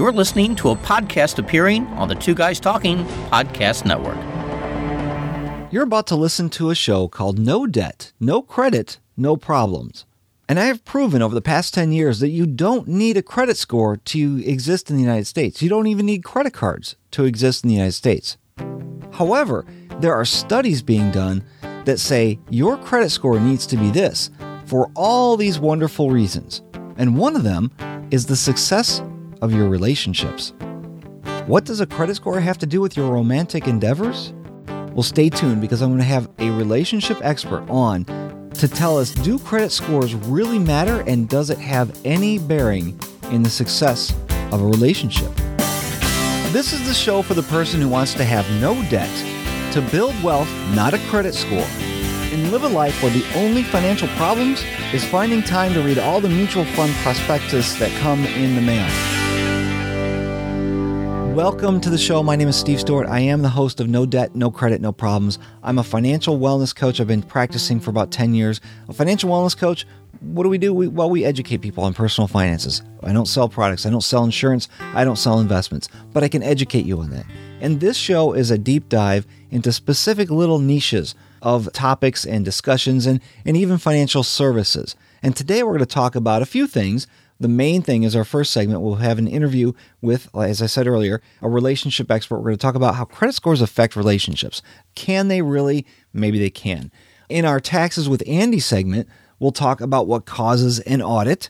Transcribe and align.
You're 0.00 0.12
listening 0.12 0.56
to 0.56 0.70
a 0.70 0.76
podcast 0.76 1.38
appearing 1.38 1.86
on 1.88 2.08
the 2.08 2.14
Two 2.14 2.34
Guys 2.34 2.58
Talking 2.58 3.04
Podcast 3.28 3.84
Network. 3.84 4.16
You're 5.70 5.82
about 5.82 6.06
to 6.06 6.16
listen 6.16 6.48
to 6.50 6.70
a 6.70 6.74
show 6.74 7.06
called 7.06 7.38
No 7.38 7.66
Debt, 7.66 8.10
No 8.18 8.40
Credit, 8.40 8.98
No 9.18 9.36
Problems. 9.36 10.06
And 10.48 10.58
I 10.58 10.64
have 10.64 10.86
proven 10.86 11.20
over 11.20 11.34
the 11.34 11.42
past 11.42 11.74
10 11.74 11.92
years 11.92 12.20
that 12.20 12.30
you 12.30 12.46
don't 12.46 12.88
need 12.88 13.18
a 13.18 13.22
credit 13.22 13.58
score 13.58 13.98
to 13.98 14.42
exist 14.42 14.88
in 14.88 14.96
the 14.96 15.02
United 15.02 15.26
States. 15.26 15.60
You 15.60 15.68
don't 15.68 15.86
even 15.86 16.06
need 16.06 16.24
credit 16.24 16.54
cards 16.54 16.96
to 17.10 17.26
exist 17.26 17.62
in 17.62 17.68
the 17.68 17.74
United 17.74 17.92
States. 17.92 18.38
However, 19.12 19.66
there 19.98 20.14
are 20.14 20.24
studies 20.24 20.80
being 20.80 21.10
done 21.10 21.44
that 21.84 22.00
say 22.00 22.38
your 22.48 22.78
credit 22.78 23.10
score 23.10 23.38
needs 23.38 23.66
to 23.66 23.76
be 23.76 23.90
this 23.90 24.30
for 24.64 24.90
all 24.96 25.36
these 25.36 25.58
wonderful 25.58 26.10
reasons. 26.10 26.62
And 26.96 27.18
one 27.18 27.36
of 27.36 27.42
them 27.42 27.70
is 28.10 28.24
the 28.24 28.34
success 28.34 29.02
of 29.42 29.52
your 29.52 29.68
relationships. 29.68 30.52
What 31.46 31.64
does 31.64 31.80
a 31.80 31.86
credit 31.86 32.16
score 32.16 32.38
have 32.40 32.58
to 32.58 32.66
do 32.66 32.80
with 32.80 32.96
your 32.96 33.10
romantic 33.12 33.66
endeavors? 33.66 34.32
Well, 34.92 35.02
stay 35.02 35.30
tuned 35.30 35.60
because 35.60 35.82
I'm 35.82 35.90
going 35.90 35.98
to 35.98 36.04
have 36.04 36.28
a 36.38 36.50
relationship 36.50 37.18
expert 37.22 37.64
on 37.68 38.04
to 38.54 38.68
tell 38.68 38.98
us 38.98 39.12
do 39.12 39.38
credit 39.38 39.70
scores 39.70 40.14
really 40.14 40.58
matter 40.58 41.02
and 41.06 41.28
does 41.28 41.50
it 41.50 41.58
have 41.58 41.98
any 42.04 42.38
bearing 42.38 42.98
in 43.30 43.42
the 43.42 43.50
success 43.50 44.14
of 44.52 44.60
a 44.60 44.64
relationship? 44.64 45.34
This 46.52 46.72
is 46.72 46.86
the 46.86 46.94
show 46.94 47.22
for 47.22 47.34
the 47.34 47.44
person 47.44 47.80
who 47.80 47.88
wants 47.88 48.12
to 48.14 48.24
have 48.24 48.48
no 48.60 48.74
debt, 48.90 49.10
to 49.72 49.80
build 49.90 50.20
wealth, 50.22 50.50
not 50.74 50.94
a 50.94 50.98
credit 51.08 51.34
score, 51.34 51.66
and 52.32 52.50
live 52.50 52.64
a 52.64 52.68
life 52.68 53.00
where 53.02 53.12
the 53.12 53.24
only 53.36 53.62
financial 53.62 54.08
problems 54.08 54.62
is 54.92 55.04
finding 55.04 55.42
time 55.42 55.72
to 55.74 55.80
read 55.80 55.98
all 55.98 56.20
the 56.20 56.28
mutual 56.28 56.64
fund 56.64 56.92
prospectus 57.02 57.74
that 57.78 57.96
come 58.00 58.24
in 58.24 58.56
the 58.56 58.62
mail. 58.62 59.19
Welcome 61.34 61.80
to 61.82 61.90
the 61.90 61.96
show. 61.96 62.24
My 62.24 62.34
name 62.34 62.48
is 62.48 62.56
Steve 62.56 62.80
Stewart. 62.80 63.06
I 63.06 63.20
am 63.20 63.40
the 63.40 63.48
host 63.48 63.78
of 63.78 63.88
No 63.88 64.04
Debt, 64.04 64.34
No 64.34 64.50
Credit, 64.50 64.80
No 64.80 64.90
Problems. 64.90 65.38
I'm 65.62 65.78
a 65.78 65.84
financial 65.84 66.40
wellness 66.40 66.74
coach. 66.74 67.00
I've 67.00 67.06
been 67.06 67.22
practicing 67.22 67.78
for 67.78 67.90
about 67.90 68.10
10 68.10 68.34
years. 68.34 68.60
A 68.88 68.92
financial 68.92 69.30
wellness 69.30 69.56
coach, 69.56 69.86
what 70.18 70.42
do 70.42 70.48
we 70.48 70.58
do? 70.58 70.74
We, 70.74 70.88
well, 70.88 71.08
we 71.08 71.24
educate 71.24 71.58
people 71.58 71.84
on 71.84 71.94
personal 71.94 72.26
finances. 72.26 72.82
I 73.04 73.12
don't 73.12 73.26
sell 73.26 73.48
products. 73.48 73.86
I 73.86 73.90
don't 73.90 74.02
sell 74.02 74.24
insurance. 74.24 74.68
I 74.80 75.04
don't 75.04 75.16
sell 75.16 75.38
investments. 75.38 75.88
But 76.12 76.24
I 76.24 76.28
can 76.28 76.42
educate 76.42 76.84
you 76.84 76.98
on 76.98 77.10
that. 77.10 77.26
And 77.60 77.78
this 77.78 77.96
show 77.96 78.32
is 78.32 78.50
a 78.50 78.58
deep 78.58 78.88
dive 78.88 79.24
into 79.52 79.70
specific 79.70 80.30
little 80.30 80.58
niches 80.58 81.14
of 81.42 81.72
topics 81.72 82.26
and 82.26 82.44
discussions 82.44 83.06
and, 83.06 83.20
and 83.46 83.56
even 83.56 83.78
financial 83.78 84.24
services. 84.24 84.96
And 85.22 85.36
today 85.36 85.62
we're 85.62 85.74
going 85.74 85.78
to 85.78 85.86
talk 85.86 86.16
about 86.16 86.42
a 86.42 86.46
few 86.46 86.66
things– 86.66 87.06
the 87.40 87.48
main 87.48 87.80
thing 87.80 88.02
is 88.02 88.14
our 88.14 88.24
first 88.24 88.52
segment. 88.52 88.82
We'll 88.82 88.96
have 88.96 89.18
an 89.18 89.26
interview 89.26 89.72
with, 90.02 90.28
as 90.36 90.60
I 90.60 90.66
said 90.66 90.86
earlier, 90.86 91.22
a 91.40 91.48
relationship 91.48 92.10
expert. 92.10 92.36
We're 92.36 92.50
going 92.50 92.58
to 92.58 92.62
talk 92.62 92.74
about 92.74 92.96
how 92.96 93.06
credit 93.06 93.32
scores 93.32 93.62
affect 93.62 93.96
relationships. 93.96 94.60
Can 94.94 95.28
they 95.28 95.40
really? 95.40 95.86
Maybe 96.12 96.38
they 96.38 96.50
can. 96.50 96.92
In 97.30 97.46
our 97.46 97.58
taxes 97.58 98.10
with 98.10 98.22
Andy 98.26 98.60
segment, 98.60 99.08
we'll 99.38 99.52
talk 99.52 99.80
about 99.80 100.06
what 100.06 100.26
causes 100.26 100.80
an 100.80 101.00
audit. 101.00 101.48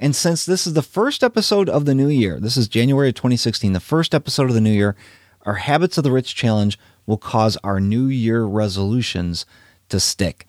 And 0.00 0.14
since 0.14 0.44
this 0.44 0.66
is 0.66 0.74
the 0.74 0.82
first 0.82 1.22
episode 1.22 1.68
of 1.68 1.84
the 1.84 1.94
new 1.94 2.08
year, 2.08 2.40
this 2.40 2.56
is 2.56 2.66
January 2.66 3.10
of 3.10 3.14
2016, 3.14 3.72
the 3.72 3.80
first 3.80 4.16
episode 4.16 4.48
of 4.48 4.54
the 4.54 4.60
new 4.60 4.72
year, 4.72 4.96
our 5.42 5.54
Habits 5.54 5.96
of 5.96 6.04
the 6.04 6.10
Rich 6.10 6.34
challenge 6.34 6.78
will 7.06 7.16
cause 7.16 7.56
our 7.62 7.78
new 7.78 8.06
year 8.06 8.42
resolutions 8.44 9.46
to 9.88 10.00
stick. 10.00 10.46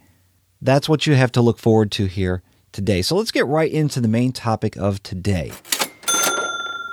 That's 0.61 0.89
what 0.89 1.05
you 1.05 1.13
have 1.13 1.31
to 1.33 1.41
look 1.41 1.59
forward 1.59 1.91
to 1.91 2.07
here 2.07 2.41
today. 2.71 3.01
So 3.01 3.15
let's 3.15 3.31
get 3.31 3.45
right 3.45 3.71
into 3.71 4.01
the 4.01 4.07
main 4.07 4.31
topic 4.31 4.75
of 4.77 5.01
today. 5.03 5.51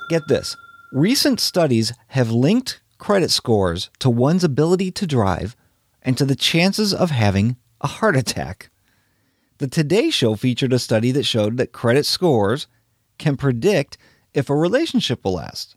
Get 0.08 0.28
this. 0.28 0.56
Recent 0.92 1.41
studies 1.41 1.92
have 2.08 2.30
linked 2.30 2.80
credit 2.98 3.30
scores 3.30 3.91
to 3.98 4.08
one's 4.08 4.44
ability 4.44 4.91
to 4.92 5.06
drive 5.06 5.56
and 6.02 6.16
to 6.16 6.24
the 6.24 6.36
chances 6.36 6.94
of 6.94 7.10
having 7.10 7.56
a 7.80 7.89
heart 7.89 8.17
attack. 8.17 8.70
The 9.58 9.67
Today 9.67 10.11
Show 10.11 10.36
featured 10.36 10.73
a 10.73 10.78
study 10.78 11.11
that 11.12 11.24
showed 11.24 11.56
that 11.56 11.73
credit 11.73 12.06
scores 12.06 12.67
can 13.18 13.36
predict 13.36 13.98
if 14.34 14.48
a 14.48 14.55
relationship 14.55 15.24
will 15.24 15.34
last. 15.34 15.77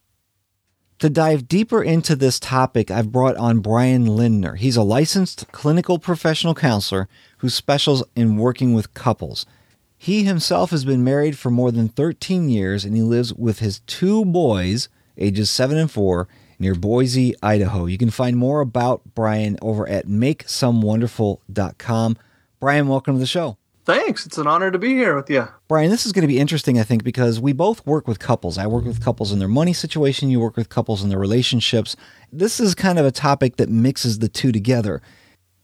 To 1.00 1.10
dive 1.10 1.48
deeper 1.48 1.82
into 1.82 2.16
this 2.16 2.40
topic, 2.40 2.92
I've 2.92 3.12
brought 3.12 3.38
on 3.38 3.62
Brian 3.62 4.06
Lindner. 4.06 4.56
He's 4.56 4.76
a 4.76 4.84
licensed 4.84 5.46
clinical 5.54 5.98
professional 5.98 6.54
counselor 6.54 7.08
who 7.38 7.50
specializes 7.50 8.06
in 8.16 8.38
working 8.38 8.74
with 8.74 8.94
couples– 8.94 9.46
He 10.02 10.24
himself 10.24 10.72
has 10.72 10.86
been 10.86 11.04
married 11.04 11.38
for 11.38 11.52
more 11.52 11.74
than 11.74 11.90
13 11.90 12.48
years 12.48 12.86
and 12.86 12.96
he 12.96 13.02
lives 13.02 13.34
with 13.34 13.60
his 13.60 13.82
two 13.82 14.24
boys, 14.24 14.88
ages 15.18 15.50
7 15.50 15.78
and 15.78 15.92
4, 15.92 16.26
near 16.58 16.74
Boise, 16.74 17.36
Idaho. 17.44 17.86
You 17.86 17.98
can 17.98 18.10
find 18.10 18.38
more 18.38 18.62
about 18.62 19.02
Brian 19.14 19.58
over 19.62 19.86
at 19.90 20.08
makesomewonderful.com. 20.08 22.18
Brian, 22.62 22.88
welcome 22.88 23.16
to 23.16 23.20
the 23.20 23.26
show. 23.26 23.58
Thanks. 23.84 24.26
It's 24.26 24.38
an 24.38 24.48
honor 24.48 24.72
to 24.72 24.80
be 24.80 24.94
here 24.94 25.18
with 25.18 25.30
you. 25.30 25.50
Brian, 25.68 25.92
this 25.92 26.06
is 26.06 26.14
going 26.14 26.22
to 26.22 26.30
be 26.30 26.40
interesting, 26.40 26.80
I 26.80 26.84
think, 26.84 27.04
because 27.04 27.42
we 27.42 27.52
both 27.52 27.86
work 27.86 28.08
with 28.08 28.20
couples. 28.20 28.58
I 28.58 28.68
work 28.68 28.86
with 28.86 29.04
couples 29.04 29.34
in 29.34 29.40
their 29.40 29.50
money 29.50 29.74
situation, 29.74 30.30
you 30.30 30.40
work 30.40 30.56
with 30.56 30.70
couples 30.70 31.04
in 31.04 31.10
their 31.10 31.20
relationships. 31.20 31.98
This 32.32 32.62
is 32.62 32.74
kind 32.74 33.00
of 33.00 33.06
a 33.06 33.12
topic 33.12 33.58
that 33.58 33.68
mixes 33.68 34.20
the 34.20 34.30
two 34.30 34.54
together. 34.54 35.02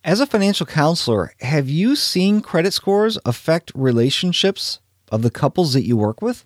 As 0.05 0.19
a 0.19 0.27
financial 0.27 0.67
counselor, 0.67 1.33
have 1.39 1.67
you 1.67 1.95
seen 1.95 2.41
credit 2.41 2.73
scores 2.73 3.17
affect 3.25 3.71
relationships 3.73 4.79
of 5.11 5.23
the 5.23 5.31
couples 5.31 5.73
that 5.73 5.83
you 5.83 5.97
work 5.97 6.21
with? 6.21 6.45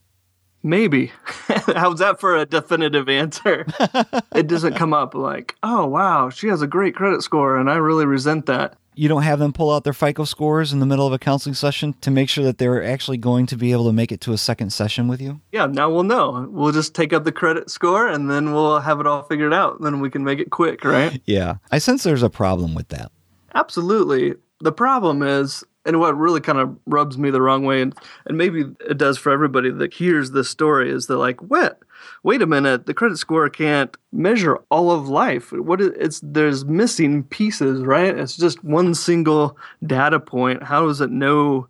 Maybe. 0.64 1.12
How's 1.76 2.00
that 2.00 2.22
for 2.22 2.38
a 2.38 2.46
definitive 2.46 3.10
answer? 3.10 3.66
it 4.34 4.48
doesn't 4.48 4.78
come 4.78 4.94
up 4.94 5.14
like, 5.14 5.58
"Oh, 5.62 5.86
wow, 5.88 6.30
she 6.30 6.48
has 6.48 6.62
a 6.62 6.68
great 6.68 6.96
credit 6.96 7.22
score 7.22 7.58
and 7.58 7.70
I 7.70 7.76
really 7.76 8.06
resent 8.06 8.46
that." 8.46 8.78
You 8.96 9.10
don't 9.10 9.24
have 9.24 9.40
them 9.40 9.52
pull 9.52 9.72
out 9.72 9.84
their 9.84 9.92
FICO 9.92 10.24
scores 10.24 10.72
in 10.72 10.80
the 10.80 10.86
middle 10.86 11.06
of 11.06 11.12
a 11.12 11.20
counseling 11.20 11.54
session 11.54 11.96
to 12.00 12.10
make 12.10 12.30
sure 12.30 12.46
that 12.46 12.60
they're 12.60 12.82
actually 12.82 13.18
going 13.18 13.46
to 13.48 13.58
be 13.58 13.74
able 13.74 13.88
to 13.88 13.94
make 13.94 14.14
it 14.14 14.22
to 14.22 14.32
a 14.32 14.38
second 14.38 14.72
session 14.72 15.10
with 15.10 15.20
you? 15.20 15.42
Yeah, 15.52 15.66
now 15.66 15.90
we'll 15.90 16.04
know. 16.04 16.48
We'll 16.50 16.72
just 16.72 16.96
take 16.96 17.12
up 17.12 17.26
the 17.26 17.34
credit 17.34 17.70
score 17.70 18.08
and 18.08 18.32
then 18.32 18.54
we'll 18.54 18.80
have 18.80 19.02
it 19.02 19.08
all 19.08 19.24
figured 19.24 19.54
out. 19.54 19.82
Then 19.82 20.00
we 20.00 20.10
can 20.10 20.24
make 20.24 20.40
it 20.40 20.50
quick, 20.50 20.86
right? 20.86 21.22
yeah. 21.26 21.56
I 21.74 21.80
sense 21.80 22.04
there's 22.04 22.24
a 22.24 22.30
problem 22.30 22.74
with 22.74 22.88
that. 22.88 23.12
Absolutely. 23.60 24.36
The 24.62 24.72
problem 24.72 25.22
is 25.22 25.66
and 25.86 26.00
what 26.00 26.18
really 26.18 26.40
kind 26.40 26.60
of 26.60 26.78
rubs 26.86 27.18
me 27.18 27.30
the 27.30 27.42
wrong 27.42 27.66
way 27.66 27.82
and 27.82 27.94
and 28.26 28.38
maybe 28.38 28.66
it 28.90 28.98
does 28.98 29.18
for 29.18 29.32
everybody 29.32 29.70
that 29.70 29.94
hears 29.94 30.32
this 30.32 30.50
story 30.50 30.90
is 30.90 31.08
that 31.08 31.18
like 31.18 31.42
what? 31.42 31.80
Wait 32.24 32.42
a 32.42 32.46
minute 32.46 32.86
the 32.86 32.94
credit 32.94 33.18
score 33.18 33.50
can't 33.50 33.98
measure 34.14 34.58
all 34.72 34.92
of 34.92 35.10
life. 35.10 35.52
What 35.52 35.82
is, 35.82 35.92
it's 35.98 36.22
there's 36.24 36.64
missing 36.64 37.24
pieces 37.24 37.82
right? 37.82 38.18
It's 38.18 38.38
just 38.38 38.64
one 38.64 38.94
single 38.96 39.58
data 39.86 40.20
point. 40.22 40.64
How 40.64 40.86
does 40.88 41.02
it 41.02 41.12
know 41.12 41.68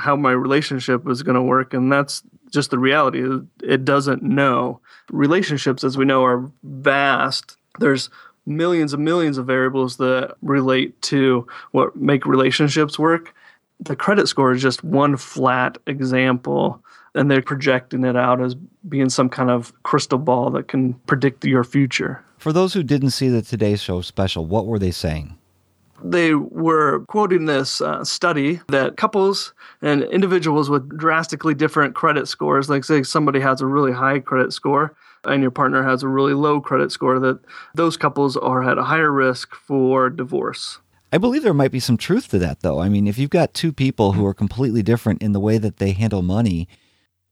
how 0.00 0.16
my 0.16 0.32
relationship 0.32 1.08
is 1.08 1.22
going 1.22 1.36
to 1.36 1.42
work? 1.42 1.72
And 1.72 1.92
that's 1.92 2.22
just 2.50 2.70
the 2.70 2.78
reality. 2.78 3.22
It 3.62 3.84
doesn't 3.84 4.22
know. 4.24 4.80
Relationships 5.10 5.84
as 5.84 5.96
we 5.96 6.04
know 6.04 6.24
are 6.24 6.50
vast. 6.64 7.56
There's 7.78 8.10
millions 8.48 8.94
and 8.94 9.04
millions 9.04 9.38
of 9.38 9.46
variables 9.46 9.98
that 9.98 10.34
relate 10.42 11.00
to 11.02 11.46
what 11.72 11.94
make 11.94 12.26
relationships 12.26 12.98
work. 12.98 13.34
The 13.80 13.94
credit 13.94 14.26
score 14.26 14.52
is 14.52 14.62
just 14.62 14.82
one 14.82 15.16
flat 15.16 15.78
example 15.86 16.82
and 17.14 17.30
they're 17.30 17.42
projecting 17.42 18.04
it 18.04 18.16
out 18.16 18.40
as 18.40 18.54
being 18.88 19.08
some 19.08 19.28
kind 19.28 19.50
of 19.50 19.72
crystal 19.82 20.18
ball 20.18 20.50
that 20.50 20.68
can 20.68 20.94
predict 21.06 21.44
your 21.44 21.64
future. 21.64 22.24
For 22.38 22.52
those 22.52 22.72
who 22.72 22.82
didn't 22.82 23.10
see 23.10 23.28
the 23.28 23.42
today 23.42 23.76
show 23.76 24.00
special 24.00 24.46
what 24.46 24.66
were 24.66 24.78
they 24.78 24.90
saying? 24.90 25.36
They 26.02 26.34
were 26.34 27.00
quoting 27.08 27.46
this 27.46 27.80
uh, 27.80 28.04
study 28.04 28.60
that 28.68 28.96
couples 28.96 29.52
and 29.82 30.04
individuals 30.04 30.70
with 30.70 30.96
drastically 30.96 31.54
different 31.54 31.96
credit 31.96 32.28
scores 32.28 32.70
like 32.70 32.84
say 32.84 33.02
somebody 33.02 33.40
has 33.40 33.60
a 33.60 33.66
really 33.66 33.90
high 33.90 34.20
credit 34.20 34.52
score 34.52 34.94
and 35.24 35.42
your 35.42 35.50
partner 35.50 35.82
has 35.82 36.02
a 36.02 36.08
really 36.08 36.34
low 36.34 36.60
credit 36.60 36.92
score 36.92 37.18
that 37.18 37.40
those 37.74 37.96
couples 37.96 38.36
are 38.36 38.68
at 38.68 38.78
a 38.78 38.84
higher 38.84 39.12
risk 39.12 39.54
for 39.54 40.10
divorce. 40.10 40.78
I 41.12 41.18
believe 41.18 41.42
there 41.42 41.54
might 41.54 41.72
be 41.72 41.80
some 41.80 41.96
truth 41.96 42.28
to 42.28 42.38
that 42.40 42.60
though. 42.60 42.80
I 42.80 42.88
mean, 42.88 43.06
if 43.06 43.18
you've 43.18 43.30
got 43.30 43.54
two 43.54 43.72
people 43.72 44.12
who 44.12 44.26
are 44.26 44.34
completely 44.34 44.82
different 44.82 45.22
in 45.22 45.32
the 45.32 45.40
way 45.40 45.58
that 45.58 45.78
they 45.78 45.92
handle 45.92 46.22
money, 46.22 46.68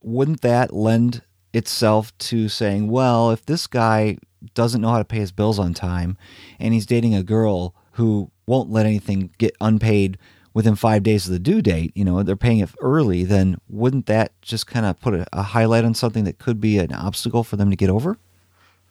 wouldn't 0.01 0.41
that 0.41 0.73
lend 0.73 1.21
itself 1.53 2.17
to 2.17 2.49
saying, 2.49 2.89
well, 2.89 3.31
if 3.31 3.45
this 3.45 3.67
guy 3.67 4.17
doesn't 4.53 4.81
know 4.81 4.89
how 4.89 4.97
to 4.97 5.05
pay 5.05 5.19
his 5.19 5.31
bills 5.31 5.59
on 5.59 5.73
time 5.73 6.17
and 6.59 6.73
he's 6.73 6.85
dating 6.85 7.15
a 7.15 7.23
girl 7.23 7.75
who 7.93 8.31
won't 8.45 8.69
let 8.69 8.85
anything 8.85 9.31
get 9.37 9.55
unpaid 9.59 10.17
within 10.57 10.75
five 10.75 11.03
days 11.03 11.27
of 11.27 11.31
the 11.31 11.37
due 11.37 11.61
date, 11.61 11.91
you 11.93 12.03
know, 12.03 12.23
they're 12.23 12.35
paying 12.35 12.57
it 12.57 12.71
early, 12.81 13.23
then 13.23 13.57
wouldn't 13.69 14.07
that 14.07 14.31
just 14.41 14.65
kind 14.65 14.87
of 14.87 14.99
put 14.99 15.13
a, 15.13 15.23
a 15.31 15.43
highlight 15.43 15.85
on 15.85 15.93
something 15.93 16.23
that 16.23 16.39
could 16.39 16.59
be 16.59 16.79
an 16.79 16.91
obstacle 16.91 17.43
for 17.43 17.57
them 17.57 17.69
to 17.69 17.75
get 17.75 17.91
over? 17.91 18.17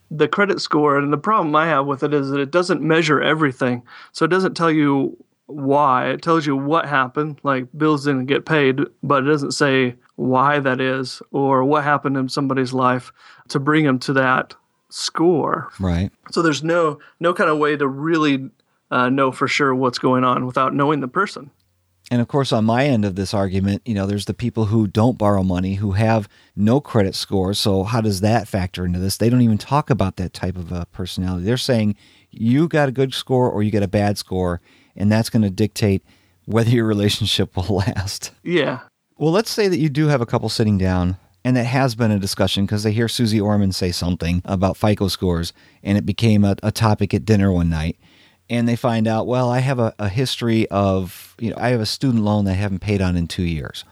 The 0.08 0.28
credit 0.28 0.60
score, 0.60 0.96
and 0.96 1.12
the 1.12 1.18
problem 1.18 1.56
I 1.56 1.66
have 1.66 1.84
with 1.84 2.04
it 2.04 2.14
is 2.14 2.30
that 2.30 2.38
it 2.38 2.52
doesn't 2.52 2.82
measure 2.82 3.20
everything. 3.20 3.82
So 4.12 4.24
it 4.24 4.28
doesn't 4.28 4.54
tell 4.54 4.70
you 4.70 5.16
why. 5.46 6.08
It 6.10 6.22
tells 6.22 6.46
you 6.46 6.56
what 6.56 6.86
happened, 6.86 7.40
like 7.42 7.66
bills 7.76 8.04
didn't 8.04 8.26
get 8.26 8.46
paid, 8.46 8.78
but 9.02 9.24
it 9.24 9.26
doesn't 9.26 9.50
say 9.50 9.96
why 10.14 10.60
that 10.60 10.80
is 10.80 11.20
or 11.32 11.64
what 11.64 11.82
happened 11.82 12.16
in 12.16 12.28
somebody's 12.28 12.72
life 12.72 13.12
to 13.48 13.58
bring 13.58 13.84
them 13.84 13.98
to 13.98 14.12
that 14.12 14.54
score. 14.88 15.68
Right. 15.80 16.12
So 16.30 16.42
there's 16.42 16.62
no 16.62 17.00
no 17.18 17.34
kind 17.34 17.50
of 17.50 17.58
way 17.58 17.76
to 17.76 17.88
really 17.88 18.50
uh 18.92 19.08
know 19.08 19.32
for 19.32 19.48
sure 19.48 19.74
what's 19.74 19.98
going 19.98 20.22
on 20.22 20.46
without 20.46 20.72
knowing 20.72 21.00
the 21.00 21.08
person 21.08 21.50
and 22.10 22.20
of 22.20 22.28
course 22.28 22.52
on 22.52 22.64
my 22.64 22.86
end 22.86 23.04
of 23.04 23.16
this 23.16 23.34
argument 23.34 23.82
you 23.84 23.94
know 23.94 24.06
there's 24.06 24.26
the 24.26 24.34
people 24.34 24.66
who 24.66 24.86
don't 24.86 25.18
borrow 25.18 25.42
money 25.42 25.74
who 25.74 25.92
have 25.92 26.28
no 26.56 26.80
credit 26.80 27.14
score. 27.14 27.54
So 27.54 27.84
how 27.84 28.00
does 28.00 28.22
that 28.22 28.48
factor 28.48 28.84
into 28.84 28.98
this? 28.98 29.18
They 29.18 29.28
don't 29.28 29.42
even 29.42 29.58
talk 29.58 29.90
about 29.90 30.16
that 30.16 30.32
type 30.32 30.56
of 30.56 30.72
a 30.72 30.86
personality. 30.86 31.44
They're 31.44 31.56
saying 31.58 31.96
you 32.30 32.66
got 32.66 32.88
a 32.88 32.92
good 32.92 33.12
score 33.12 33.50
or 33.50 33.62
you 33.62 33.70
got 33.70 33.82
a 33.82 33.88
bad 33.88 34.18
score 34.18 34.60
and 34.96 35.12
that's 35.12 35.30
going 35.30 35.42
to 35.42 35.50
dictate 35.50 36.02
whether 36.46 36.70
your 36.70 36.86
relationship 36.86 37.56
will 37.56 37.76
last. 37.76 38.32
Yeah. 38.42 38.80
Well 39.18 39.32
let's 39.32 39.50
say 39.50 39.68
that 39.68 39.78
you 39.78 39.88
do 39.88 40.08
have 40.08 40.20
a 40.20 40.26
couple 40.26 40.48
sitting 40.48 40.78
down 40.78 41.18
and 41.44 41.56
that 41.56 41.64
has 41.64 41.94
been 41.94 42.10
a 42.10 42.18
discussion 42.18 42.66
because 42.66 42.82
they 42.82 42.92
hear 42.92 43.06
Susie 43.06 43.40
Orman 43.40 43.72
say 43.72 43.92
something 43.92 44.42
about 44.44 44.76
FICO 44.76 45.08
scores 45.08 45.52
and 45.82 45.96
it 45.96 46.04
became 46.04 46.44
a, 46.44 46.56
a 46.62 46.72
topic 46.72 47.14
at 47.14 47.24
dinner 47.24 47.52
one 47.52 47.70
night 47.70 47.98
and 48.48 48.68
they 48.68 48.76
find 48.76 49.08
out, 49.08 49.26
well, 49.26 49.50
I 49.50 49.58
have 49.58 49.78
a, 49.78 49.94
a 49.98 50.08
history 50.08 50.68
of, 50.68 51.34
you 51.38 51.50
know, 51.50 51.56
I 51.58 51.70
have 51.70 51.80
a 51.80 51.86
student 51.86 52.24
loan 52.24 52.44
that 52.44 52.52
I 52.52 52.54
haven't 52.54 52.80
paid 52.80 53.02
on 53.02 53.16
in 53.16 53.26
two 53.26 53.42
years. 53.42 53.84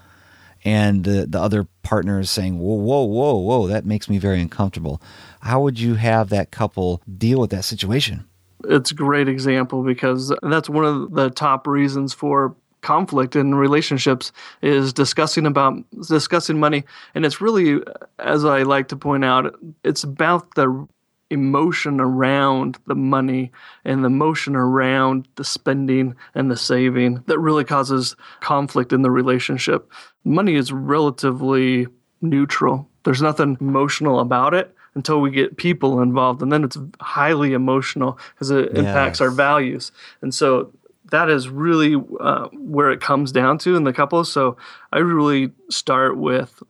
And 0.64 1.04
the, 1.04 1.26
the 1.26 1.40
other 1.40 1.66
partner 1.82 2.20
is 2.20 2.30
saying, 2.30 2.58
whoa, 2.58 2.74
whoa, 2.74 3.04
whoa, 3.04 3.34
whoa, 3.36 3.66
that 3.66 3.84
makes 3.84 4.08
me 4.08 4.18
very 4.18 4.40
uncomfortable. 4.40 5.02
How 5.40 5.60
would 5.60 5.78
you 5.78 5.94
have 5.94 6.30
that 6.30 6.50
couple 6.50 7.02
deal 7.18 7.40
with 7.40 7.50
that 7.50 7.64
situation? 7.64 8.24
It's 8.66 8.90
a 8.90 8.94
great 8.94 9.28
example 9.28 9.82
because 9.82 10.32
that's 10.42 10.70
one 10.70 10.86
of 10.86 11.12
the 11.12 11.28
top 11.30 11.66
reasons 11.66 12.14
for 12.14 12.54
conflict 12.80 13.34
in 13.34 13.54
relationships 13.54 14.30
is 14.62 14.92
discussing 14.92 15.46
about 15.46 15.74
discussing 16.06 16.60
money 16.60 16.84
and 17.14 17.24
it's 17.24 17.40
really 17.40 17.80
as 18.18 18.44
I 18.44 18.62
like 18.62 18.88
to 18.88 18.96
point 18.96 19.24
out 19.24 19.58
it's 19.84 20.04
about 20.04 20.54
the 20.54 20.86
emotion 21.34 22.00
around 22.00 22.78
the 22.86 22.94
money 22.94 23.52
and 23.84 24.02
the 24.02 24.06
emotion 24.06 24.56
around 24.56 25.28
the 25.36 25.44
spending 25.44 26.16
and 26.34 26.50
the 26.50 26.56
saving 26.56 27.22
that 27.26 27.38
really 27.38 27.64
causes 27.64 28.16
conflict 28.40 28.92
in 28.92 29.02
the 29.02 29.10
relationship. 29.10 29.90
Money 30.24 30.54
is 30.54 30.72
relatively 30.72 31.86
neutral. 32.22 32.88
There's 33.04 33.22
nothing 33.22 33.58
emotional 33.60 34.20
about 34.20 34.54
it 34.54 34.74
until 34.94 35.20
we 35.20 35.30
get 35.30 35.56
people 35.56 36.00
involved 36.00 36.40
and 36.40 36.50
then 36.50 36.64
it's 36.64 36.78
highly 37.00 37.52
emotional 37.52 38.18
because 38.34 38.50
it 38.50 38.70
yes. 38.70 38.78
impacts 38.78 39.20
our 39.20 39.30
values. 39.30 39.92
And 40.22 40.34
so 40.34 40.72
that 41.10 41.28
is 41.28 41.48
really 41.48 41.96
uh, 42.20 42.48
where 42.52 42.90
it 42.90 43.00
comes 43.00 43.30
down 43.30 43.58
to 43.58 43.76
in 43.76 43.84
the 43.84 43.92
couple. 43.92 44.24
So 44.24 44.56
I 44.92 44.98
really 44.98 45.52
start 45.68 46.16
with 46.16 46.62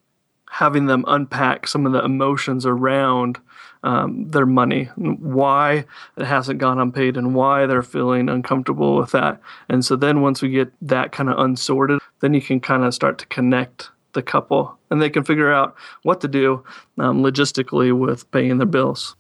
having 0.51 0.87
them 0.87 1.05
unpack 1.09 1.67
some 1.67 1.87
of 1.87 1.93
the 1.93 2.05
emotions 2.05 2.65
around 2.65 3.41
um, 3.85 4.29
their 4.31 4.47
money, 4.47 4.87
why 4.97 5.85
it 6.17 6.25
hasn't 6.25 6.59
gone 6.59 6.81
unpaid 6.81 7.17
and 7.17 7.35
why 7.35 7.67
they're 7.67 7.83
feeling 7.83 8.29
uncomfortable 8.29 8.97
with 8.97 9.13
that. 9.13 9.41
And 9.69 9.85
so 9.85 9.95
then 9.95 10.23
once 10.23 10.43
we 10.43 10.49
get 10.49 10.73
that 10.83 11.13
kind 11.13 11.29
of 11.29 11.39
unsorted, 11.39 12.01
then 12.21 12.35
you 12.35 12.41
can 12.41 12.61
kind 12.61 12.83
of 12.83 12.95
start 12.95 13.19
to 13.19 13.27
connect 13.27 13.91
the 14.15 14.23
couple 14.23 14.77
and 14.91 15.03
they 15.03 15.11
can 15.11 15.23
figure 15.23 15.53
out 15.53 15.75
what 16.03 16.21
to 16.23 16.29
do 16.29 16.65
um, 16.99 17.23
logistically 17.23 17.97
with 17.97 18.29
paying 18.31 18.59
their 18.59 18.67
bills. 18.67 19.17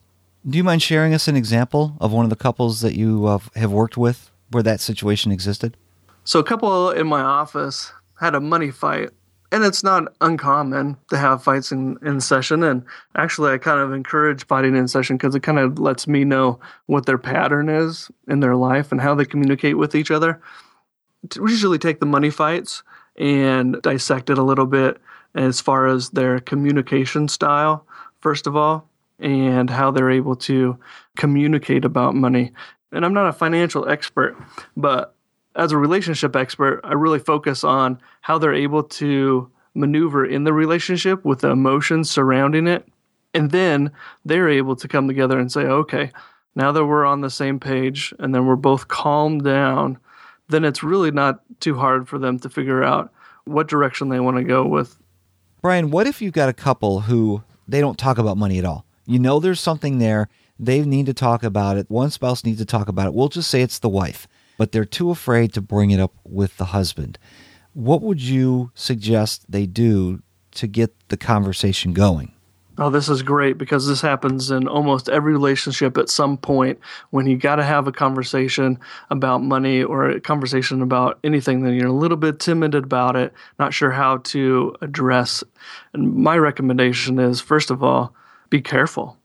Do 0.48 0.56
you 0.56 0.64
mind 0.64 0.82
sharing 0.82 1.14
us 1.14 1.28
an 1.28 1.36
example 1.36 1.96
of 2.00 2.12
one 2.12 2.24
of 2.24 2.30
the 2.30 2.36
couples 2.36 2.80
that 2.80 2.94
you 2.94 3.26
uh, 3.26 3.38
have 3.56 3.72
worked 3.72 3.96
with 3.96 4.30
where 4.50 4.62
that 4.62 4.80
situation 4.80 5.30
existed? 5.30 5.76
So 6.24 6.38
a 6.38 6.44
couple 6.44 6.90
in 6.90 7.06
my 7.06 7.20
office 7.20 7.92
had 8.20 8.34
a 8.34 8.40
money 8.40 8.70
fight 8.70 9.10
and 9.54 9.64
it's 9.64 9.84
not 9.84 10.12
uncommon 10.20 10.96
to 11.10 11.16
have 11.16 11.44
fights 11.44 11.70
in, 11.70 11.96
in 12.02 12.20
session. 12.20 12.64
And 12.64 12.82
actually, 13.14 13.52
I 13.52 13.58
kind 13.58 13.78
of 13.78 13.92
encourage 13.92 14.44
fighting 14.46 14.74
in 14.74 14.88
session 14.88 15.16
cuz 15.16 15.32
it 15.36 15.44
kind 15.44 15.60
of 15.60 15.78
lets 15.78 16.08
me 16.08 16.24
know 16.24 16.58
what 16.86 17.06
their 17.06 17.18
pattern 17.18 17.68
is 17.68 18.10
in 18.26 18.40
their 18.40 18.56
life 18.56 18.90
and 18.90 19.00
how 19.00 19.14
they 19.14 19.24
communicate 19.24 19.78
with 19.78 19.94
each 19.94 20.10
other. 20.10 20.40
We 21.38 21.52
usually 21.52 21.78
take 21.78 22.00
the 22.00 22.06
money 22.06 22.30
fights 22.30 22.82
and 23.16 23.80
dissect 23.80 24.28
it 24.28 24.38
a 24.38 24.42
little 24.42 24.66
bit 24.66 25.00
as 25.36 25.60
far 25.60 25.86
as 25.86 26.10
their 26.10 26.40
communication 26.40 27.28
style, 27.28 27.86
first 28.20 28.48
of 28.48 28.56
all, 28.56 28.88
and 29.20 29.70
how 29.70 29.92
they're 29.92 30.10
able 30.10 30.34
to 30.34 30.76
communicate 31.16 31.84
about 31.84 32.16
money. 32.16 32.50
And 32.90 33.04
I'm 33.04 33.14
not 33.14 33.28
a 33.28 33.32
financial 33.32 33.88
expert, 33.88 34.36
but 34.76 35.14
as 35.56 35.72
a 35.72 35.78
relationship 35.78 36.34
expert, 36.36 36.80
I 36.84 36.94
really 36.94 37.18
focus 37.18 37.64
on 37.64 38.00
how 38.20 38.38
they're 38.38 38.54
able 38.54 38.82
to 38.82 39.50
maneuver 39.74 40.24
in 40.24 40.44
the 40.44 40.52
relationship 40.52 41.24
with 41.24 41.40
the 41.40 41.50
emotions 41.50 42.10
surrounding 42.10 42.66
it. 42.66 42.86
And 43.32 43.50
then 43.50 43.90
they're 44.24 44.48
able 44.48 44.76
to 44.76 44.88
come 44.88 45.08
together 45.08 45.38
and 45.38 45.50
say, 45.50 45.62
okay, 45.62 46.12
now 46.54 46.70
that 46.72 46.84
we're 46.84 47.04
on 47.04 47.20
the 47.20 47.30
same 47.30 47.58
page 47.58 48.14
and 48.18 48.34
then 48.34 48.46
we're 48.46 48.56
both 48.56 48.88
calmed 48.88 49.42
down, 49.44 49.98
then 50.48 50.64
it's 50.64 50.82
really 50.82 51.10
not 51.10 51.40
too 51.60 51.76
hard 51.76 52.08
for 52.08 52.18
them 52.18 52.38
to 52.40 52.48
figure 52.48 52.84
out 52.84 53.12
what 53.44 53.68
direction 53.68 54.08
they 54.08 54.20
want 54.20 54.36
to 54.36 54.44
go 54.44 54.64
with. 54.64 54.96
Brian, 55.62 55.90
what 55.90 56.06
if 56.06 56.22
you've 56.22 56.32
got 56.32 56.48
a 56.48 56.54
couple 56.54 57.00
who 57.00 57.42
they 57.66 57.80
don't 57.80 57.98
talk 57.98 58.18
about 58.18 58.36
money 58.36 58.58
at 58.58 58.64
all? 58.64 58.84
You 59.06 59.18
know 59.18 59.40
there's 59.40 59.60
something 59.60 59.98
there. 59.98 60.28
They 60.58 60.82
need 60.82 61.06
to 61.06 61.14
talk 61.14 61.42
about 61.42 61.76
it. 61.76 61.90
One 61.90 62.10
spouse 62.10 62.44
needs 62.44 62.58
to 62.58 62.64
talk 62.64 62.88
about 62.88 63.06
it. 63.06 63.14
We'll 63.14 63.28
just 63.28 63.50
say 63.50 63.62
it's 63.62 63.80
the 63.80 63.88
wife 63.88 64.28
but 64.56 64.72
they're 64.72 64.84
too 64.84 65.10
afraid 65.10 65.52
to 65.54 65.60
bring 65.60 65.90
it 65.90 66.00
up 66.00 66.14
with 66.24 66.56
the 66.56 66.66
husband. 66.66 67.18
What 67.72 68.02
would 68.02 68.20
you 68.20 68.70
suggest 68.74 69.50
they 69.50 69.66
do 69.66 70.22
to 70.52 70.66
get 70.66 71.08
the 71.08 71.16
conversation 71.16 71.92
going? 71.92 72.32
Oh, 72.76 72.90
this 72.90 73.08
is 73.08 73.22
great 73.22 73.56
because 73.56 73.86
this 73.86 74.00
happens 74.00 74.50
in 74.50 74.66
almost 74.66 75.08
every 75.08 75.32
relationship 75.32 75.96
at 75.96 76.08
some 76.08 76.36
point 76.36 76.80
when 77.10 77.26
you 77.26 77.36
got 77.36 77.56
to 77.56 77.62
have 77.62 77.86
a 77.86 77.92
conversation 77.92 78.80
about 79.10 79.42
money 79.42 79.82
or 79.84 80.10
a 80.10 80.20
conversation 80.20 80.82
about 80.82 81.20
anything 81.22 81.62
that 81.62 81.74
you're 81.74 81.86
a 81.86 81.92
little 81.92 82.16
bit 82.16 82.40
timid 82.40 82.74
about 82.74 83.14
it, 83.14 83.32
not 83.60 83.72
sure 83.72 83.92
how 83.92 84.16
to 84.18 84.74
address. 84.80 85.44
And 85.92 86.16
my 86.16 86.36
recommendation 86.36 87.20
is 87.20 87.40
first 87.40 87.70
of 87.70 87.84
all, 87.84 88.12
be 88.50 88.60
careful 88.60 89.18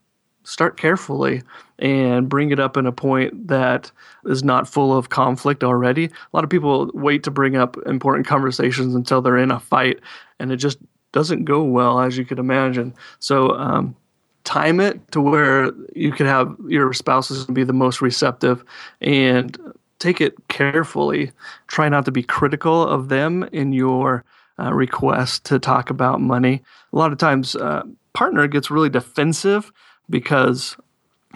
start 0.50 0.78
carefully 0.78 1.44
and 1.78 2.28
bring 2.28 2.52
it 2.52 2.60
up 2.60 2.76
in 2.76 2.86
a 2.86 2.92
point 2.92 3.48
that 3.48 3.92
is 4.26 4.44
not 4.44 4.68
full 4.68 4.96
of 4.96 5.10
conflict 5.10 5.64
already. 5.64 6.06
A 6.06 6.12
lot 6.34 6.44
of 6.44 6.50
people 6.50 6.90
wait 6.94 7.24
to 7.24 7.32
bring 7.32 7.56
up 7.56 7.78
important 7.86 8.26
conversations 8.26 8.96
until 8.96 9.22
they're 9.22 9.38
in 9.38 9.52
a 9.52 9.60
fight 9.60 10.00
and 10.40 10.52
it 10.52 10.58
just 10.58 10.80
doesn't 11.12 11.46
go 11.46 11.64
well 11.64 12.00
as 12.00 12.18
you 12.18 12.26
could 12.26 12.40
imagine. 12.40 12.94
So 13.20 13.52
um 13.52 13.96
time 14.44 14.80
it 14.80 15.12
to 15.12 15.22
where 15.22 15.72
you 15.96 16.12
could 16.12 16.26
have 16.26 16.56
your 16.68 16.92
spouses 16.94 17.46
be 17.46 17.64
the 17.64 17.74
most 17.74 18.02
receptive 18.02 18.64
and 19.02 19.58
take 20.00 20.20
it 20.20 20.36
carefully. 20.48 21.32
Try 21.68 21.90
not 21.90 22.06
to 22.06 22.12
be 22.12 22.24
critical 22.24 22.88
of 22.88 23.10
them 23.10 23.44
in 23.52 23.72
your 23.74 24.24
uh, 24.58 24.74
request 24.74 25.46
to 25.46 25.60
talk 25.60 25.90
about 25.90 26.20
money. 26.20 26.64
A 26.92 26.98
lot 26.98 27.12
of 27.12 27.20
times 27.20 27.56
uh 27.56 27.84
partner 28.14 28.48
gets 28.48 28.72
really 28.72 28.90
defensive 28.90 29.72
because 30.10 30.78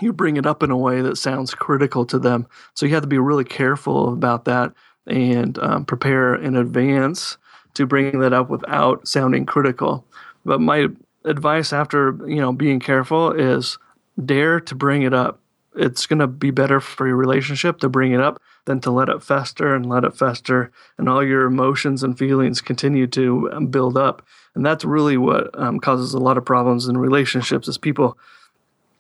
you 0.02 0.12
bring 0.12 0.38
it 0.38 0.46
up 0.46 0.64
in 0.64 0.72
a 0.72 0.78
way 0.78 1.02
that 1.02 1.18
sounds 1.18 1.54
critical 1.54 2.06
to 2.06 2.20
them. 2.20 2.48
So 2.74 2.86
you 2.86 2.94
have 2.94 3.04
to 3.04 3.08
be 3.08 3.20
really 3.20 3.44
careful 3.44 4.12
about 4.12 4.46
that 4.46 4.74
and 5.06 5.58
um, 5.60 5.86
prepare 5.86 6.36
in 6.36 6.56
advance 6.56 7.38
to 7.76 7.86
bring 7.86 8.20
that 8.20 8.34
up 8.34 8.50
without 8.50 9.08
sounding 9.08 9.46
critical. 9.46 10.06
But 10.46 10.62
my 10.62 10.88
advice 11.26 11.74
after, 11.74 12.18
you 12.28 12.38
know, 12.38 12.52
being 12.54 12.80
careful 12.80 13.32
is 13.32 13.78
dare 14.24 14.60
to 14.62 14.76
bring 14.76 15.04
it 15.04 15.14
up. 15.14 15.40
It's 15.76 16.06
going 16.06 16.20
to 16.20 16.28
be 16.28 16.52
better 16.52 16.80
for 16.80 17.08
your 17.08 17.16
relationship 17.16 17.80
to 17.80 17.90
bring 17.90 18.12
it 18.12 18.20
up 18.20 18.42
than 18.66 18.80
to 18.82 18.92
let 18.92 19.10
it 19.10 19.24
fester 19.24 19.76
and 19.76 19.90
let 19.90 20.04
it 20.04 20.16
fester 20.16 20.72
and 20.98 21.10
all 21.10 21.24
your 21.24 21.46
emotions 21.46 22.04
and 22.04 22.18
feelings 22.18 22.62
continue 22.62 23.08
to 23.08 23.68
build 23.70 23.98
up. 23.98 24.26
And 24.56 24.66
that's 24.66 24.86
really 24.86 25.18
what 25.18 25.50
um, 25.60 25.80
causes 25.80 26.14
a 26.14 26.20
lot 26.20 26.38
of 26.38 26.46
problems 26.46 26.88
in 26.88 26.98
relationships 26.98 27.68
is 27.68 27.78
people 27.78 28.18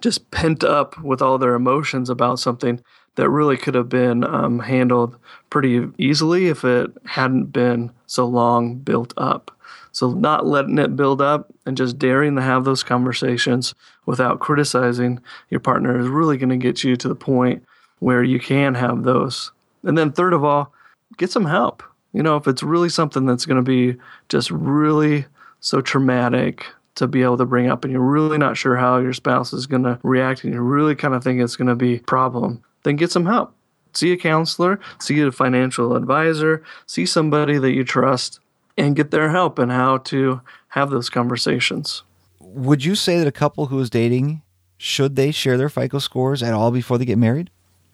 just 0.03 0.29
pent 0.31 0.65
up 0.65 0.99
with 1.01 1.21
all 1.21 1.37
their 1.37 1.55
emotions 1.55 2.09
about 2.09 2.37
something 2.37 2.83
that 3.15 3.29
really 3.29 3.55
could 3.55 3.73
have 3.73 3.87
been 3.87 4.25
um 4.25 4.59
handled 4.59 5.15
pretty 5.49 5.87
easily 5.97 6.47
if 6.47 6.65
it 6.65 6.91
hadn't 7.05 7.45
been 7.45 7.89
so 8.05 8.25
long 8.25 8.75
built 8.75 9.13
up. 9.15 9.49
So 9.93 10.11
not 10.11 10.45
letting 10.45 10.77
it 10.77 10.97
build 10.97 11.21
up 11.21 11.53
and 11.65 11.77
just 11.77 11.97
daring 11.97 12.35
to 12.35 12.41
have 12.41 12.65
those 12.65 12.83
conversations 12.83 13.73
without 14.05 14.41
criticizing 14.41 15.21
your 15.49 15.61
partner 15.61 15.97
is 15.97 16.07
really 16.09 16.35
going 16.35 16.49
to 16.49 16.57
get 16.57 16.83
you 16.83 16.97
to 16.97 17.07
the 17.07 17.15
point 17.15 17.63
where 17.99 18.23
you 18.23 18.41
can 18.41 18.75
have 18.75 19.03
those. 19.03 19.53
And 19.83 19.97
then 19.97 20.11
third 20.11 20.33
of 20.33 20.43
all, 20.43 20.73
get 21.17 21.31
some 21.31 21.45
help. 21.45 21.81
You 22.11 22.23
know, 22.23 22.35
if 22.35 22.45
it's 22.45 22.63
really 22.63 22.89
something 22.89 23.25
that's 23.25 23.45
going 23.45 23.63
to 23.63 23.71
be 23.71 23.97
just 24.27 24.51
really 24.51 25.27
so 25.61 25.79
traumatic 25.79 26.65
to 26.95 27.07
be 27.07 27.23
able 27.23 27.37
to 27.37 27.45
bring 27.45 27.69
up 27.69 27.83
and 27.83 27.91
you're 27.91 28.01
really 28.01 28.37
not 28.37 28.57
sure 28.57 28.75
how 28.75 28.97
your 28.97 29.13
spouse 29.13 29.53
is 29.53 29.65
going 29.65 29.83
to 29.83 29.99
react 30.03 30.43
and 30.43 30.53
you 30.53 30.61
really 30.61 30.95
kind 30.95 31.13
of 31.13 31.23
think 31.23 31.41
it's 31.41 31.55
going 31.55 31.67
to 31.67 31.75
be 31.75 31.95
a 31.95 32.01
problem, 32.01 32.63
then 32.83 32.95
get 32.95 33.11
some 33.11 33.25
help. 33.25 33.53
See 33.93 34.11
a 34.11 34.17
counselor, 34.17 34.79
see 34.99 35.21
a 35.21 35.31
financial 35.31 35.95
advisor, 35.95 36.63
see 36.87 37.05
somebody 37.05 37.57
that 37.59 37.73
you 37.73 37.83
trust 37.83 38.39
and 38.77 38.95
get 38.95 39.11
their 39.11 39.29
help 39.29 39.59
in 39.59 39.69
how 39.69 39.99
to 39.99 40.41
have 40.69 40.89
those 40.89 41.09
conversations. 41.09 42.03
Would 42.39 42.83
you 42.83 42.95
say 42.95 43.17
that 43.19 43.27
a 43.27 43.31
couple 43.31 43.67
who 43.67 43.79
is 43.79 43.89
dating 43.89 44.41
should 44.77 45.15
they 45.15 45.31
share 45.31 45.57
their 45.57 45.69
FICO 45.69 45.99
scores 45.99 46.43
at 46.43 46.53
all 46.53 46.69
before 46.69 46.97
they 46.97 47.05
get 47.05 47.17
married? 47.17 47.49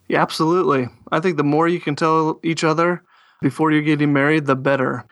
Yeah, 0.08 0.22
absolutely. 0.22 0.88
I 1.12 1.20
think 1.20 1.38
the 1.38 1.44
more 1.44 1.68
you 1.68 1.80
can 1.80 1.96
tell 1.96 2.40
each 2.42 2.64
other 2.64 3.04
before 3.42 3.72
you're 3.72 3.84
getting 3.84 4.12
married, 4.12 4.48
the 4.48 4.56
better 4.56 5.06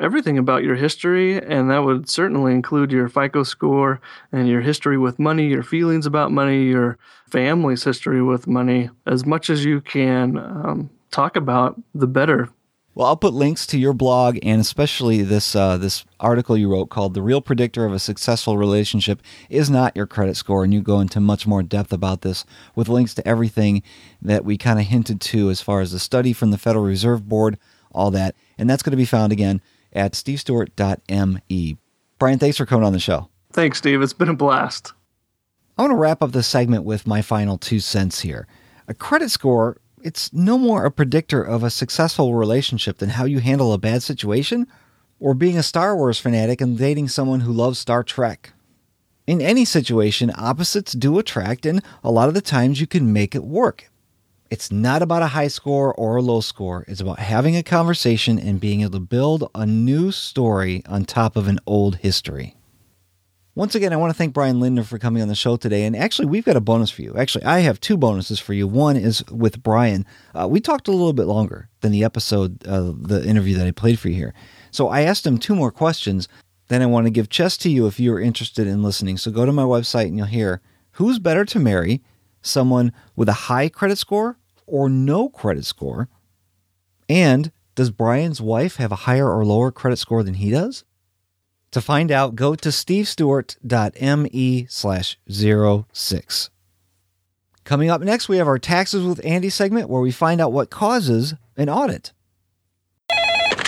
everything 0.00 0.38
about 0.38 0.64
your 0.64 0.74
history 0.74 1.36
and 1.38 1.70
that 1.70 1.84
would 1.84 2.08
certainly 2.08 2.52
include 2.52 2.90
your 2.90 3.08
FICO 3.08 3.42
score 3.42 4.00
and 4.32 4.48
your 4.48 4.60
history 4.60 4.98
with 4.98 5.18
money, 5.18 5.46
your 5.46 5.62
feelings 5.62 6.06
about 6.06 6.32
money, 6.32 6.64
your 6.64 6.98
family's 7.30 7.84
history 7.84 8.22
with 8.22 8.46
money 8.46 8.90
as 9.06 9.24
much 9.24 9.50
as 9.50 9.64
you 9.64 9.80
can 9.80 10.38
um 10.38 10.90
talk 11.10 11.36
about 11.36 11.80
the 11.94 12.08
better. 12.08 12.48
Well, 12.96 13.08
I'll 13.08 13.16
put 13.16 13.34
links 13.34 13.66
to 13.68 13.78
your 13.78 13.92
blog 13.92 14.38
and 14.42 14.60
especially 14.60 15.22
this 15.22 15.54
uh 15.54 15.78
this 15.78 16.04
article 16.18 16.56
you 16.56 16.68
wrote 16.68 16.90
called 16.90 17.14
The 17.14 17.22
Real 17.22 17.40
Predictor 17.40 17.84
of 17.84 17.92
a 17.92 17.98
Successful 17.98 18.58
Relationship 18.58 19.22
is 19.48 19.70
Not 19.70 19.96
Your 19.96 20.06
Credit 20.06 20.36
Score 20.36 20.64
and 20.64 20.74
you 20.74 20.80
go 20.80 21.00
into 21.00 21.20
much 21.20 21.46
more 21.46 21.62
depth 21.62 21.92
about 21.92 22.22
this 22.22 22.44
with 22.74 22.88
links 22.88 23.14
to 23.14 23.28
everything 23.28 23.82
that 24.20 24.44
we 24.44 24.58
kind 24.58 24.80
of 24.80 24.86
hinted 24.86 25.20
to 25.20 25.50
as 25.50 25.60
far 25.60 25.80
as 25.80 25.92
the 25.92 26.00
study 26.00 26.32
from 26.32 26.50
the 26.50 26.58
Federal 26.58 26.84
Reserve 26.84 27.28
Board, 27.28 27.58
all 27.92 28.10
that. 28.10 28.34
And 28.58 28.68
that's 28.68 28.82
going 28.82 28.92
to 28.92 28.96
be 28.96 29.04
found 29.04 29.32
again 29.32 29.60
at 29.94 30.12
stevestewart.me. 30.12 31.76
Brian, 32.18 32.38
thanks 32.38 32.56
for 32.56 32.66
coming 32.66 32.86
on 32.86 32.92
the 32.92 32.98
show. 32.98 33.28
Thanks, 33.52 33.78
Steve. 33.78 34.02
It's 34.02 34.12
been 34.12 34.28
a 34.28 34.34
blast. 34.34 34.92
I 35.76 35.82
want 35.82 35.92
to 35.92 35.96
wrap 35.96 36.22
up 36.22 36.32
this 36.32 36.46
segment 36.46 36.84
with 36.84 37.06
my 37.06 37.22
final 37.22 37.58
two 37.58 37.80
cents 37.80 38.20
here. 38.20 38.46
A 38.88 38.94
credit 38.94 39.30
score, 39.30 39.80
it's 40.02 40.32
no 40.32 40.58
more 40.58 40.84
a 40.84 40.90
predictor 40.90 41.42
of 41.42 41.62
a 41.62 41.70
successful 41.70 42.34
relationship 42.34 42.98
than 42.98 43.10
how 43.10 43.24
you 43.24 43.40
handle 43.40 43.72
a 43.72 43.78
bad 43.78 44.02
situation 44.02 44.66
or 45.18 45.34
being 45.34 45.56
a 45.56 45.62
Star 45.62 45.96
Wars 45.96 46.18
fanatic 46.18 46.60
and 46.60 46.78
dating 46.78 47.08
someone 47.08 47.40
who 47.40 47.52
loves 47.52 47.78
Star 47.78 48.02
Trek. 48.02 48.52
In 49.26 49.40
any 49.40 49.64
situation, 49.64 50.30
opposites 50.36 50.92
do 50.92 51.18
attract, 51.18 51.64
and 51.64 51.82
a 52.02 52.10
lot 52.10 52.28
of 52.28 52.34
the 52.34 52.42
times 52.42 52.80
you 52.80 52.86
can 52.86 53.12
make 53.12 53.34
it 53.34 53.42
work 53.42 53.90
It's 54.54 54.70
not 54.70 55.02
about 55.02 55.22
a 55.22 55.26
high 55.26 55.48
score 55.48 55.92
or 55.92 56.14
a 56.14 56.22
low 56.22 56.40
score. 56.40 56.84
It's 56.86 57.00
about 57.00 57.18
having 57.18 57.56
a 57.56 57.62
conversation 57.64 58.38
and 58.38 58.60
being 58.60 58.82
able 58.82 58.92
to 58.92 59.00
build 59.00 59.50
a 59.52 59.66
new 59.66 60.12
story 60.12 60.84
on 60.86 61.06
top 61.06 61.34
of 61.34 61.48
an 61.48 61.58
old 61.66 61.96
history. 61.96 62.54
Once 63.56 63.74
again, 63.74 63.92
I 63.92 63.96
want 63.96 64.12
to 64.12 64.16
thank 64.16 64.32
Brian 64.32 64.60
Lindner 64.60 64.84
for 64.84 64.96
coming 64.96 65.22
on 65.22 65.26
the 65.26 65.34
show 65.34 65.56
today. 65.56 65.84
And 65.86 65.96
actually, 65.96 66.26
we've 66.26 66.44
got 66.44 66.54
a 66.54 66.60
bonus 66.60 66.88
for 66.88 67.02
you. 67.02 67.16
Actually, 67.16 67.46
I 67.46 67.60
have 67.60 67.80
two 67.80 67.96
bonuses 67.96 68.38
for 68.38 68.52
you. 68.52 68.68
One 68.68 68.96
is 68.96 69.24
with 69.28 69.60
Brian. 69.60 70.06
Uh, 70.36 70.46
we 70.48 70.60
talked 70.60 70.86
a 70.86 70.92
little 70.92 71.12
bit 71.12 71.26
longer 71.26 71.68
than 71.80 71.90
the 71.90 72.04
episode, 72.04 72.64
uh, 72.64 72.92
the 72.94 73.26
interview 73.26 73.56
that 73.56 73.66
I 73.66 73.72
played 73.72 73.98
for 73.98 74.08
you 74.08 74.14
here. 74.14 74.34
So 74.70 74.86
I 74.86 75.00
asked 75.00 75.26
him 75.26 75.36
two 75.36 75.56
more 75.56 75.72
questions. 75.72 76.28
Then 76.68 76.80
I 76.80 76.86
want 76.86 77.06
to 77.06 77.10
give 77.10 77.28
chess 77.28 77.56
to 77.56 77.68
you 77.68 77.88
if 77.88 77.98
you're 77.98 78.20
interested 78.20 78.68
in 78.68 78.84
listening. 78.84 79.16
So 79.16 79.32
go 79.32 79.46
to 79.46 79.52
my 79.52 79.64
website 79.64 80.06
and 80.06 80.16
you'll 80.16 80.28
hear 80.28 80.60
who's 80.92 81.18
better 81.18 81.44
to 81.44 81.58
marry, 81.58 82.04
someone 82.40 82.92
with 83.16 83.28
a 83.28 83.32
high 83.50 83.68
credit 83.68 83.98
score 83.98 84.38
or 84.66 84.88
no 84.88 85.28
credit 85.28 85.64
score? 85.64 86.08
And 87.08 87.52
does 87.74 87.90
Brian's 87.90 88.40
wife 88.40 88.76
have 88.76 88.92
a 88.92 88.96
higher 88.96 89.30
or 89.30 89.44
lower 89.44 89.70
credit 89.70 89.96
score 89.96 90.22
than 90.22 90.34
he 90.34 90.50
does? 90.50 90.84
To 91.72 91.80
find 91.80 92.12
out, 92.12 92.36
go 92.36 92.54
to 92.54 92.68
stevestewart.me 92.68 94.66
slash 94.68 95.18
06. 95.28 96.50
Coming 97.64 97.90
up 97.90 98.00
next, 98.02 98.28
we 98.28 98.36
have 98.36 98.46
our 98.46 98.58
Taxes 98.58 99.04
with 99.04 99.24
Andy 99.24 99.50
segment 99.50 99.88
where 99.88 100.00
we 100.00 100.12
find 100.12 100.40
out 100.40 100.52
what 100.52 100.70
causes 100.70 101.34
an 101.56 101.68
audit. 101.68 102.12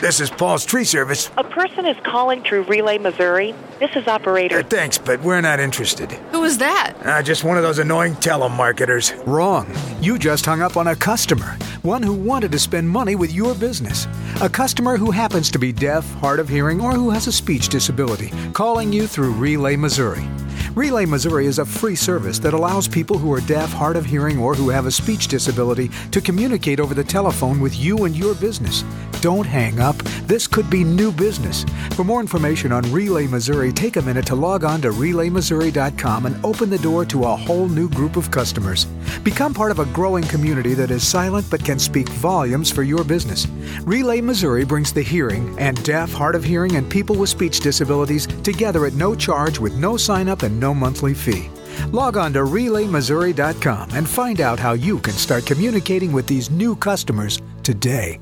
This 0.01 0.21
is 0.21 0.29
Paul's 0.29 0.67
Tree 0.67 0.85
Service. 0.85 1.31
A 1.39 1.45
person 1.45 1.87
is 1.87 1.97
calling 2.05 2.43
through 2.43 2.65
Relay, 2.65 2.99
Missouri. 2.99 3.55
This 3.79 3.97
is 3.97 4.07
operator. 4.07 4.59
Uh, 4.59 4.63
thanks, 4.63 4.99
but 4.99 5.23
we're 5.23 5.41
not 5.41 5.59
interested. 5.59 6.13
Who 6.33 6.45
is 6.45 6.59
that? 6.59 6.93
Uh, 7.03 7.23
just 7.23 7.45
one 7.45 7.57
of 7.57 7.63
those 7.63 7.79
annoying 7.79 8.13
telemarketers. 8.17 9.27
Wrong. 9.27 9.67
You 10.03 10.19
just 10.19 10.45
hung 10.45 10.61
up 10.61 10.77
on 10.77 10.89
a 10.89 10.97
customer, 10.97 11.57
one 11.81 12.03
who 12.03 12.13
wanted 12.13 12.53
to 12.53 12.59
spend 12.59 12.91
money 12.91 13.17
with 13.17 13.33
your 13.33 13.55
business. 13.55 14.07
A 14.43 14.51
customer 14.51 14.99
who 14.99 15.11
happens 15.11 15.51
to 15.53 15.59
be 15.59 15.73
deaf, 15.73 16.05
hard 16.17 16.41
of 16.41 16.49
hearing, 16.49 16.79
or 16.79 16.93
who 16.93 17.09
has 17.09 17.27
a 17.27 17.33
speech 17.33 17.71
disability, 17.71 18.31
calling 18.53 18.93
you 18.93 19.07
through 19.07 19.33
Relay, 19.33 19.77
Missouri. 19.77 20.29
Relay 20.75 21.07
Missouri 21.07 21.47
is 21.47 21.59
a 21.59 21.65
free 21.65 21.97
service 21.97 22.39
that 22.41 22.53
allows 22.53 22.87
people 22.87 23.17
who 23.17 23.33
are 23.33 23.41
deaf, 23.41 23.73
hard 23.73 23.97
of 23.97 24.05
hearing, 24.05 24.39
or 24.39 24.55
who 24.55 24.69
have 24.69 24.85
a 24.85 24.91
speech 24.91 25.27
disability 25.27 25.91
to 26.11 26.21
communicate 26.21 26.81
over 26.81 26.93
the 26.93 27.03
telephone 27.03 27.61
with 27.61 27.79
you 27.79 28.05
and 28.05 28.15
your 28.15 28.35
business. 28.35 28.85
Don't 29.23 29.47
hang 29.47 29.81
up 29.81 29.86
up, 29.87 29.97
this 30.27 30.47
could 30.47 30.69
be 30.69 30.83
new 30.83 31.13
business. 31.13 31.65
For 31.93 32.05
more 32.05 32.21
information 32.21 32.73
on 32.73 32.91
Relay 32.93 33.27
Missouri, 33.27 33.73
take 33.73 33.97
a 33.97 34.03
minute 34.03 34.27
to 34.27 34.35
log 34.35 34.65
on 34.65 34.83
to 34.83 34.91
relaymissouri.com 34.91 36.27
and 36.27 36.45
open 36.45 36.69
the 36.69 36.79
door 36.79 37.05
to 37.07 37.25
a 37.25 37.37
whole 37.37 37.69
new 37.69 37.89
group 37.89 38.17
of 38.17 38.31
customers. 38.31 38.87
Become 39.23 39.55
part 39.55 39.71
of 39.71 39.79
a 39.79 39.87
growing 39.87 40.25
community 40.25 40.75
that 40.75 40.91
is 40.91 41.07
silent 41.07 41.47
but 41.51 41.65
can 41.65 41.79
speak 41.79 42.09
volumes 42.09 42.71
for 42.71 42.83
your 42.83 43.05
business. 43.05 43.47
Relay 43.83 44.21
Missouri 44.21 44.65
brings 44.65 44.93
the 44.93 45.03
hearing 45.03 45.57
and 45.59 45.83
deaf, 45.85 46.13
hard 46.13 46.35
of 46.35 46.45
hearing, 46.45 46.77
and 46.77 46.91
people 46.91 47.17
with 47.17 47.31
speech 47.31 47.61
disabilities 47.61 48.27
together 48.43 48.87
at 48.87 48.95
no 48.95 49.15
charge 49.15 49.59
with 49.59 49.77
no 49.77 49.97
sign 49.97 50.29
up 50.29 50.43
and 50.43 50.59
no 50.59 50.75
monthly 50.75 51.15
fee. 51.15 51.49
Log 51.93 52.17
on 52.17 52.33
to 52.33 52.41
relaymissouri.com 52.41 53.91
and 53.93 54.09
find 54.09 54.41
out 54.41 54.59
how 54.59 54.73
you 54.73 54.99
can 54.99 55.15
start 55.15 55.47
communicating 55.47 56.13
with 56.13 56.27
these 56.27 56.51
new 56.51 56.75
customers 56.77 57.41
today. 57.63 58.21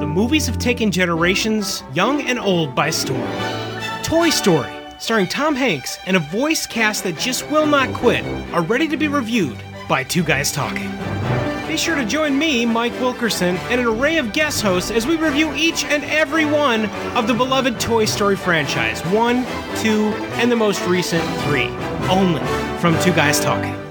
The 0.00 0.06
movies 0.06 0.46
have 0.46 0.58
taken 0.58 0.90
generations, 0.90 1.84
young 1.94 2.22
and 2.22 2.38
old, 2.38 2.74
by 2.74 2.90
storm. 2.90 3.22
Toy 4.02 4.28
Story, 4.30 4.68
starring 4.98 5.28
Tom 5.28 5.54
Hanks 5.54 5.98
and 6.06 6.16
a 6.16 6.20
voice 6.20 6.66
cast 6.66 7.04
that 7.04 7.16
just 7.16 7.48
will 7.48 7.64
not 7.64 7.94
quit, 7.94 8.24
are 8.52 8.62
ready 8.62 8.88
to 8.88 8.96
be 8.96 9.06
reviewed 9.06 9.56
by 9.88 10.02
Two 10.02 10.24
Guys 10.24 10.50
Talking. 10.50 10.90
Be 11.68 11.76
sure 11.76 11.94
to 11.94 12.04
join 12.04 12.36
me, 12.36 12.66
Mike 12.66 12.92
Wilkerson, 13.00 13.56
and 13.70 13.80
an 13.80 13.86
array 13.86 14.18
of 14.18 14.32
guest 14.32 14.62
hosts 14.62 14.90
as 14.90 15.06
we 15.06 15.16
review 15.16 15.54
each 15.54 15.84
and 15.84 16.02
every 16.04 16.44
one 16.44 16.86
of 17.16 17.28
the 17.28 17.34
beloved 17.34 17.78
Toy 17.78 18.04
Story 18.04 18.36
franchise 18.36 19.00
1, 19.06 19.44
2, 19.76 20.08
and 20.40 20.50
the 20.50 20.56
most 20.56 20.84
recent 20.86 21.24
3. 21.44 21.66
Only 22.08 22.42
from 22.80 23.00
Two 23.00 23.12
Guys 23.12 23.38
Talking. 23.38 23.83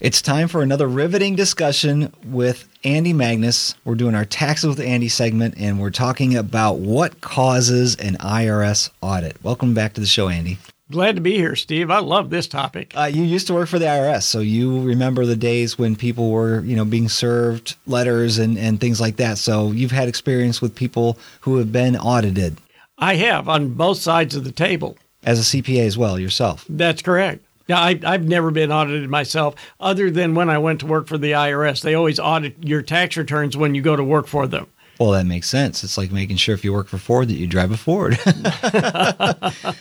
It's 0.00 0.22
time 0.22 0.48
for 0.48 0.62
another 0.62 0.88
riveting 0.88 1.36
discussion 1.36 2.10
with 2.24 2.66
Andy 2.84 3.12
Magnus. 3.12 3.74
We're 3.84 3.96
doing 3.96 4.14
our 4.14 4.24
Taxes 4.24 4.66
with 4.66 4.80
Andy 4.80 5.10
segment, 5.10 5.56
and 5.58 5.78
we're 5.78 5.90
talking 5.90 6.34
about 6.36 6.78
what 6.78 7.20
causes 7.20 7.96
an 7.96 8.16
IRS 8.16 8.88
audit. 9.02 9.36
Welcome 9.44 9.74
back 9.74 9.92
to 9.92 10.00
the 10.00 10.06
show, 10.06 10.30
Andy. 10.30 10.56
Glad 10.90 11.16
to 11.16 11.20
be 11.20 11.34
here, 11.34 11.54
Steve. 11.54 11.90
I 11.90 11.98
love 11.98 12.30
this 12.30 12.48
topic. 12.48 12.94
Uh, 12.96 13.10
you 13.12 13.22
used 13.24 13.46
to 13.48 13.52
work 13.52 13.68
for 13.68 13.78
the 13.78 13.84
IRS, 13.84 14.22
so 14.22 14.38
you 14.38 14.80
remember 14.80 15.26
the 15.26 15.36
days 15.36 15.78
when 15.78 15.94
people 15.94 16.30
were, 16.30 16.60
you 16.64 16.76
know, 16.76 16.86
being 16.86 17.10
served 17.10 17.76
letters 17.86 18.38
and, 18.38 18.56
and 18.56 18.80
things 18.80 19.02
like 19.02 19.16
that. 19.16 19.36
So 19.36 19.70
you've 19.70 19.90
had 19.90 20.08
experience 20.08 20.62
with 20.62 20.74
people 20.74 21.18
who 21.42 21.58
have 21.58 21.72
been 21.72 21.94
audited. 21.98 22.56
I 22.96 23.16
have 23.16 23.50
on 23.50 23.74
both 23.74 23.98
sides 23.98 24.34
of 24.34 24.44
the 24.44 24.52
table. 24.52 24.96
As 25.22 25.38
a 25.38 25.42
CPA 25.62 25.84
as 25.84 25.98
well, 25.98 26.18
yourself. 26.18 26.64
That's 26.70 27.02
correct. 27.02 27.44
Now, 27.70 27.82
I, 27.82 28.00
I've 28.04 28.26
never 28.26 28.50
been 28.50 28.72
audited 28.72 29.08
myself, 29.08 29.54
other 29.78 30.10
than 30.10 30.34
when 30.34 30.50
I 30.50 30.58
went 30.58 30.80
to 30.80 30.86
work 30.86 31.06
for 31.06 31.16
the 31.16 31.30
IRS. 31.30 31.82
They 31.82 31.94
always 31.94 32.18
audit 32.18 32.56
your 32.64 32.82
tax 32.82 33.16
returns 33.16 33.56
when 33.56 33.76
you 33.76 33.80
go 33.80 33.94
to 33.94 34.02
work 34.02 34.26
for 34.26 34.48
them. 34.48 34.66
Well, 34.98 35.12
that 35.12 35.24
makes 35.24 35.48
sense. 35.48 35.84
It's 35.84 35.96
like 35.96 36.10
making 36.10 36.38
sure 36.38 36.52
if 36.52 36.64
you 36.64 36.72
work 36.72 36.88
for 36.88 36.98
Ford 36.98 37.28
that 37.28 37.34
you 37.34 37.46
drive 37.46 37.70
a 37.70 37.76
Ford. 37.76 38.18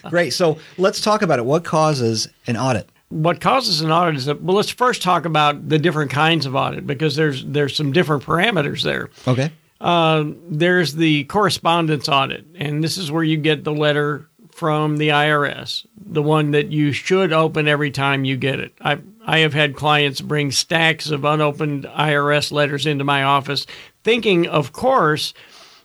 Great. 0.11 0.35
So 0.35 0.59
let's 0.77 1.01
talk 1.01 1.23
about 1.23 1.39
it. 1.39 1.45
What 1.45 1.63
causes 1.63 2.27
an 2.45 2.57
audit? 2.57 2.87
What 3.09 3.41
causes 3.41 3.81
an 3.81 3.91
audit 3.91 4.17
is 4.17 4.25
that 4.25 4.43
well, 4.43 4.55
let's 4.55 4.69
first 4.69 5.01
talk 5.01 5.25
about 5.25 5.67
the 5.67 5.79
different 5.79 6.11
kinds 6.11 6.45
of 6.45 6.55
audit 6.55 6.85
because 6.85 7.15
there's 7.15 7.43
there's 7.43 7.75
some 7.75 7.91
different 7.91 8.21
parameters 8.21 8.83
there. 8.83 9.09
Okay. 9.27 9.51
Uh, 9.81 10.25
there's 10.47 10.93
the 10.93 11.23
correspondence 11.23 12.07
audit, 12.07 12.45
and 12.53 12.83
this 12.83 12.99
is 12.99 13.11
where 13.11 13.23
you 13.23 13.37
get 13.37 13.63
the 13.63 13.73
letter 13.73 14.28
from 14.59 14.97
the 14.97 15.07
IRS, 15.07 15.85
the 15.95 16.21
one 16.21 16.51
that 16.51 16.69
you 16.69 16.91
should 16.91 17.31
open 17.31 17.65
every 17.65 17.91
time 17.91 18.25
you 18.25 18.35
get 18.35 18.59
it. 18.59 18.73
I 18.81 18.99
I 19.25 19.39
have 19.39 19.53
had 19.53 19.77
clients 19.77 20.19
bring 20.19 20.51
stacks 20.51 21.11
of 21.11 21.23
unopened 21.23 21.85
IRS 21.85 22.51
letters 22.51 22.85
into 22.85 23.05
my 23.05 23.23
office 23.23 23.65
thinking 24.03 24.47
of 24.47 24.73
course 24.73 25.33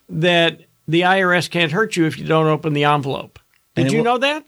that 0.09 0.63
the 0.89 1.03
IRS 1.03 1.49
can't 1.49 1.71
hurt 1.71 1.97
you 1.97 2.07
if 2.07 2.19
you 2.19 2.25
don't 2.25 2.49
open 2.49 2.73
the 2.73 2.83
envelope. 2.83 3.39
Did 3.77 3.93
you 3.93 3.99
will, 3.99 4.05
know 4.05 4.19
that? 4.19 4.45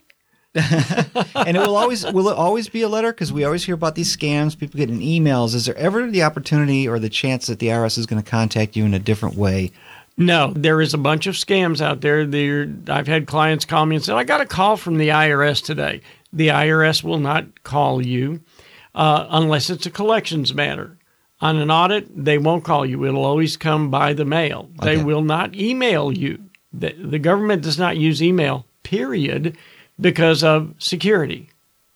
and 1.35 1.55
it 1.55 1.59
will 1.61 1.77
always 1.77 2.05
will 2.11 2.27
it 2.27 2.35
always 2.35 2.67
be 2.67 2.81
a 2.81 2.89
letter 2.89 3.13
because 3.13 3.31
we 3.31 3.45
always 3.45 3.63
hear 3.63 3.75
about 3.75 3.95
these 3.95 4.15
scams, 4.15 4.57
people 4.57 4.77
getting 4.77 4.99
emails. 4.99 5.55
Is 5.55 5.67
there 5.67 5.77
ever 5.77 6.11
the 6.11 6.23
opportunity 6.23 6.85
or 6.85 6.99
the 6.99 7.09
chance 7.09 7.47
that 7.47 7.59
the 7.59 7.67
IRS 7.67 7.97
is 7.97 8.05
going 8.05 8.21
to 8.21 8.29
contact 8.29 8.75
you 8.75 8.83
in 8.83 8.93
a 8.93 8.99
different 8.99 9.35
way 9.35 9.71
No, 10.17 10.51
there 10.55 10.81
is 10.81 10.95
a 10.95 10.97
bunch 10.97 11.27
of 11.27 11.35
scams 11.35 11.79
out 11.79 12.01
there. 12.01 12.25
They're, 12.25 12.67
I've 12.87 13.07
had 13.07 13.27
clients 13.27 13.65
call 13.65 13.85
me 13.85 13.97
and 13.97 14.03
say, 14.05 14.13
I 14.13 14.23
got 14.23 14.41
a 14.41 14.47
call 14.47 14.75
from 14.75 14.97
the 14.97 15.09
IRS 15.09 15.63
today. 15.63 16.01
The 16.33 16.47
IRS 16.47 17.03
will 17.03 17.19
not 17.19 17.63
call 17.63 18.03
you 18.03 18.41
uh, 18.95 19.27
unless 19.29 19.69
it's 19.69 19.85
a 19.85 19.91
collections 19.91 20.55
matter. 20.55 20.97
On 21.39 21.57
an 21.57 21.69
audit, 21.69 22.07
they 22.25 22.39
won't 22.39 22.63
call 22.63 22.83
you. 22.83 23.05
It'll 23.05 23.25
always 23.25 23.57
come 23.57 23.91
by 23.91 24.13
the 24.13 24.25
mail. 24.25 24.71
Okay. 24.79 24.95
They 24.95 25.03
will 25.03 25.21
not 25.21 25.55
email 25.55 26.11
you. 26.11 26.43
The, 26.73 26.93
the 26.93 27.19
government 27.19 27.61
does 27.61 27.77
not 27.77 27.97
use 27.97 28.23
email, 28.23 28.65
period, 28.81 29.55
because 30.01 30.43
of 30.43 30.73
security. 30.79 31.49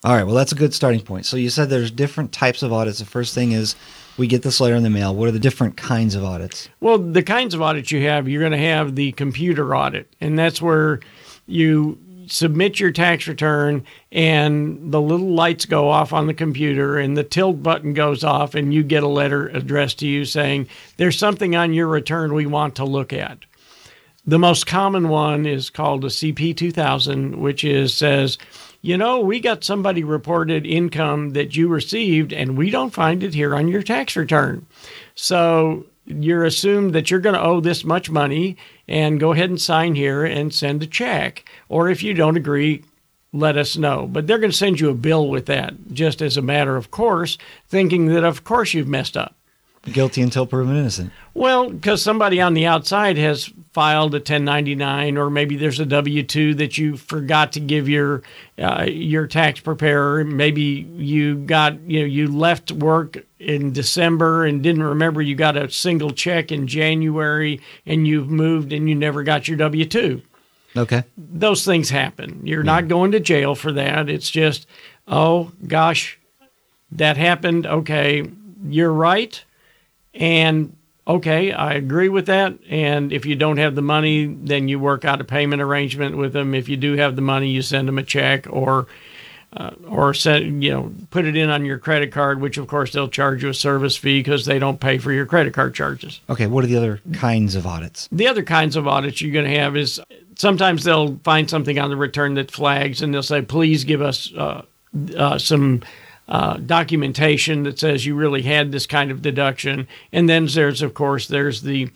All 0.03 0.15
right, 0.15 0.23
well, 0.23 0.35
that's 0.35 0.51
a 0.51 0.55
good 0.55 0.75
starting 0.75 1.01
point. 1.01 1.25
So 1.25 1.37
you 1.37 1.49
said 1.49 1.69
there's 1.69 1.91
different 1.91 2.31
types 2.31 2.61
of 2.61 2.71
audits. 2.71 2.99
The 2.99 3.05
first 3.05 3.33
thing 3.33 3.51
is– 3.51 3.75
we 4.17 4.27
get 4.27 4.43
this 4.43 4.59
letter 4.59 4.75
in 4.75 4.83
the 4.83 4.89
mail. 4.89 5.15
What 5.15 5.27
are 5.27 5.31
the 5.31 5.39
different 5.39 5.77
kinds 5.77 6.15
of 6.15 6.23
audits? 6.23 6.69
Well, 6.79 6.97
the 6.97 7.23
kinds 7.23 7.53
of 7.53 7.61
audits 7.61 7.91
you 7.91 8.05
have, 8.07 8.27
you're 8.27 8.41
going 8.41 8.51
to 8.51 8.57
have 8.57 8.95
the 8.95 9.11
computer 9.13 9.75
audit, 9.75 10.13
and 10.19 10.37
that's 10.37 10.61
where 10.61 10.99
you 11.47 11.97
submit 12.27 12.79
your 12.79 12.91
tax 12.91 13.27
return 13.27 13.83
and 14.11 14.91
the 14.91 15.01
little 15.01 15.33
lights 15.33 15.65
go 15.65 15.89
off 15.89 16.13
on 16.13 16.27
the 16.27 16.33
computer 16.33 16.97
and 16.97 17.17
the 17.17 17.23
tilt 17.23 17.61
button 17.61 17.93
goes 17.93 18.23
off 18.23 18.55
and 18.55 18.73
you 18.73 18.83
get 18.83 19.03
a 19.03 19.07
letter 19.07 19.47
addressed 19.49 19.99
to 19.99 20.07
you 20.07 20.23
saying 20.23 20.67
there's 20.97 21.17
something 21.17 21.55
on 21.55 21.73
your 21.73 21.87
return 21.87 22.33
we 22.33 22.45
want 22.45 22.75
to 22.75 22.85
look 22.85 23.11
at. 23.11 23.39
The 24.25 24.39
most 24.39 24.65
common 24.65 25.09
one 25.09 25.45
is 25.45 25.69
called 25.69 26.05
a 26.05 26.09
CP 26.09 26.55
2000 26.55 27.37
which 27.37 27.63
is 27.63 27.93
says 27.93 28.37
you 28.81 28.97
know, 28.97 29.19
we 29.19 29.39
got 29.39 29.63
somebody 29.63 30.03
reported 30.03 30.65
income 30.65 31.31
that 31.31 31.55
you 31.55 31.67
received 31.67 32.33
and 32.33 32.57
we 32.57 32.69
don't 32.69 32.93
find 32.93 33.23
it 33.23 33.33
here 33.33 33.55
on 33.55 33.67
your 33.67 33.83
tax 33.83 34.15
return. 34.15 34.65
So 35.13 35.85
you're 36.05 36.43
assumed 36.43 36.93
that 36.93 37.11
you're 37.11 37.19
going 37.19 37.35
to 37.35 37.41
owe 37.41 37.59
this 37.59 37.83
much 37.83 38.09
money 38.09 38.57
and 38.87 39.19
go 39.19 39.33
ahead 39.33 39.49
and 39.49 39.61
sign 39.61 39.95
here 39.95 40.25
and 40.25 40.53
send 40.53 40.81
a 40.81 40.87
check. 40.87 41.47
Or 41.69 41.89
if 41.89 42.01
you 42.01 42.13
don't 42.13 42.37
agree, 42.37 42.83
let 43.33 43.55
us 43.55 43.77
know. 43.77 44.07
But 44.07 44.25
they're 44.25 44.39
going 44.39 44.51
to 44.51 44.57
send 44.57 44.79
you 44.79 44.89
a 44.89 44.95
bill 44.95 45.29
with 45.29 45.45
that 45.45 45.73
just 45.93 46.21
as 46.21 46.35
a 46.35 46.41
matter 46.41 46.75
of 46.75 46.91
course, 46.91 47.37
thinking 47.67 48.07
that 48.07 48.23
of 48.23 48.43
course 48.43 48.73
you've 48.73 48.87
messed 48.87 49.15
up 49.15 49.35
guilty 49.83 50.21
until 50.21 50.45
proven 50.45 50.77
innocent. 50.77 51.11
Well, 51.33 51.69
because 51.69 52.01
somebody 52.01 52.39
on 52.41 52.53
the 52.53 52.65
outside 52.65 53.17
has 53.17 53.51
filed 53.71 54.13
a 54.13 54.17
1099, 54.17 55.17
or 55.17 55.29
maybe 55.29 55.55
there's 55.55 55.79
a 55.79 55.85
W-2 55.85 56.57
that 56.57 56.77
you 56.77 56.97
forgot 56.97 57.53
to 57.53 57.59
give 57.59 57.89
your 57.89 58.21
uh, 58.59 58.85
your 58.87 59.27
tax 59.27 59.59
preparer. 59.59 60.23
Maybe 60.23 60.61
you 60.95 61.35
got 61.35 61.79
you 61.81 62.01
know 62.01 62.05
you 62.05 62.27
left 62.27 62.71
work 62.71 63.17
in 63.39 63.73
December 63.73 64.45
and 64.45 64.61
didn't 64.61 64.83
remember 64.83 65.21
you 65.21 65.35
got 65.35 65.57
a 65.57 65.69
single 65.71 66.11
check 66.11 66.51
in 66.51 66.67
January, 66.67 67.61
and 67.85 68.07
you've 68.07 68.29
moved 68.29 68.73
and 68.73 68.87
you 68.87 68.95
never 68.95 69.23
got 69.23 69.47
your 69.47 69.57
W-2. 69.57 70.21
Okay. 70.77 71.03
Those 71.17 71.65
things 71.65 71.89
happen. 71.89 72.41
You're 72.45 72.63
yeah. 72.63 72.73
not 72.73 72.87
going 72.87 73.11
to 73.11 73.19
jail 73.19 73.55
for 73.55 73.73
that. 73.73 74.09
It's 74.09 74.29
just, 74.29 74.67
oh 75.05 75.51
gosh, 75.67 76.17
that 76.91 77.17
happened. 77.17 77.65
Okay, 77.65 78.29
you're 78.63 78.93
right 78.93 79.43
And 80.13 80.75
okay, 81.07 81.51
I 81.51 81.73
agree 81.73 82.09
with 82.09 82.27
that. 82.27 82.53
And 82.69 83.11
if 83.11 83.25
you 83.25 83.35
don't 83.35 83.57
have 83.57 83.75
the 83.75 83.81
money, 83.81 84.25
then 84.25 84.67
you 84.67 84.79
work 84.79 85.05
out 85.05 85.21
a 85.21 85.23
payment 85.23 85.61
arrangement 85.61 86.17
with 86.17 86.33
them. 86.33 86.53
If 86.53 86.69
you 86.69 86.77
do 86.77 86.95
have 86.95 87.15
the 87.15 87.21
money, 87.21 87.49
you 87.49 87.61
send 87.61 87.87
them 87.87 87.97
a 87.97 88.03
check 88.03 88.47
or 88.49 88.87
uh, 89.53 89.71
or 89.87 90.13
send, 90.13 90.63
you 90.63 90.71
know, 90.71 90.93
put 91.09 91.25
it 91.25 91.35
in 91.35 91.49
on 91.49 91.65
your 91.65 91.77
credit 91.77 92.11
card, 92.11 92.39
which 92.39 92.57
of 92.57 92.67
course 92.67 92.93
they'll 92.93 93.09
charge 93.09 93.43
you 93.43 93.49
a 93.49 93.53
service 93.53 93.97
fee 93.97 94.19
because 94.19 94.45
they 94.45 94.59
don't 94.59 94.79
pay 94.79 94.97
for 94.97 95.11
your 95.11 95.25
credit 95.25 95.53
card 95.53 95.73
charges. 95.73 96.21
Okay, 96.29 96.47
what 96.47 96.63
are 96.63 96.67
the 96.67 96.77
other 96.77 97.01
kinds 97.13 97.55
of 97.55 97.67
audits? 97.67 98.07
The 98.13 98.27
other 98.27 98.43
kinds 98.43 98.77
of 98.77 98.87
audits 98.87 99.21
you're 99.21 99.33
going 99.33 99.51
to 99.51 99.59
have 99.59 99.75
is 99.75 99.99
sometimes 100.35 100.85
they'll 100.85 101.17
find 101.23 101.49
something 101.49 101.77
on 101.79 101.89
the 101.89 101.97
return 101.97 102.35
that 102.35 102.49
flags 102.49 103.01
and 103.01 103.13
they'll 103.13 103.23
say, 103.23 103.41
"Please 103.41 103.83
give 103.83 104.01
us 104.01 104.31
uh, 104.37 104.61
uh 105.17 105.37
some 105.37 105.81
uh, 106.31 106.55
documentation 106.55 107.63
that 107.63 107.77
says 107.77 108.05
you 108.05 108.15
really 108.15 108.41
had 108.41 108.71
this 108.71 108.87
kind 108.87 109.11
of 109.11 109.21
deduction. 109.21 109.85
And 110.13 110.29
then 110.29 110.45
there's, 110.45 110.81
of 110.81 110.93
course, 110.93 111.27
there's 111.27 111.61
the 111.61 111.91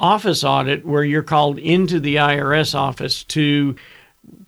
office 0.00 0.42
audit 0.42 0.84
where 0.84 1.04
you're 1.04 1.22
called 1.22 1.60
into 1.60 2.00
the 2.00 2.16
IRS 2.16 2.74
office 2.74 3.22
to 3.22 3.76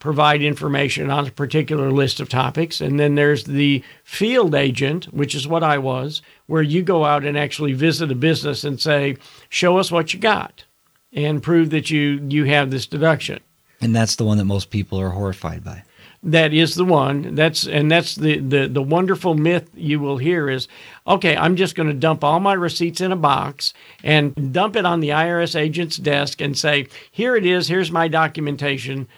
provide 0.00 0.42
information 0.42 1.12
on 1.12 1.28
a 1.28 1.30
particular 1.30 1.92
list 1.92 2.18
of 2.18 2.28
topics. 2.28 2.80
And 2.80 2.98
then 2.98 3.14
there's 3.14 3.44
the 3.44 3.84
field 4.02 4.52
agent, 4.52 5.04
which 5.14 5.36
is 5.36 5.46
what 5.46 5.62
I 5.62 5.78
was, 5.78 6.20
where 6.46 6.62
you 6.62 6.82
go 6.82 7.04
out 7.04 7.24
and 7.24 7.38
actually 7.38 7.72
visit 7.72 8.10
a 8.10 8.16
business 8.16 8.64
and 8.64 8.80
say, 8.80 9.16
show 9.48 9.78
us 9.78 9.92
what 9.92 10.12
you 10.12 10.18
got 10.18 10.64
and 11.12 11.40
prove 11.40 11.70
that 11.70 11.88
you, 11.88 12.26
you 12.28 12.46
have 12.46 12.72
this 12.72 12.86
deduction. 12.86 13.38
And 13.80 13.94
that's 13.94 14.16
the 14.16 14.24
one 14.24 14.38
that 14.38 14.44
most 14.44 14.70
people 14.70 14.98
are 15.00 15.10
horrified 15.10 15.62
by 15.62 15.84
that 16.22 16.52
is 16.52 16.74
the 16.74 16.84
one. 16.84 17.34
That's 17.34 17.66
and 17.66 17.90
that's 17.90 18.14
the 18.14 18.38
the 18.38 18.68
the 18.68 18.82
wonderful 18.82 19.34
myth 19.34 19.70
you 19.74 20.00
will 20.00 20.18
hear 20.18 20.48
is 20.50 20.68
okay 21.06 21.36
i'm 21.36 21.56
just 21.56 21.74
going 21.74 21.88
to 21.88 21.94
dump 21.94 22.24
all 22.24 22.40
my 22.40 22.52
receipts 22.52 23.00
in 23.00 23.12
a 23.12 23.16
box 23.16 23.72
and 24.02 24.52
dump 24.52 24.76
it 24.76 24.84
on 24.84 25.00
the 25.00 25.10
irs 25.10 25.54
agent's 25.54 25.96
desk 25.96 26.40
and 26.40 26.56
say 26.58 26.86
here 27.10 27.36
it 27.36 27.46
is 27.46 27.68
here's 27.68 27.90
my 27.92 28.08
documentation. 28.08 29.08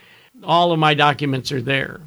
All 0.45 0.73
of 0.73 0.79
my 0.79 0.95
documents 0.95 1.51
are 1.51 1.63
there. 1.63 2.01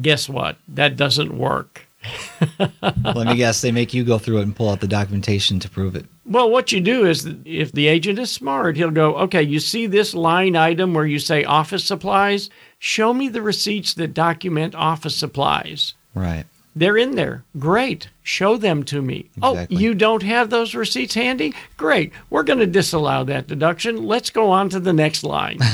Guess 0.00 0.28
what? 0.28 0.58
That 0.68 0.96
doesn't 0.96 1.36
work. 1.36 1.86
Let 2.82 3.26
me 3.26 3.36
guess, 3.36 3.60
they 3.60 3.70
make 3.70 3.94
you 3.94 4.04
go 4.04 4.18
through 4.18 4.38
it 4.38 4.42
and 4.42 4.56
pull 4.56 4.68
out 4.70 4.80
the 4.80 4.88
documentation 4.88 5.60
to 5.60 5.70
prove 5.70 5.94
it. 5.94 6.06
Well, 6.24 6.50
what 6.50 6.72
you 6.72 6.80
do 6.80 7.06
is 7.06 7.28
if 7.44 7.72
the 7.72 7.86
agent 7.86 8.18
is 8.18 8.30
smart, 8.30 8.76
he'll 8.76 8.90
go, 8.90 9.14
okay, 9.16 9.42
you 9.42 9.60
see 9.60 9.86
this 9.86 10.14
line 10.14 10.56
item 10.56 10.94
where 10.94 11.06
you 11.06 11.18
say 11.18 11.44
office 11.44 11.84
supplies? 11.84 12.50
show 12.82 13.14
me 13.14 13.28
the 13.28 13.40
receipts 13.40 13.94
that 13.94 14.12
document 14.12 14.74
office 14.74 15.14
supplies. 15.14 15.94
Right. 16.16 16.44
They're 16.74 16.96
in 16.96 17.14
there. 17.14 17.44
Great. 17.56 18.08
Show 18.24 18.56
them 18.56 18.82
to 18.84 19.00
me. 19.00 19.30
Exactly. 19.36 19.76
Oh, 19.76 19.78
you 19.78 19.94
don't 19.94 20.24
have 20.24 20.50
those 20.50 20.74
receipts 20.74 21.14
handy? 21.14 21.54
Great. 21.76 22.12
We're 22.28 22.42
going 22.42 22.58
to 22.58 22.66
disallow 22.66 23.22
that 23.24 23.46
deduction. 23.46 24.04
Let's 24.04 24.30
go 24.30 24.50
on 24.50 24.68
to 24.70 24.80
the 24.80 24.92
next 24.92 25.22
line. 25.22 25.58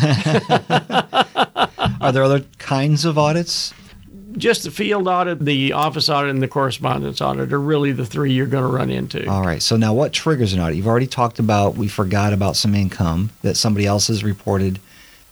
Are 2.00 2.12
there 2.12 2.24
other 2.24 2.44
kinds 2.58 3.06
of 3.06 3.16
audits? 3.16 3.72
Just 4.32 4.64
the 4.64 4.70
field 4.70 5.08
audit, 5.08 5.42
the 5.42 5.72
office 5.72 6.10
audit, 6.10 6.30
and 6.30 6.42
the 6.42 6.48
correspondence 6.48 7.22
audit 7.22 7.54
are 7.54 7.60
really 7.60 7.92
the 7.92 8.04
three 8.04 8.32
you're 8.32 8.46
going 8.46 8.64
to 8.64 8.70
run 8.70 8.90
into. 8.90 9.26
All 9.30 9.42
right. 9.42 9.62
So 9.62 9.78
now 9.78 9.94
what 9.94 10.12
triggers 10.12 10.52
an 10.52 10.60
audit? 10.60 10.76
You've 10.76 10.86
already 10.86 11.06
talked 11.06 11.38
about 11.38 11.76
we 11.76 11.88
forgot 11.88 12.34
about 12.34 12.56
some 12.56 12.74
income 12.74 13.30
that 13.40 13.56
somebody 13.56 13.86
else 13.86 14.08
has 14.08 14.22
reported 14.22 14.78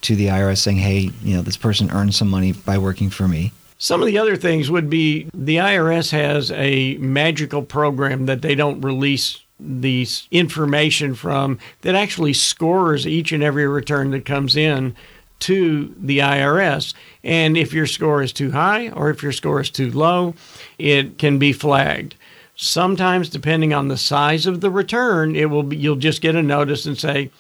to 0.02 0.14
the 0.16 0.26
IRS 0.26 0.58
saying, 0.58 0.78
hey, 0.78 1.10
you 1.22 1.36
know, 1.36 1.42
this 1.42 1.56
person 1.56 1.90
earned 1.90 2.14
some 2.14 2.28
money 2.28 2.52
by 2.52 2.78
working 2.78 3.10
for 3.10 3.26
me. 3.26 3.52
Some 3.78 4.00
of 4.00 4.06
the 4.06 4.18
other 4.18 4.36
things 4.36 4.70
would 4.70 4.88
be 4.88 5.28
the 5.34 5.56
IRS 5.56 6.10
has 6.10 6.50
a 6.52 6.96
magical 6.96 7.62
program 7.62 8.26
that 8.26 8.42
they 8.42 8.54
don't 8.54 8.80
release 8.80 9.40
the 9.58 10.06
information 10.30 11.14
from 11.14 11.58
that 11.82 11.94
actually 11.94 12.32
scores 12.32 13.06
each 13.06 13.32
and 13.32 13.42
every 13.42 13.66
return 13.66 14.10
that 14.10 14.24
comes 14.24 14.56
in 14.56 14.94
to 15.38 15.94
the 15.98 16.18
IRS. 16.18 16.94
And 17.22 17.56
if 17.56 17.72
your 17.72 17.86
score 17.86 18.22
is 18.22 18.32
too 18.32 18.52
high 18.52 18.90
or 18.90 19.10
if 19.10 19.22
your 19.22 19.32
score 19.32 19.60
is 19.60 19.70
too 19.70 19.90
low, 19.90 20.34
it 20.78 21.18
can 21.18 21.38
be 21.38 21.52
flagged. 21.52 22.14
Sometimes 22.54 23.28
depending 23.28 23.74
on 23.74 23.88
the 23.88 23.98
size 23.98 24.46
of 24.46 24.62
the 24.62 24.70
return, 24.70 25.36
it 25.36 25.50
will 25.50 25.62
be, 25.62 25.76
you'll 25.76 25.96
just 25.96 26.22
get 26.22 26.34
a 26.34 26.42
notice 26.42 26.86
and 26.86 26.96
say, 26.96 27.30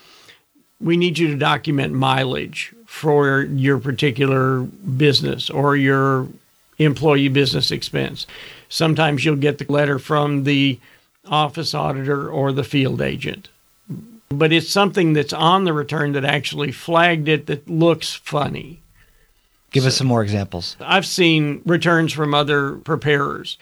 we 0.80 0.96
need 0.96 1.18
you 1.18 1.28
to 1.28 1.36
document 1.36 1.92
mileage 1.92 2.74
for 2.86 3.42
your 3.42 3.78
particular 3.78 4.60
business 4.60 5.50
or 5.50 5.76
your 5.76 6.28
employee 6.78 7.28
business 7.28 7.70
expense. 7.70 8.26
Sometimes 8.68 9.24
you'll 9.24 9.36
get 9.36 9.58
the 9.58 9.70
letter 9.72 9.98
from 9.98 10.44
the 10.44 10.78
office 11.26 11.74
auditor 11.74 12.28
or 12.28 12.52
the 12.52 12.64
field 12.64 13.00
agent. 13.00 13.48
But 14.28 14.52
it's 14.52 14.68
something 14.68 15.12
that's 15.12 15.32
on 15.32 15.64
the 15.64 15.72
return 15.72 16.12
that 16.12 16.24
actually 16.24 16.72
flagged 16.72 17.28
it 17.28 17.46
that 17.46 17.68
looks 17.68 18.12
funny. 18.12 18.80
Give 19.70 19.84
so, 19.84 19.88
us 19.88 19.96
some 19.96 20.06
more 20.06 20.22
examples. 20.22 20.76
I've 20.80 21.06
seen 21.06 21.62
returns 21.64 22.12
from 22.12 22.34
other 22.34 22.76
preparers. 22.76 23.56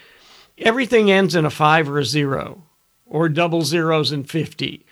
Everything 0.57 1.11
ends 1.11 1.35
in 1.35 1.45
a 1.45 1.49
5 1.49 1.89
or 1.89 1.99
a 1.99 2.05
0 2.05 2.63
or 3.05 3.29
double 3.29 3.61
zeros 3.61 4.11
and 4.11 4.29
50 4.29 4.84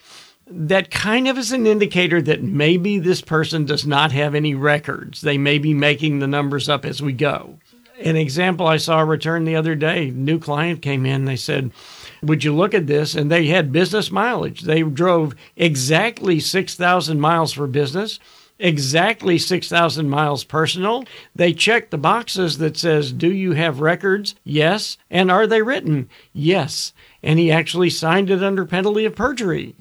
that 0.47 0.91
kind 0.91 1.27
of 1.27 1.38
is 1.38 1.51
an 1.51 1.65
indicator 1.65 2.21
that 2.21 2.43
maybe 2.43 2.99
this 2.99 3.21
person 3.21 3.65
does 3.65 3.86
not 3.86 4.12
have 4.12 4.36
any 4.36 4.56
records. 4.56 5.21
They 5.21 5.38
may 5.38 5.58
be 5.58 5.73
making 5.73 6.19
the 6.19 6.27
numbers 6.27 6.69
up 6.69 6.86
as 6.86 7.01
we 7.01 7.13
go. 7.13 7.60
An 7.99 8.15
example 8.15 8.67
I 8.67 8.77
saw 8.77 9.01
return 9.01 9.45
the 9.45 9.56
other 9.56 9.75
day, 9.75 10.10
new 10.10 10.39
client 10.39 10.82
came 10.82 11.06
in, 11.06 11.25
they 11.25 11.36
said, 11.36 11.71
"Would 12.21 12.43
you 12.43 12.53
look 12.53 12.73
at 12.73 12.88
this?" 12.88 13.15
and 13.15 13.32
they 13.32 13.47
had 13.47 13.71
business 13.71 14.12
mileage. 14.12 14.62
They 14.62 14.82
drove 14.82 15.36
exactly 15.56 16.39
6,000 16.39 17.19
miles 17.19 17.53
for 17.53 17.67
business 17.67 18.19
exactly 18.60 19.38
6,000 19.38 20.10
miles 20.10 20.43
personal. 20.43 21.03
They 21.36 21.53
checked 21.53 21.91
the 21.91 21.97
boxes 21.97 22.58
that 22.60 22.77
says, 22.77 23.12
do 23.12 23.32
you 23.32 23.53
have 23.53 23.82
records? 23.82 24.36
Yes. 24.43 24.97
And 25.10 25.29
are 25.29 25.45
they 25.45 25.62
written? 25.62 26.10
Yes. 26.32 26.93
And 27.21 27.39
he 27.39 27.51
actually 27.51 27.89
signed 27.89 28.29
it 28.29 28.43
under 28.43 28.65
penalty 28.65 29.06
of 29.06 29.15
perjury. 29.15 29.75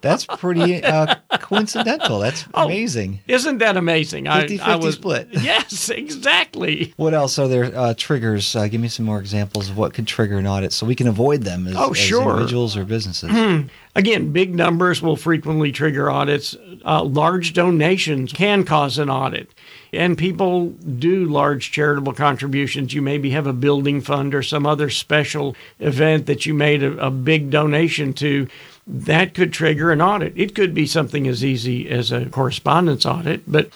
That's 0.00 0.26
pretty 0.26 0.82
uh, 0.82 1.14
coincidental. 1.40 2.18
That's 2.18 2.46
oh, 2.54 2.66
amazing. 2.66 3.20
Isn't 3.26 3.58
that 3.58 3.76
amazing? 3.76 4.26
50 4.26 4.58
50 4.58 4.84
was, 4.84 4.94
split. 4.94 5.28
yes, 5.32 5.88
exactly. 5.88 6.92
What 6.96 7.14
else 7.14 7.38
are 7.38 7.48
there 7.48 7.64
uh, 7.64 7.94
triggers? 7.96 8.54
Uh, 8.54 8.68
give 8.68 8.80
me 8.80 8.88
some 8.88 9.06
more 9.06 9.20
examples 9.20 9.70
of 9.70 9.76
what 9.76 9.94
could 9.94 10.06
trigger 10.06 10.38
an 10.38 10.46
audit 10.46 10.72
so 10.72 10.86
we 10.86 10.94
can 10.94 11.08
avoid 11.08 11.42
them 11.42 11.66
as, 11.66 11.76
oh, 11.76 11.92
sure. 11.92 12.22
as 12.22 12.28
individuals 12.28 12.76
or 12.76 12.84
businesses. 12.84 13.30
Mm. 13.30 13.70
Again, 13.96 14.32
big 14.32 14.54
numbers 14.54 15.00
will 15.00 15.16
frequently 15.16 15.70
trigger 15.70 16.10
audits. 16.10 16.56
Uh, 16.84 17.04
large 17.04 17.52
donations 17.52 18.32
can 18.32 18.64
cause 18.64 18.98
an 18.98 19.08
audit. 19.08 19.50
And 19.92 20.18
people 20.18 20.70
do 20.70 21.26
large 21.26 21.70
charitable 21.70 22.14
contributions. 22.14 22.92
You 22.92 23.02
maybe 23.02 23.30
have 23.30 23.46
a 23.46 23.52
building 23.52 24.00
fund 24.00 24.34
or 24.34 24.42
some 24.42 24.66
other 24.66 24.90
special 24.90 25.54
event 25.78 26.26
that 26.26 26.44
you 26.44 26.54
made 26.54 26.82
a, 26.82 27.06
a 27.06 27.10
big 27.10 27.50
donation 27.50 28.12
to 28.14 28.48
that 28.86 29.34
could 29.34 29.52
trigger 29.52 29.90
an 29.90 30.02
audit. 30.02 30.34
It 30.36 30.54
could 30.54 30.74
be 30.74 30.86
something 30.86 31.26
as 31.26 31.44
easy 31.44 31.88
as 31.88 32.12
a 32.12 32.26
correspondence 32.26 33.06
audit, 33.06 33.50
but 33.50 33.70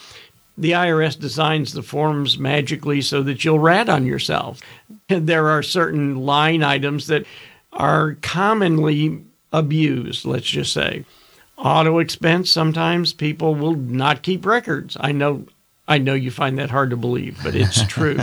the 0.56 0.72
IRS 0.72 1.18
designs 1.18 1.72
the 1.72 1.82
forms 1.82 2.38
magically 2.38 3.00
so 3.00 3.22
that 3.22 3.44
you'll 3.44 3.60
rat 3.60 3.88
on 3.88 4.04
yourself. 4.04 4.60
And 5.08 5.26
there 5.28 5.48
are 5.48 5.62
certain 5.62 6.16
line 6.16 6.62
items 6.62 7.06
that 7.06 7.24
are 7.72 8.16
commonly 8.22 9.24
abused, 9.52 10.24
let's 10.24 10.46
just 10.46 10.72
say. 10.72 11.04
Auto 11.56 11.98
expense, 11.98 12.50
sometimes 12.50 13.12
people 13.12 13.54
will 13.54 13.74
not 13.74 14.22
keep 14.22 14.44
records. 14.44 14.96
I 15.00 15.12
know 15.12 15.46
I 15.88 15.96
know 15.96 16.12
you 16.12 16.30
find 16.30 16.58
that 16.58 16.70
hard 16.70 16.90
to 16.90 16.96
believe, 16.96 17.38
but 17.42 17.54
it's 17.56 17.82
true. 17.86 18.18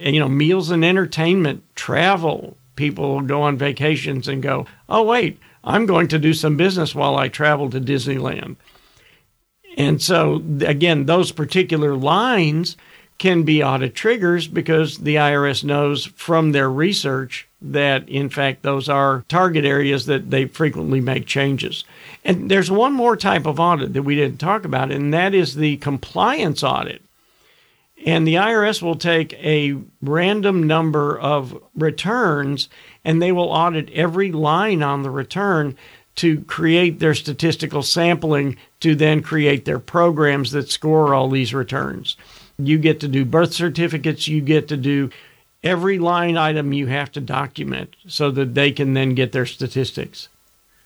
and 0.00 0.14
you 0.14 0.20
know, 0.20 0.28
meals 0.28 0.70
and 0.70 0.84
entertainment, 0.84 1.64
travel, 1.74 2.56
people 2.76 3.20
go 3.22 3.42
on 3.42 3.56
vacations 3.58 4.28
and 4.28 4.42
go, 4.42 4.66
"Oh 4.88 5.02
wait, 5.02 5.38
I'm 5.64 5.86
going 5.86 6.08
to 6.08 6.18
do 6.18 6.34
some 6.34 6.56
business 6.56 6.94
while 6.94 7.16
I 7.16 7.28
travel 7.28 7.70
to 7.70 7.80
Disneyland. 7.80 8.56
And 9.76 10.02
so, 10.02 10.42
again, 10.60 11.06
those 11.06 11.32
particular 11.32 11.94
lines 11.96 12.76
can 13.18 13.44
be 13.44 13.62
audit 13.62 13.94
triggers 13.94 14.48
because 14.48 14.98
the 14.98 15.14
IRS 15.14 15.62
knows 15.62 16.06
from 16.06 16.52
their 16.52 16.68
research 16.68 17.46
that, 17.60 18.08
in 18.08 18.28
fact, 18.28 18.62
those 18.62 18.88
are 18.88 19.24
target 19.28 19.64
areas 19.64 20.06
that 20.06 20.30
they 20.30 20.46
frequently 20.46 21.00
make 21.00 21.24
changes. 21.24 21.84
And 22.24 22.50
there's 22.50 22.70
one 22.70 22.92
more 22.92 23.16
type 23.16 23.46
of 23.46 23.60
audit 23.60 23.92
that 23.92 24.02
we 24.02 24.16
didn't 24.16 24.40
talk 24.40 24.64
about, 24.64 24.90
and 24.90 25.14
that 25.14 25.34
is 25.34 25.54
the 25.54 25.76
compliance 25.76 26.64
audit 26.64 27.02
and 28.04 28.26
the 28.26 28.34
IRS 28.34 28.82
will 28.82 28.96
take 28.96 29.32
a 29.34 29.76
random 30.00 30.66
number 30.66 31.18
of 31.18 31.56
returns 31.74 32.68
and 33.04 33.20
they 33.20 33.32
will 33.32 33.48
audit 33.48 33.90
every 33.90 34.32
line 34.32 34.82
on 34.82 35.02
the 35.02 35.10
return 35.10 35.76
to 36.16 36.42
create 36.42 36.98
their 36.98 37.14
statistical 37.14 37.82
sampling 37.82 38.56
to 38.80 38.94
then 38.94 39.22
create 39.22 39.64
their 39.64 39.78
programs 39.78 40.52
that 40.52 40.70
score 40.70 41.14
all 41.14 41.30
these 41.30 41.54
returns. 41.54 42.16
You 42.58 42.78
get 42.78 43.00
to 43.00 43.08
do 43.08 43.24
birth 43.24 43.54
certificates, 43.54 44.28
you 44.28 44.40
get 44.40 44.68
to 44.68 44.76
do 44.76 45.10
every 45.62 45.98
line 45.98 46.36
item 46.36 46.72
you 46.72 46.88
have 46.88 47.12
to 47.12 47.20
document 47.20 47.94
so 48.06 48.30
that 48.32 48.54
they 48.54 48.72
can 48.72 48.94
then 48.94 49.14
get 49.14 49.32
their 49.32 49.46
statistics. 49.46 50.28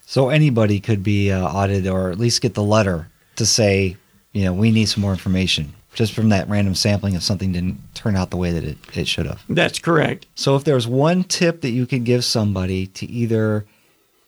So 0.05 0.29
anybody 0.29 0.79
could 0.79 1.03
be 1.03 1.31
uh, 1.31 1.45
audited 1.45 1.87
or 1.87 2.09
at 2.11 2.19
least 2.19 2.41
get 2.41 2.53
the 2.53 2.63
letter 2.63 3.09
to 3.35 3.45
say, 3.45 3.97
you 4.31 4.45
know, 4.45 4.53
we 4.53 4.71
need 4.71 4.85
some 4.85 5.01
more 5.01 5.11
information 5.11 5.73
just 5.93 6.13
from 6.13 6.29
that 6.29 6.47
random 6.47 6.75
sampling 6.75 7.15
if 7.15 7.23
something 7.23 7.51
didn't 7.51 7.79
turn 7.95 8.15
out 8.15 8.29
the 8.29 8.37
way 8.37 8.51
that 8.51 8.63
it, 8.63 8.77
it 8.93 9.07
should 9.07 9.25
have. 9.25 9.41
That's 9.49 9.79
correct. 9.79 10.27
So 10.35 10.55
if 10.55 10.63
there's 10.63 10.87
one 10.87 11.23
tip 11.23 11.61
that 11.61 11.71
you 11.71 11.85
could 11.85 12.03
give 12.03 12.23
somebody 12.23 12.87
to 12.87 13.05
either 13.07 13.65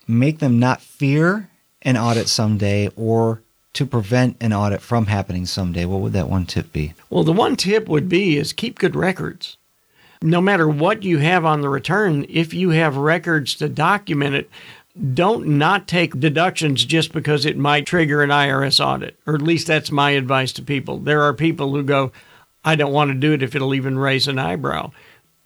make 0.07 0.39
them 0.39 0.59
not 0.59 0.81
fear 0.81 1.49
an 1.83 1.95
audit 1.95 2.27
someday 2.27 2.89
or 2.95 3.41
to 3.73 3.85
prevent 3.85 4.37
an 4.41 4.51
audit 4.51 4.81
from 4.81 5.05
happening 5.05 5.45
someday, 5.45 5.85
what 5.85 6.01
would 6.01 6.13
that 6.13 6.29
one 6.29 6.45
tip 6.45 6.73
be? 6.73 6.93
Well, 7.09 7.23
the 7.23 7.31
one 7.31 7.55
tip 7.55 7.87
would 7.87 8.09
be 8.09 8.37
is 8.37 8.51
keep 8.51 8.79
good 8.79 8.95
records. 8.95 9.57
No 10.21 10.41
matter 10.41 10.67
what 10.67 11.03
you 11.03 11.19
have 11.19 11.45
on 11.45 11.61
the 11.61 11.69
return, 11.69 12.25
if 12.27 12.53
you 12.53 12.71
have 12.71 12.97
records 12.97 13.55
to 13.55 13.69
document 13.69 14.35
it, 14.35 14.49
don't 15.13 15.47
not 15.47 15.87
take 15.87 16.19
deductions 16.19 16.83
just 16.83 17.13
because 17.13 17.45
it 17.45 17.57
might 17.57 17.85
trigger 17.85 18.21
an 18.21 18.29
IRS 18.29 18.83
audit, 18.83 19.17
or 19.25 19.35
at 19.35 19.41
least 19.41 19.67
that's 19.67 19.91
my 19.91 20.11
advice 20.11 20.51
to 20.53 20.61
people. 20.61 20.97
There 20.97 21.21
are 21.21 21.33
people 21.33 21.71
who 21.71 21.83
go, 21.83 22.11
I 22.65 22.75
don't 22.75 22.93
want 22.93 23.11
to 23.11 23.17
do 23.17 23.33
it 23.33 23.43
if 23.43 23.55
it'll 23.55 23.73
even 23.73 23.97
raise 23.97 24.27
an 24.27 24.39
eyebrow. 24.39 24.91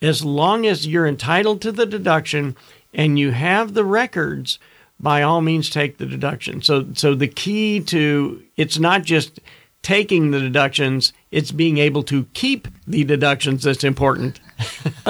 As 0.02 0.26
long 0.26 0.66
as 0.66 0.88
you're 0.88 1.08
entitled 1.08 1.62
to 1.62 1.72
the 1.72 1.86
deduction 1.86 2.56
and 2.94 3.20
you 3.20 3.32
have 3.32 3.74
the 3.74 3.86
records, 3.86 4.60
by 5.00 5.22
all 5.22 5.42
means 5.42 5.70
take 5.70 5.98
the 5.98 6.06
deduction. 6.06 6.62
So 6.62 6.88
so 6.94 7.14
the 7.16 7.28
key 7.28 7.80
to 7.82 8.42
it's 8.58 8.80
not 8.80 9.04
just 9.04 9.40
taking 9.84 10.32
the 10.32 10.40
deductions, 10.40 11.14
it's 11.30 11.52
being 11.52 11.78
able 11.78 12.04
to 12.04 12.24
keep 12.34 12.68
the 12.88 13.04
deductions 13.04 13.64
that's 13.64 13.84
important. 13.84 14.40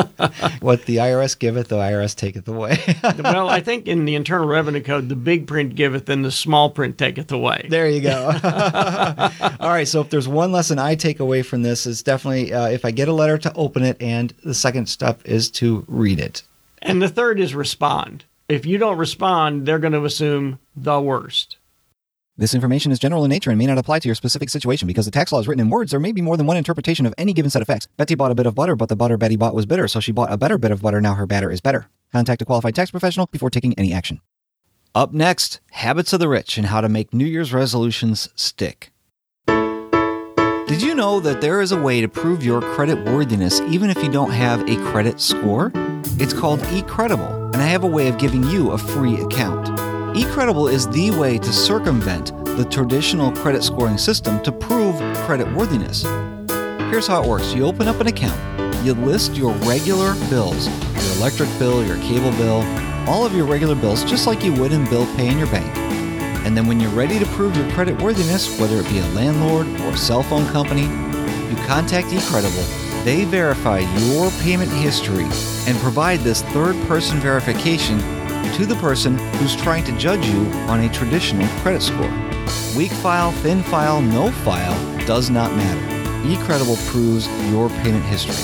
what 0.61 0.85
the 0.85 0.97
IRS 0.97 1.37
giveth, 1.37 1.67
the 1.67 1.77
IRS 1.77 2.15
taketh 2.15 2.47
away. 2.47 2.77
well, 3.23 3.49
I 3.49 3.61
think 3.61 3.87
in 3.87 4.05
the 4.05 4.15
Internal 4.15 4.47
Revenue 4.47 4.81
Code, 4.81 5.09
the 5.09 5.15
big 5.15 5.47
print 5.47 5.75
giveth 5.75 6.09
and 6.09 6.25
the 6.25 6.31
small 6.31 6.71
print 6.71 6.97
taketh 6.97 7.31
away. 7.31 7.67
There 7.69 7.87
you 7.87 8.01
go. 8.01 8.25
All 9.59 9.69
right, 9.69 9.87
so 9.87 10.01
if 10.01 10.09
there's 10.09 10.27
one 10.27 10.51
lesson 10.51 10.79
I 10.79 10.95
take 10.95 11.19
away 11.19 11.43
from 11.43 11.61
this, 11.61 11.85
is 11.85 12.01
definitely 12.01 12.51
uh, 12.51 12.67
if 12.69 12.83
I 12.83 12.91
get 12.91 13.07
a 13.07 13.13
letter 13.13 13.37
to 13.37 13.53
open 13.53 13.83
it, 13.83 14.01
and 14.01 14.33
the 14.43 14.55
second 14.55 14.87
step 14.87 15.21
is 15.23 15.51
to 15.51 15.85
read 15.87 16.19
it. 16.19 16.43
And 16.81 17.01
the 17.01 17.09
third 17.09 17.39
is 17.39 17.53
respond. 17.53 18.25
If 18.49 18.65
you 18.65 18.77
don't 18.77 18.97
respond, 18.97 19.65
they're 19.65 19.79
going 19.79 19.93
to 19.93 20.03
assume 20.03 20.59
the 20.75 20.99
worst. 20.99 21.57
This 22.35 22.55
information 22.55 22.91
is 22.91 22.97
general 22.97 23.23
in 23.23 23.29
nature 23.29 23.51
and 23.51 23.59
may 23.59 23.67
not 23.67 23.77
apply 23.77 23.99
to 23.99 24.07
your 24.07 24.15
specific 24.15 24.49
situation 24.49 24.87
because 24.87 25.05
the 25.05 25.11
tax 25.11 25.31
law 25.31 25.39
is 25.39 25.47
written 25.47 25.61
in 25.61 25.69
words. 25.69 25.91
There 25.91 25.99
may 25.99 26.11
be 26.11 26.21
more 26.21 26.35
than 26.35 26.47
one 26.47 26.57
interpretation 26.57 27.05
of 27.05 27.13
any 27.15 27.31
given 27.31 27.51
set 27.51 27.61
of 27.61 27.67
facts. 27.67 27.87
Betty 27.95 28.15
bought 28.15 28.31
a 28.31 28.35
bit 28.35 28.47
of 28.47 28.55
butter, 28.55 28.75
but 28.75 28.89
the 28.89 28.95
butter 28.95 29.17
Betty 29.17 29.35
bought 29.35 29.53
was 29.53 29.67
bitter, 29.67 29.87
so 29.87 29.99
she 29.99 30.11
bought 30.11 30.31
a 30.31 30.37
better 30.37 30.57
bit 30.57 30.71
of 30.71 30.81
butter. 30.81 30.99
Now 30.99 31.13
her 31.13 31.27
batter 31.27 31.51
is 31.51 31.61
better. 31.61 31.89
Contact 32.11 32.41
a 32.41 32.45
qualified 32.45 32.73
tax 32.73 32.89
professional 32.89 33.27
before 33.27 33.51
taking 33.51 33.77
any 33.77 33.93
action. 33.93 34.19
Up 34.95 35.13
next, 35.13 35.59
habits 35.73 36.11
of 36.11 36.19
the 36.19 36.27
rich 36.27 36.57
and 36.57 36.67
how 36.67 36.81
to 36.81 36.89
make 36.89 37.13
New 37.13 37.25
Year's 37.25 37.53
resolutions 37.53 38.29
stick. 38.35 38.91
Did 39.45 40.81
you 40.81 40.95
know 40.95 41.19
that 41.19 41.39
there 41.39 41.61
is 41.61 41.71
a 41.71 41.79
way 41.79 42.01
to 42.01 42.07
prove 42.07 42.43
your 42.43 42.61
credit 42.61 43.05
worthiness 43.05 43.61
even 43.61 43.91
if 43.91 44.01
you 44.01 44.11
don't 44.11 44.31
have 44.31 44.67
a 44.67 44.75
credit 44.89 45.21
score? 45.21 45.71
It's 46.19 46.33
called 46.33 46.61
eCredible, 46.61 47.53
and 47.53 47.61
I 47.61 47.67
have 47.67 47.83
a 47.83 47.87
way 47.87 48.07
of 48.07 48.17
giving 48.17 48.43
you 48.45 48.71
a 48.71 48.77
free 48.79 49.21
account 49.21 49.92
eCredible 50.13 50.71
is 50.71 50.87
the 50.89 51.09
way 51.09 51.39
to 51.39 51.51
circumvent 51.51 52.27
the 52.45 52.65
traditional 52.65 53.31
credit 53.31 53.63
scoring 53.63 53.97
system 53.97 54.43
to 54.43 54.51
prove 54.51 54.95
credit 55.25 55.51
worthiness. 55.55 56.03
Here's 56.91 57.07
how 57.07 57.23
it 57.23 57.27
works. 57.27 57.51
You 57.55 57.65
open 57.65 57.87
up 57.87 57.99
an 57.99 58.05
account. 58.05 58.39
You 58.85 58.93
list 58.93 59.33
your 59.33 59.53
regular 59.65 60.13
bills, 60.29 60.67
your 60.67 61.17
electric 61.17 61.49
bill, 61.57 61.83
your 61.83 61.97
cable 61.97 62.29
bill, 62.33 62.61
all 63.09 63.25
of 63.25 63.33
your 63.33 63.47
regular 63.47 63.73
bills 63.73 64.03
just 64.03 64.27
like 64.27 64.43
you 64.43 64.53
would 64.53 64.71
in 64.71 64.87
bill 64.87 65.07
pay 65.15 65.29
in 65.29 65.39
your 65.39 65.47
bank. 65.47 65.75
And 66.45 66.55
then 66.55 66.67
when 66.67 66.79
you're 66.79 66.91
ready 66.91 67.17
to 67.17 67.25
prove 67.27 67.57
your 67.57 67.67
credit 67.71 67.99
worthiness, 67.99 68.59
whether 68.59 68.77
it 68.77 68.87
be 68.89 68.99
a 68.99 69.07
landlord 69.13 69.65
or 69.81 69.93
a 69.93 69.97
cell 69.97 70.21
phone 70.21 70.45
company, 70.51 70.83
you 70.83 71.55
contact 71.65 72.09
eCredible. 72.09 73.03
They 73.03 73.25
verify 73.25 73.79
your 73.79 74.29
payment 74.41 74.69
history 74.69 75.25
and 75.65 75.75
provide 75.79 76.19
this 76.19 76.43
third-person 76.43 77.19
verification 77.19 77.99
to 78.53 78.65
the 78.67 78.75
person 78.75 79.17
who's 79.37 79.55
trying 79.55 79.83
to 79.83 79.97
judge 79.97 80.25
you 80.27 80.45
on 80.69 80.81
a 80.81 80.89
traditional 80.93 81.47
credit 81.61 81.81
score. 81.81 82.11
Weak 82.77 82.91
file, 82.91 83.31
thin 83.31 83.63
file, 83.63 83.99
no 83.99 84.31
file 84.31 84.75
does 85.07 85.31
not 85.31 85.51
matter. 85.55 85.81
eCredible 86.27 86.77
proves 86.87 87.27
your 87.49 87.69
payment 87.81 88.05
history. 88.05 88.35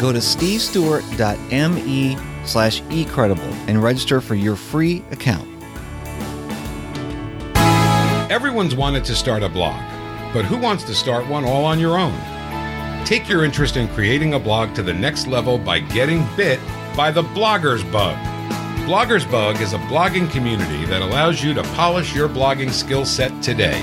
Go 0.00 0.12
to 0.12 0.18
stevestewart.me 0.18 2.16
slash 2.44 2.80
eCredible 2.82 3.52
and 3.68 3.82
register 3.82 4.20
for 4.22 4.34
your 4.34 4.56
free 4.56 5.04
account. 5.10 5.46
Everyone's 8.30 8.74
wanted 8.74 9.04
to 9.04 9.14
start 9.14 9.42
a 9.42 9.48
blog, 9.48 9.78
but 10.32 10.44
who 10.46 10.56
wants 10.56 10.84
to 10.84 10.94
start 10.94 11.26
one 11.28 11.44
all 11.44 11.64
on 11.64 11.78
your 11.78 11.98
own? 11.98 12.14
Take 13.04 13.28
your 13.28 13.44
interest 13.44 13.76
in 13.76 13.88
creating 13.88 14.32
a 14.34 14.38
blog 14.38 14.74
to 14.74 14.82
the 14.82 14.94
next 14.94 15.26
level 15.26 15.58
by 15.58 15.80
getting 15.80 16.26
bit 16.36 16.60
by 16.96 17.10
the 17.10 17.22
blogger's 17.22 17.84
bug. 17.84 18.16
Bloggers 18.88 19.30
Bug 19.30 19.60
is 19.60 19.74
a 19.74 19.78
blogging 19.80 20.30
community 20.30 20.86
that 20.86 21.02
allows 21.02 21.44
you 21.44 21.52
to 21.52 21.62
polish 21.74 22.14
your 22.14 22.26
blogging 22.26 22.70
skill 22.70 23.04
set 23.04 23.42
today. 23.42 23.82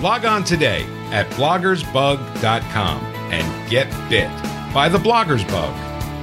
Log 0.00 0.24
on 0.24 0.44
today 0.44 0.84
at 1.10 1.28
bloggersbug.com 1.30 2.98
and 3.32 3.68
get 3.68 3.90
bit 4.08 4.30
by 4.72 4.88
the 4.88 4.96
Bloggers 4.96 5.44
Bug. 5.48 5.74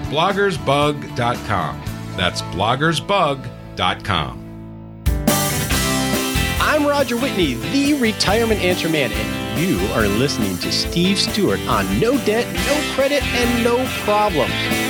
bloggersbug.com. 0.10 1.82
That's 2.16 2.42
bloggersbug.com. 2.42 5.04
I'm 6.62 6.88
Roger 6.88 7.18
Whitney, 7.18 7.56
the 7.56 7.96
retirement 7.96 8.62
answer 8.62 8.88
man, 8.88 9.12
and 9.12 9.60
you 9.60 9.78
are 9.88 10.08
listening 10.08 10.58
to 10.60 10.72
Steve 10.72 11.20
Stewart 11.20 11.60
on 11.68 12.00
No 12.00 12.18
Debt, 12.24 12.48
No 12.66 12.94
Credit, 12.96 13.24
and 13.24 13.62
No 13.62 13.86
Problems. 14.06 14.85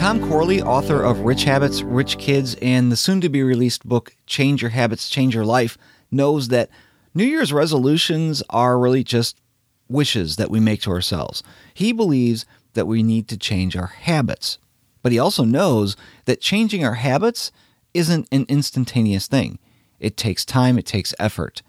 Tom 0.00 0.26
Corley, 0.30 0.62
author 0.62 1.02
of 1.02 1.20
Rich 1.20 1.44
Habits, 1.44 1.82
Rich 1.82 2.16
Kids, 2.16 2.56
and 2.62 2.90
the 2.90 2.96
soon-to-be-released 2.96 3.86
book 3.86 4.16
Change 4.24 4.62
Your 4.62 4.70
Habits, 4.70 5.10
Change 5.10 5.34
Your 5.34 5.44
Life, 5.44 5.76
knows 6.10 6.48
that 6.48 6.70
New 7.12 7.26
Year's 7.26 7.52
resolutions 7.52 8.42
are 8.48 8.78
really 8.78 9.04
just 9.04 9.38
wishes 9.90 10.36
that 10.36 10.50
we 10.50 10.58
make 10.58 10.80
to 10.80 10.90
ourselves. 10.90 11.42
He 11.74 11.92
believes 11.92 12.46
that 12.72 12.86
we 12.86 13.02
need 13.02 13.28
to 13.28 13.36
change 13.36 13.76
our 13.76 13.88
habits. 13.88 14.56
But 15.02 15.12
he 15.12 15.18
also 15.18 15.44
knows 15.44 15.98
that 16.24 16.40
changing 16.40 16.82
our 16.82 16.94
habits 16.94 17.52
isn't 17.92 18.26
an 18.32 18.46
instantaneous 18.48 19.26
thing. 19.26 19.58
It 19.98 20.16
takes 20.16 20.46
time, 20.46 20.78
it 20.78 20.86
takes 20.86 21.14
effort. 21.18 21.60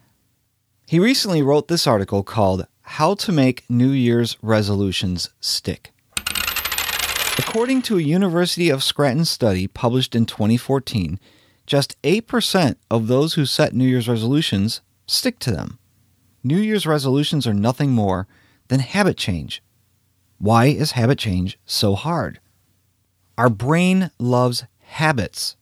He 0.88 1.00
recently 1.00 1.42
wrote 1.42 1.68
this 1.68 1.86
article 1.86 2.24
called 2.24 2.66
How 2.84 3.14
to 3.14 3.34
Make 3.34 3.70
New 3.70 3.92
Year's 3.92 4.38
Resolutions 4.42 5.32
Stick. 5.42 5.91
According 7.48 7.82
to 7.84 7.98
a 7.98 8.04
University 8.04 8.70
of 8.70 8.84
Scranton 8.84 9.26
study 9.26 9.66
published 9.66 10.16
in 10.16 10.28
2014, 10.28 11.20
just 11.66 12.00
8% 12.04 12.76
of 12.92 13.08
those 13.08 13.34
who 13.34 13.48
set 13.48 13.74
New 13.74 13.88
Year's 13.88 14.08
resolutions 14.08 14.82
stick 15.08 15.40
to 15.40 15.52
them. 15.52 15.80
New 16.44 16.60
Year's 16.60 16.86
resolutions 16.86 17.48
are 17.48 17.54
nothing 17.54 17.94
more 17.94 18.28
than 18.68 18.80
habit 18.80 19.18
change. 19.18 19.64
Why 20.38 20.68
is 20.68 20.92
habit 20.92 21.18
change 21.18 21.58
so 21.66 21.96
hard? 21.96 22.40
Our 23.40 23.50
brain 23.50 24.12
loves 24.20 24.66
habits. 24.80 25.58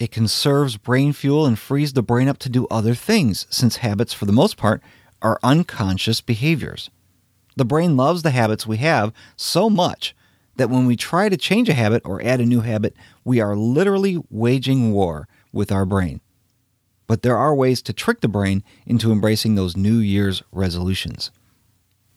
It 0.00 0.10
conserves 0.10 0.78
brain 0.78 1.12
fuel 1.12 1.44
and 1.44 1.58
frees 1.58 1.92
the 1.92 2.02
brain 2.02 2.28
up 2.28 2.38
to 2.38 2.48
do 2.48 2.66
other 2.70 2.94
things 2.94 3.46
since 3.50 3.76
habits 3.76 4.14
for 4.14 4.24
the 4.24 4.32
most 4.32 4.56
part 4.56 4.82
are 5.20 5.38
unconscious 5.42 6.22
behaviors. 6.22 6.88
The 7.54 7.66
brain 7.66 7.98
loves 7.98 8.22
the 8.22 8.30
habits 8.30 8.66
we 8.66 8.78
have 8.78 9.12
so 9.36 9.68
much 9.68 10.14
that 10.58 10.70
when 10.70 10.86
we 10.86 10.96
try 10.96 11.28
to 11.28 11.36
change 11.36 11.68
a 11.68 11.74
habit 11.74 12.02
or 12.04 12.22
add 12.22 12.40
a 12.40 12.46
new 12.46 12.60
habit, 12.60 12.94
we 13.24 13.40
are 13.40 13.56
literally 13.56 14.18
waging 14.28 14.92
war 14.92 15.26
with 15.52 15.72
our 15.72 15.86
brain. 15.86 16.20
But 17.06 17.22
there 17.22 17.38
are 17.38 17.54
ways 17.54 17.80
to 17.82 17.92
trick 17.92 18.20
the 18.20 18.28
brain 18.28 18.62
into 18.84 19.10
embracing 19.10 19.54
those 19.54 19.76
New 19.76 19.98
Year's 19.98 20.42
resolutions. 20.52 21.30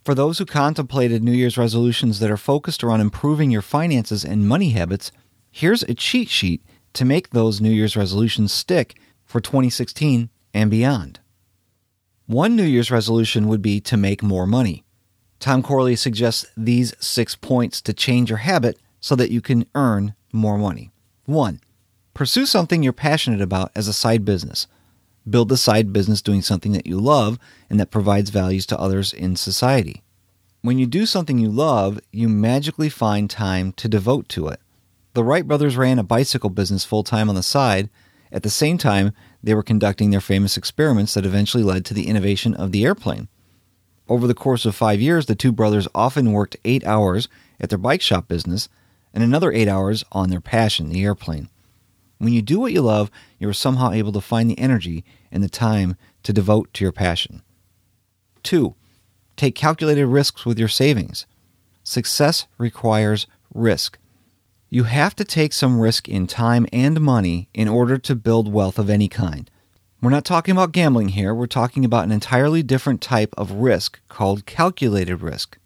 For 0.04 0.16
those 0.16 0.40
who 0.40 0.46
contemplated 0.46 1.24
New 1.24 1.32
Year's 1.32 1.58
resolutions 1.58 2.20
that 2.20 2.32
are 2.32 2.38
focused 2.38 2.84
around 2.84 3.02
improving 3.02 3.52
your 3.52 3.62
finances 3.62 4.26
and 4.26 4.48
money 4.48 4.72
habits, 4.72 5.12
here's 5.52 5.84
a 5.84 5.94
cheat 5.94 6.28
sheet 6.28 6.64
to 6.94 7.06
make 7.06 7.30
those 7.30 7.62
New 7.62 7.70
Year's 7.70 7.96
resolutions 7.96 8.52
stick 8.52 9.00
for 9.24 9.40
2016 9.40 10.30
and 10.54 10.72
beyond. 10.72 11.20
One 12.26 12.56
New 12.56 12.64
Year's 12.64 12.92
resolution 12.92 13.48
would 13.48 13.62
be 13.62 13.80
to 13.82 13.96
make 13.96 14.24
more 14.24 14.48
money. 14.48 14.84
Tom 15.42 15.64
Corley 15.64 15.96
suggests 15.96 16.46
these 16.56 16.94
six 17.00 17.36
points 17.36 17.82
to 17.82 17.94
change 17.94 18.30
your 18.30 18.38
habit 18.38 18.78
so 19.00 19.16
that 19.16 19.32
you 19.32 19.42
can 19.42 19.66
earn 19.74 20.14
more 20.32 20.56
money. 20.56 20.92
1. 21.26 21.60
Pursue 22.14 22.46
something 22.46 22.84
you're 22.84 22.94
passionate 22.94 23.42
about 23.42 23.72
as 23.76 23.88
a 23.88 23.94
side 23.94 24.24
business. 24.24 24.68
Build 25.28 25.52
a 25.52 25.58
side 25.58 25.92
business 25.92 26.22
doing 26.22 26.44
something 26.44 26.74
that 26.74 26.86
you 26.86 27.00
love 27.00 27.40
and 27.72 27.80
that 27.80 27.90
provides 27.90 28.30
values 28.30 28.68
to 28.68 28.80
others 28.80 29.14
in 29.14 29.36
society. 29.36 30.04
When 30.62 30.78
you 30.78 30.86
do 30.86 31.08
something 31.08 31.40
you 31.40 31.50
love, 31.50 32.00
you 32.12 32.30
magically 32.30 32.90
find 32.90 33.28
time 33.28 33.72
to 33.74 33.90
devote 33.90 34.30
to 34.30 34.48
it. 34.48 34.60
The 35.16 35.24
Wright 35.24 35.48
brothers 35.48 35.76
ran 35.76 35.98
a 35.98 36.04
bicycle 36.04 36.52
business 36.52 36.86
full-time 36.86 37.30
on 37.30 37.36
the 37.36 37.42
side. 37.42 37.90
At 38.32 38.44
the 38.44 38.52
same 38.52 38.78
time, 38.78 39.12
they 39.42 39.56
were 39.56 39.64
conducting 39.64 40.12
their 40.12 40.22
famous 40.22 40.56
experiments 40.56 41.16
that 41.16 41.26
eventually 41.26 41.64
led 41.64 41.84
to 41.86 41.96
the 41.96 42.08
innovation 42.08 42.54
of 42.54 42.72
the 42.72 42.86
airplane. 42.86 43.28
Over 44.12 44.28
the 44.28 44.34
course 44.34 44.66
of 44.66 44.76
five 44.76 45.00
years, 45.00 45.28
the 45.28 45.36
two 45.36 45.54
brothers 45.54 45.88
often 45.96 46.34
worked 46.34 46.58
eight 46.66 46.86
hours 46.86 47.30
at 47.62 47.70
their 47.70 47.78
bike 47.78 48.02
shop 48.02 48.28
business 48.28 48.68
and 49.14 49.24
another 49.24 49.54
eight 49.54 49.70
hours 49.70 50.04
on 50.12 50.30
their 50.30 50.42
passion, 50.42 50.90
the 50.90 51.06
airplane. 51.06 51.48
When 52.18 52.34
you 52.34 52.42
do 52.42 52.60
what 52.60 52.74
you 52.74 52.82
love, 52.82 53.10
you 53.40 53.48
are 53.48 53.54
somehow 53.54 53.92
able 53.92 54.12
to 54.12 54.20
find 54.20 54.50
the 54.50 54.60
energy 54.60 55.06
and 55.32 55.42
the 55.42 55.48
time 55.48 55.96
to 56.24 56.34
devote 56.34 56.74
to 56.74 56.84
your 56.84 56.92
passion. 56.92 57.42
2. 58.44 58.76
Take 59.38 59.56
calculated 59.56 60.06
risks 60.08 60.46
with 60.46 60.60
your 60.60 60.68
savings. 60.68 61.26
Success 61.82 62.48
requires 62.58 63.28
risk. 63.54 63.98
You 64.70 64.84
have 64.84 65.16
to 65.16 65.24
take 65.24 65.54
some 65.54 65.80
risk 65.80 66.10
in 66.10 66.28
time 66.28 66.68
and 66.74 67.00
money 67.00 67.48
in 67.54 67.70
order 67.70 67.98
to 68.00 68.16
build 68.16 68.52
wealth 68.52 68.78
of 68.78 68.90
any 68.90 69.08
kind– 69.08 69.50
We're 70.02 70.10
not 70.10 70.26
talking 70.26 70.52
about 70.54 70.72
gambling 70.72 71.10
here. 71.10 71.32
We're 71.32 71.46
talking 71.46 71.86
about 71.86 72.06
an 72.06 72.12
entirely 72.12 72.64
different 72.64 73.02
type 73.02 73.36
of 73.38 73.52
risk 73.52 74.00
called 74.08 74.48
calculated 74.48 75.22
risk. 75.22 75.60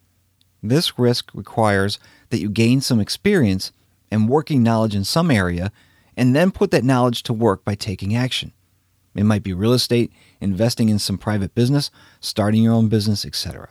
This 0.62 1.00
risk 1.00 1.32
requires 1.34 2.00
that 2.30 2.41
you 2.41 2.50
gain 2.50 2.82
some 2.82 3.00
experience 3.00 3.71
and 4.12 4.28
working 4.28 4.62
knowledge 4.62 4.93
in 4.93 5.06
some 5.06 5.32
area 5.32 5.71
and 6.17 6.36
then 6.36 6.52
put 6.52 6.71
that 6.71 6.84
knowledge 6.84 7.24
to 7.24 7.34
work 7.34 7.63
by 7.63 7.76
taking 7.76 8.13
action. 8.13 8.52
It 9.15 9.24
might 9.24 9.43
be 9.43 9.54
real 9.54 9.71
estate, 9.71 10.12
investing 10.41 10.89
in 10.89 11.00
some 11.00 11.17
private 11.17 11.56
business, 11.56 11.89
starting 12.19 12.62
your 12.62 12.74
own 12.74 12.89
business, 12.89 13.24
etc. 13.24 13.69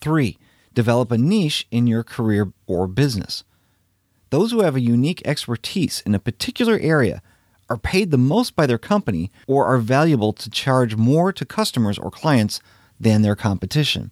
3. 0.00 0.38
Develop 0.72 1.12
a 1.12 1.18
niche 1.18 1.66
in 1.70 1.86
your 1.86 2.02
career 2.02 2.50
or 2.66 2.86
business. 2.86 3.44
Those 4.30 4.52
who 4.52 4.62
have 4.62 4.74
a 4.74 4.80
unique 4.80 5.20
expertise 5.26 6.02
in 6.06 6.14
a 6.14 6.18
particular 6.18 6.78
area– 6.80 7.20
are 7.68 7.76
paid 7.76 8.10
the 8.10 8.18
most 8.18 8.54
by 8.54 8.66
their 8.66 8.78
company 8.78 9.30
or 9.46 9.64
are 9.66 9.78
valuable 9.78 10.32
to 10.32 10.50
charge 10.50 10.96
more 10.96 11.32
to 11.32 11.44
customers 11.44 11.98
or 11.98 12.10
clients 12.10 12.60
than 13.00 13.22
their 13.22 13.36
competition. 13.36 14.10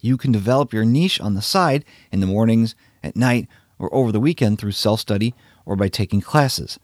You 0.00 0.16
can 0.16 0.32
develop 0.32 0.72
your 0.72 0.84
niche 0.84 1.20
on 1.20 1.34
the 1.34 1.42
side 1.42 1.84
in 2.10 2.20
the 2.20 2.26
mornings, 2.26 2.74
at 3.02 3.16
night, 3.16 3.48
or 3.78 3.92
over 3.94 4.12
the 4.12 4.20
weekend 4.20 4.58
through 4.58 4.72
self-study 4.72 5.34
or 5.64 5.76
by 5.76 5.88
taking 5.88 6.20
classes. 6.20 6.78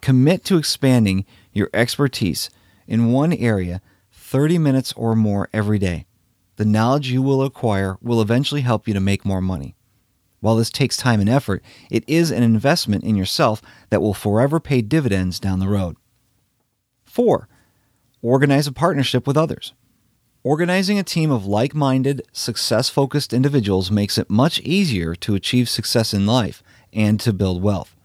Commit 0.00 0.44
to 0.44 0.56
expanding 0.56 1.24
your 1.52 1.68
expertise 1.74 2.50
in 2.86 3.12
one 3.12 3.32
area 3.32 3.80
30 4.12 4.58
minutes 4.58 4.92
or 4.94 5.14
more 5.14 5.48
every 5.52 5.78
day. 5.78 6.06
The 6.56 6.64
knowledge 6.64 7.10
you 7.10 7.22
will 7.22 7.42
acquire 7.42 7.96
will 8.02 8.20
eventually 8.20 8.62
help 8.62 8.88
you 8.88 8.94
to 8.94 9.00
make 9.00 9.24
more 9.24 9.40
money. 9.40 9.74
While 10.40 10.56
this 10.56 10.70
takes 10.70 10.96
time 10.96 11.20
and 11.20 11.28
effort, 11.28 11.62
it 11.90 12.04
is 12.06 12.30
an 12.30 12.42
investment 12.42 13.04
in 13.04 13.16
yourself 13.16 13.60
that 13.90 14.00
will 14.00 14.14
forever 14.14 14.60
pay 14.60 14.82
dividends 14.82 15.40
down 15.40 15.58
the 15.58 15.68
road. 15.68 15.96
4. 17.04 17.48
Organize 18.22 18.66
a 18.66 18.72
partnership 18.72 19.26
with 19.26 19.36
others. 19.36 19.74
Organizing 20.44 20.98
a 20.98 21.02
team 21.02 21.30
of 21.30 21.46
like-minded, 21.46 22.22
success-focused 22.32 23.32
individuals 23.32 23.90
makes 23.90 24.16
it 24.16 24.30
much 24.30 24.60
easier 24.60 25.14
to 25.16 25.34
achieve 25.34 25.68
success 25.68 26.14
in 26.14 26.26
life 26.26 26.62
and 26.92 27.18
to 27.20 27.32
build 27.32 27.62
wealth. 27.62 27.96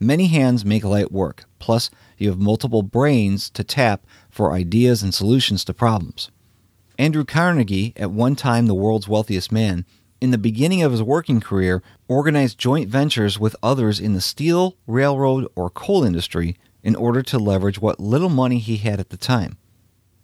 Many 0.00 0.28
hands 0.28 0.64
make 0.64 0.84
light 0.84 1.12
work, 1.12 1.44
plus 1.58 1.90
you 2.16 2.30
have 2.30 2.38
multiple 2.38 2.82
brains 2.82 3.50
to 3.50 3.64
tap 3.64 4.06
for 4.30 4.52
ideas 4.52 5.02
and 5.02 5.12
solutions 5.12 5.64
to 5.64 5.74
problems. 5.74 6.30
Andrew 6.98 7.24
Carnegie, 7.24 7.92
at 7.96 8.10
one 8.10 8.34
time 8.34 8.66
the 8.66 8.74
world's 8.74 9.08
wealthiest 9.08 9.52
man, 9.52 9.84
in 10.20 10.30
the 10.30 10.38
beginning 10.38 10.82
of 10.82 10.92
his 10.92 11.02
working 11.02 11.40
career, 11.40 11.82
organized 12.08 12.58
joint 12.58 12.88
ventures 12.88 13.38
with 13.38 13.56
others 13.62 14.00
in 14.00 14.14
the 14.14 14.20
steel, 14.20 14.76
railroad, 14.86 15.46
or 15.54 15.70
coal 15.70 16.04
industry 16.04 16.56
in 16.82 16.96
order 16.96 17.22
to 17.22 17.38
leverage 17.38 17.80
what 17.80 18.00
little 18.00 18.28
money 18.28 18.58
he 18.58 18.78
had 18.78 19.00
at 19.00 19.10
the 19.10 19.16
time. 19.16 19.58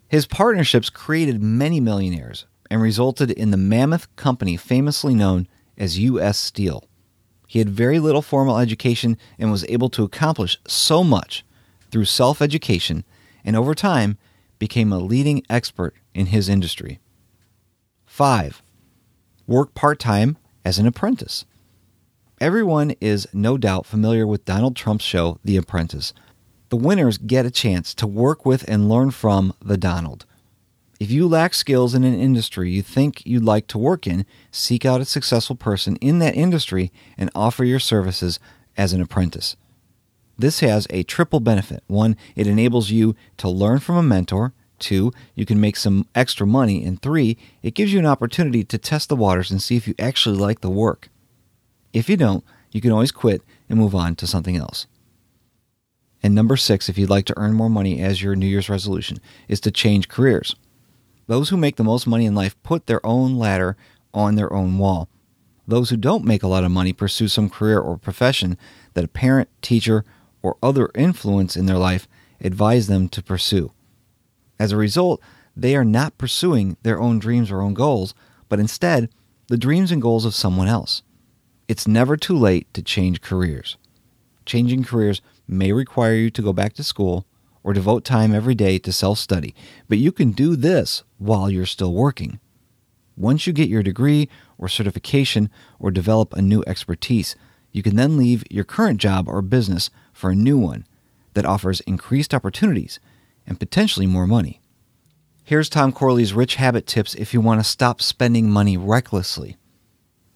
His 0.08 0.26
partnerships 0.26 0.90
created 0.90 1.42
many 1.42 1.80
millionaires 1.80 2.46
and 2.70 2.80
resulted 2.80 3.30
in 3.30 3.50
the 3.50 3.56
mammoth 3.56 4.14
company 4.16 4.56
famously 4.56 5.14
known 5.14 5.46
as 5.76 5.98
U.S. 5.98 6.38
Steel. 6.38 6.84
He 7.46 7.58
had 7.58 7.70
very 7.70 7.98
little 7.98 8.22
formal 8.22 8.58
education 8.58 9.16
and 9.38 9.50
was 9.50 9.64
able 9.68 9.90
to 9.90 10.02
accomplish 10.02 10.58
so 10.66 11.04
much 11.04 11.44
through 11.90 12.06
self-education 12.06 13.04
and 13.44 13.54
over 13.54 13.74
time 13.74 14.18
became 14.58 14.92
a 14.92 14.98
leading 14.98 15.42
expert 15.50 15.94
in 16.14 16.26
his 16.26 16.48
industry. 16.48 16.98
5 18.06 18.62
work 19.46 19.74
part-time 19.74 20.38
as 20.64 20.78
an 20.78 20.86
apprentice. 20.86 21.44
Everyone 22.40 22.92
is 23.00 23.26
no 23.32 23.56
doubt 23.56 23.86
familiar 23.86 24.26
with 24.26 24.44
Donald 24.44 24.76
Trump's 24.76 25.04
show 25.04 25.38
The 25.44 25.56
Apprentice. 25.56 26.12
The 26.68 26.76
winners 26.76 27.18
get 27.18 27.46
a 27.46 27.50
chance 27.50 27.94
to 27.94 28.06
work 28.06 28.44
with 28.44 28.64
and 28.68 28.88
learn 28.88 29.10
from 29.10 29.54
the 29.62 29.76
Donald. 29.76 30.26
If 30.98 31.10
you 31.10 31.28
lack 31.28 31.54
skills 31.54 31.94
in 31.94 32.04
an 32.04 32.18
industry 32.18 32.70
you 32.70 32.82
think 32.82 33.24
you'd 33.26 33.44
like 33.44 33.66
to 33.68 33.78
work 33.78 34.06
in, 34.06 34.26
seek 34.50 34.84
out 34.84 35.00
a 35.00 35.04
successful 35.04 35.56
person 35.56 35.96
in 35.96 36.18
that 36.20 36.34
industry 36.34 36.92
and 37.16 37.30
offer 37.34 37.64
your 37.64 37.80
services 37.80 38.38
as 38.76 38.92
an 38.92 39.00
apprentice. 39.00 39.56
This 40.38 40.60
has 40.60 40.86
a 40.90 41.02
triple 41.04 41.40
benefit. 41.40 41.84
One, 41.86 42.16
it 42.34 42.46
enables 42.46 42.90
you 42.90 43.14
to 43.36 43.48
learn 43.48 43.78
from 43.78 43.96
a 43.96 44.02
mentor– 44.02 44.52
Two, 44.78 45.12
you 45.34 45.46
can 45.46 45.60
make 45.60 45.76
some 45.76 46.06
extra 46.14 46.46
money. 46.46 46.84
And 46.84 47.00
three, 47.00 47.36
it 47.62 47.74
gives 47.74 47.92
you 47.92 47.98
an 47.98 48.06
opportunity 48.06 48.64
to 48.64 48.78
test 48.78 49.08
the 49.08 49.16
waters 49.16 49.50
and 49.50 49.62
see 49.62 49.76
if 49.76 49.86
you 49.86 49.94
actually 49.98 50.38
like 50.38 50.60
the 50.60 50.70
work. 50.70 51.08
If 51.92 52.08
you 52.08 52.16
don't, 52.16 52.44
you 52.72 52.80
can 52.80 52.90
always 52.90 53.12
quit 53.12 53.42
and 53.68 53.78
move 53.78 53.94
on 53.94 54.16
to 54.16 54.26
something 54.26 54.56
else. 54.56 54.86
And 56.22 56.34
number 56.34 56.56
six, 56.56 56.88
if 56.88 56.96
you'd 56.96 57.10
like 57.10 57.26
to 57.26 57.38
earn 57.38 57.52
more 57.52 57.68
money 57.68 58.00
as 58.00 58.22
your 58.22 58.34
New 58.34 58.46
Year's 58.46 58.68
resolution, 58.68 59.18
is 59.46 59.60
to 59.60 59.70
change 59.70 60.08
careers. 60.08 60.56
Those 61.26 61.50
who 61.50 61.56
make 61.56 61.76
the 61.76 61.84
most 61.84 62.06
money 62.06 62.26
in 62.26 62.34
life 62.34 62.60
put 62.62 62.86
their 62.86 63.04
own 63.04 63.36
ladder 63.36 63.76
on 64.12 64.34
their 64.34 64.52
own 64.52 64.78
wall. 64.78 65.08
Those 65.66 65.90
who 65.90 65.96
don't 65.96 66.24
make 66.24 66.42
a 66.42 66.48
lot 66.48 66.64
of 66.64 66.70
money 66.70 66.92
pursue 66.92 67.28
some 67.28 67.48
career 67.48 67.78
or 67.78 67.96
profession 67.96 68.58
that 68.94 69.04
a 69.04 69.08
parent, 69.08 69.48
teacher, 69.62 70.04
or 70.42 70.56
other 70.62 70.90
influence 70.94 71.56
in 71.56 71.66
their 71.66 71.78
life 71.78 72.06
advise 72.40 72.86
them 72.86 73.08
to 73.08 73.22
pursue. 73.22 73.72
As 74.58 74.72
a 74.72 74.76
result, 74.76 75.20
they 75.56 75.76
are 75.76 75.84
not 75.84 76.18
pursuing 76.18 76.76
their 76.82 77.00
own 77.00 77.18
dreams 77.18 77.50
or 77.50 77.60
own 77.60 77.74
goals, 77.74 78.14
but 78.48 78.60
instead 78.60 79.08
the 79.48 79.56
dreams 79.56 79.92
and 79.92 80.02
goals 80.02 80.24
of 80.24 80.34
someone 80.34 80.68
else. 80.68 81.02
It's 81.68 81.88
never 81.88 82.16
too 82.16 82.36
late 82.36 82.72
to 82.74 82.82
change 82.82 83.20
careers. 83.20 83.76
Changing 84.46 84.84
careers 84.84 85.22
may 85.48 85.72
require 85.72 86.14
you 86.14 86.30
to 86.30 86.42
go 86.42 86.52
back 86.52 86.74
to 86.74 86.84
school 86.84 87.26
or 87.62 87.72
devote 87.72 88.04
time 88.04 88.34
every 88.34 88.54
day 88.54 88.78
to 88.78 88.92
self-study, 88.92 89.54
but 89.88 89.98
you 89.98 90.12
can 90.12 90.32
do 90.32 90.54
this 90.54 91.02
while 91.18 91.50
you're 91.50 91.66
still 91.66 91.92
working. 91.92 92.38
Once 93.16 93.46
you 93.46 93.52
get 93.52 93.68
your 93.68 93.82
degree 93.82 94.28
or 94.58 94.68
certification 94.68 95.48
or 95.78 95.90
develop 95.90 96.34
a 96.34 96.42
new 96.42 96.62
expertise, 96.66 97.36
you 97.72 97.82
can 97.82 97.96
then 97.96 98.16
leave 98.16 98.44
your 98.50 98.64
current 98.64 99.00
job 99.00 99.28
or 99.28 99.40
business 99.40 99.88
for 100.12 100.30
a 100.30 100.36
new 100.36 100.58
one 100.58 100.86
that 101.32 101.46
offers 101.46 101.80
increased 101.82 102.34
opportunities– 102.34 103.00
and 103.46 103.58
potentially 103.60 104.06
more 104.06 104.26
money. 104.26 104.60
Here's 105.44 105.68
Tom 105.68 105.92
Corley's 105.92 106.32
rich 106.32 106.54
habit 106.54 106.86
tips 106.86 107.14
if 107.14 107.34
you 107.34 107.40
want 107.40 107.60
to 107.60 107.64
stop 107.64 108.00
spending 108.00 108.50
money 108.50 108.76
recklessly. 108.76 109.56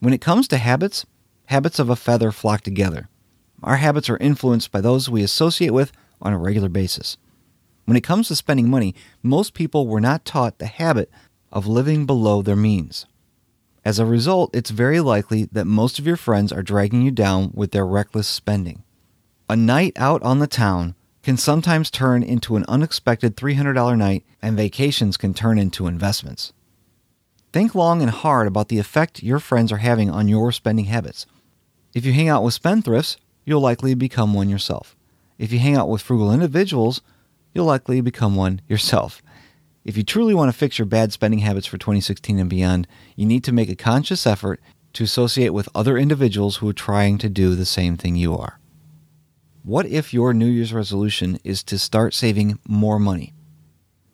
When 0.00 0.12
it 0.12 0.20
comes 0.20 0.46
to 0.48 0.58
habits, 0.58 1.06
habits 1.46 1.78
of 1.78 1.88
a 1.88 1.96
feather 1.96 2.30
flock 2.30 2.60
together. 2.60 3.08
Our 3.62 3.76
habits 3.76 4.10
are 4.10 4.18
influenced 4.18 4.70
by 4.70 4.80
those 4.80 5.08
we 5.08 5.22
associate 5.22 5.72
with 5.72 5.92
on 6.20 6.32
a 6.32 6.38
regular 6.38 6.68
basis. 6.68 7.16
When 7.86 7.96
it 7.96 8.04
comes 8.04 8.28
to 8.28 8.36
spending 8.36 8.68
money, 8.68 8.94
most 9.22 9.54
people 9.54 9.86
were 9.86 10.00
not 10.00 10.26
taught 10.26 10.58
the 10.58 10.66
habit 10.66 11.10
of 11.50 11.66
living 11.66 12.04
below 12.04 12.42
their 12.42 12.54
means. 12.54 13.06
As 13.84 13.98
a 13.98 14.04
result, 14.04 14.54
it's 14.54 14.68
very 14.68 15.00
likely 15.00 15.44
that 15.52 15.64
most 15.64 15.98
of 15.98 16.06
your 16.06 16.18
friends 16.18 16.52
are 16.52 16.62
dragging 16.62 17.00
you 17.00 17.10
down 17.10 17.50
with 17.54 17.70
their 17.70 17.86
reckless 17.86 18.28
spending. 18.28 18.84
A 19.48 19.56
night 19.56 19.94
out 19.96 20.22
on 20.22 20.40
the 20.40 20.46
town 20.46 20.94
can 21.28 21.36
sometimes 21.36 21.90
turn 21.90 22.22
into 22.22 22.56
an 22.56 22.64
unexpected 22.68 23.36
$300 23.36 23.98
night, 23.98 24.24
and 24.40 24.56
vacations 24.56 25.18
can 25.18 25.34
turn 25.34 25.58
into 25.58 25.86
investments. 25.86 26.54
Think 27.52 27.74
long 27.74 28.00
and 28.00 28.10
hard 28.10 28.46
about 28.46 28.68
the 28.68 28.78
effect 28.78 29.22
your 29.22 29.38
friends 29.38 29.70
are 29.70 29.76
having 29.76 30.08
on 30.08 30.26
your 30.28 30.52
spending 30.52 30.86
habits. 30.86 31.26
If 31.92 32.06
you 32.06 32.14
hang 32.14 32.30
out 32.30 32.42
with 32.42 32.58
spendthrifts, 32.58 33.18
you'll 33.44 33.60
likely 33.60 33.92
become 33.92 34.32
one 34.32 34.48
yourself. 34.48 34.96
If 35.36 35.52
you 35.52 35.58
hang 35.58 35.76
out 35.76 35.90
with 35.90 36.00
frugal 36.00 36.32
individuals, 36.32 37.02
you'll 37.52 37.66
likely 37.66 38.00
become 38.00 38.34
one 38.34 38.62
yourself. 38.66 39.20
If 39.84 39.98
you 39.98 40.04
truly 40.04 40.32
want 40.32 40.50
to 40.50 40.56
fix 40.56 40.78
your 40.78 40.86
bad 40.86 41.12
spending 41.12 41.40
habits 41.40 41.66
for 41.66 41.76
2016 41.76 42.38
and 42.38 42.48
beyond, 42.48 42.88
you 43.16 43.26
need 43.26 43.44
to 43.44 43.52
make 43.52 43.68
a 43.68 43.76
conscious 43.76 44.26
effort 44.26 44.62
to 44.94 45.04
associate 45.04 45.50
with 45.50 45.68
other 45.74 45.98
individuals 45.98 46.56
who 46.56 46.70
are 46.70 46.72
trying 46.72 47.18
to 47.18 47.28
do 47.28 47.54
the 47.54 47.66
same 47.66 47.98
thing 47.98 48.16
you 48.16 48.34
are. 48.34 48.57
What 49.68 49.84
if 49.84 50.14
your 50.14 50.32
New 50.32 50.46
Year's 50.46 50.72
resolution 50.72 51.38
is 51.44 51.62
to 51.64 51.78
start 51.78 52.14
saving 52.14 52.58
more 52.66 52.98
money? 52.98 53.34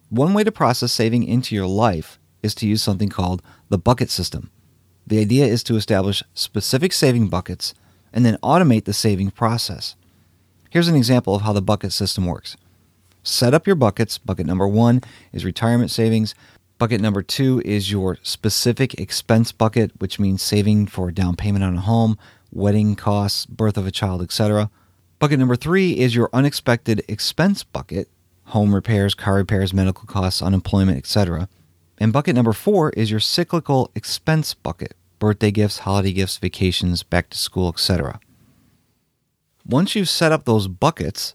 One 0.09 0.35
way 0.35 0.43
to 0.43 0.51
process 0.51 0.91
saving 0.91 1.23
into 1.23 1.55
your 1.55 1.69
life 1.69 2.19
is 2.43 2.57
to 2.57 2.67
use 2.67 2.83
something 2.83 3.09
called 3.09 3.41
the 3.69 3.79
bucket 3.79 4.11
system. 4.11 4.51
The 5.07 5.21
idea 5.21 5.47
is 5.47 5.63
to 5.63 5.77
establish 5.77 6.25
specific 6.35 6.93
saving 6.93 7.29
buckets 7.29 7.73
and 8.13 8.27
then 8.27 8.37
automate 8.43 8.85
the 8.85 8.93
saving 8.93 9.31
process. 9.31 9.95
Here's 10.71 10.89
an 10.89 10.97
example 10.97 11.37
of 11.37 11.43
how 11.43 11.53
the 11.53 11.63
bucket 11.63 11.93
system 11.93 12.27
works. 12.27 12.57
Set 13.23 13.55
up 13.55 13.65
your 13.65 13.77
buckets. 13.77 14.19
Bucket 14.19 14.47
number 14.47 14.67
1 14.67 15.03
is 15.33 15.45
retirement 15.45 15.93
savings. 15.93 16.35
Bucket 16.79 17.01
number 17.01 17.23
2 17.23 17.63
is 17.65 17.93
your 17.93 18.19
specific 18.25 18.95
expense 18.95 19.53
bucket, 19.53 19.93
which 20.01 20.19
means 20.19 20.43
saving 20.43 20.89
for 20.89 21.11
a 21.11 21.15
down 21.15 21.37
payment 21.37 21.63
on 21.63 21.77
a 21.77 21.81
home, 21.81 22.19
wedding 22.51 22.97
costs, 22.97 23.47
birth 23.47 23.77
of 23.77 23.87
a 23.87 23.93
child, 23.93 24.21
etc. 24.21 24.69
Bucket 25.19 25.39
number 25.39 25.57
three 25.57 25.99
is 25.99 26.15
your 26.15 26.29
unexpected 26.33 27.03
expense 27.09 27.63
bucket, 27.63 28.09
home 28.47 28.75
repairs, 28.75 29.15
car 29.15 29.37
repairs, 29.37 29.73
medical 29.73 30.07
costs, 30.07 30.43
unemployment, 30.43 30.99
etc. 30.99 31.49
And 31.99 32.13
bucket 32.13 32.35
number 32.35 32.53
four 32.53 32.91
is 32.91 33.11
your 33.11 33.21
cyclical 33.21 33.91
expense 33.95 34.55
bucket, 34.55 34.95
birthday 35.19 35.51
gifts, 35.51 35.81
holiday 35.81 36.13
gifts, 36.13 36.37
vacations, 36.37 37.03
back 37.03 37.31
to 37.31 37.39
school, 37.39 37.69
etc. 37.69 38.21
Once 39.65 39.95
you've 39.95 40.09
set 40.09 40.33
up 40.33 40.45
those 40.45 40.69
buckets, 40.69 41.35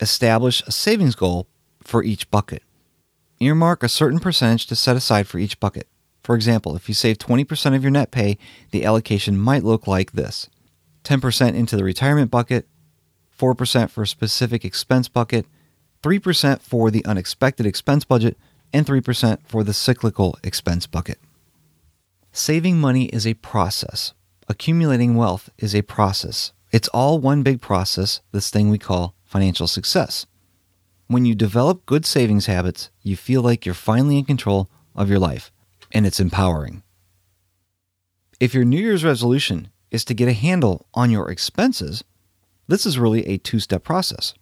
establish 0.00 0.62
a 0.66 0.72
savings 0.72 1.14
goal 1.14 1.46
for 1.82 2.02
each 2.02 2.30
bucket. 2.30 2.62
Earmark 3.40 3.82
a 3.82 3.88
certain 3.88 4.18
percentage 4.18 4.66
to 4.66 4.74
set 4.74 4.96
aside 4.96 5.28
for 5.28 5.38
each 5.38 5.60
bucket. 5.60 5.86
For 6.22 6.34
example, 6.34 6.74
if 6.74 6.88
you 6.88 6.94
save 6.94 7.18
20% 7.18 7.76
of 7.76 7.82
your 7.82 7.90
net 7.92 8.10
pay, 8.10 8.36
the 8.72 8.84
allocation 8.84 9.38
might 9.38 9.64
look 9.64 9.86
like 9.86 10.12
this. 10.12 10.48
10% 11.04 11.54
into 11.54 11.76
the 11.76 11.84
retirement 11.84 12.30
bucket, 12.30 12.66
4% 13.38 13.90
for 13.90 14.02
a 14.02 14.06
specific 14.06 14.64
expense 14.64 15.08
bucket, 15.08 15.46
3% 16.02 16.60
for 16.60 16.90
the 16.90 17.04
unexpected 17.04 17.66
expense 17.66 18.04
budget, 18.04 18.36
and 18.72 18.86
3% 18.86 19.38
for 19.46 19.64
the 19.64 19.72
cyclical 19.72 20.38
expense 20.42 20.86
bucket. 20.86 21.18
Saving 22.32 22.78
money 22.78 23.06
is 23.06 23.26
a 23.26 23.34
process. 23.34 24.12
Accumulating 24.48 25.14
wealth 25.14 25.50
is 25.58 25.74
a 25.74 25.82
process. 25.82 26.52
It's 26.70 26.88
all 26.88 27.18
one 27.18 27.42
big 27.42 27.60
process, 27.60 28.20
this 28.32 28.50
thing 28.50 28.68
we 28.68 28.78
call 28.78 29.14
financial 29.24 29.66
success. 29.66 30.26
When 31.06 31.24
you 31.24 31.34
develop 31.34 31.86
good 31.86 32.04
savings 32.04 32.46
habits, 32.46 32.90
you 33.02 33.16
feel 33.16 33.40
like 33.40 33.64
you're 33.64 33.74
finally 33.74 34.18
in 34.18 34.24
control 34.24 34.68
of 34.94 35.08
your 35.08 35.18
life, 35.18 35.50
and 35.92 36.06
it's 36.06 36.20
empowering. 36.20 36.82
If 38.40 38.54
your 38.54 38.64
New 38.64 38.80
Year's 38.80 39.04
resolution 39.04 39.68
is 39.90 40.04
to 40.04 40.14
get 40.14 40.28
a 40.28 40.32
handle 40.32 40.86
on 40.92 41.10
your 41.10 41.30
expenses, 41.30 42.04
This 42.68 42.84
is 42.84 42.98
really 42.98 43.26
a 43.26 43.38
two-step 43.38 43.82
process. 43.82 44.34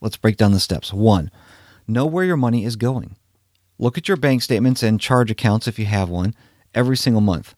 Let's 0.00 0.16
break 0.16 0.36
down 0.36 0.50
the 0.50 0.58
steps. 0.58 0.92
1. 0.92 1.30
Know 1.86 2.06
where 2.06 2.24
your 2.24 2.36
money 2.36 2.64
is 2.64 2.74
going. 2.74 3.14
Look 3.78 3.96
at 3.96 4.08
your 4.08 4.16
bank 4.16 4.42
statements 4.42 4.82
and 4.82 5.00
charge 5.00 5.30
accounts 5.30 5.68
if 5.68 5.78
you 5.78 5.86
have 5.86 6.08
one 6.08 6.34
every 6.74 6.96
single 6.96 7.20
month. 7.20 7.54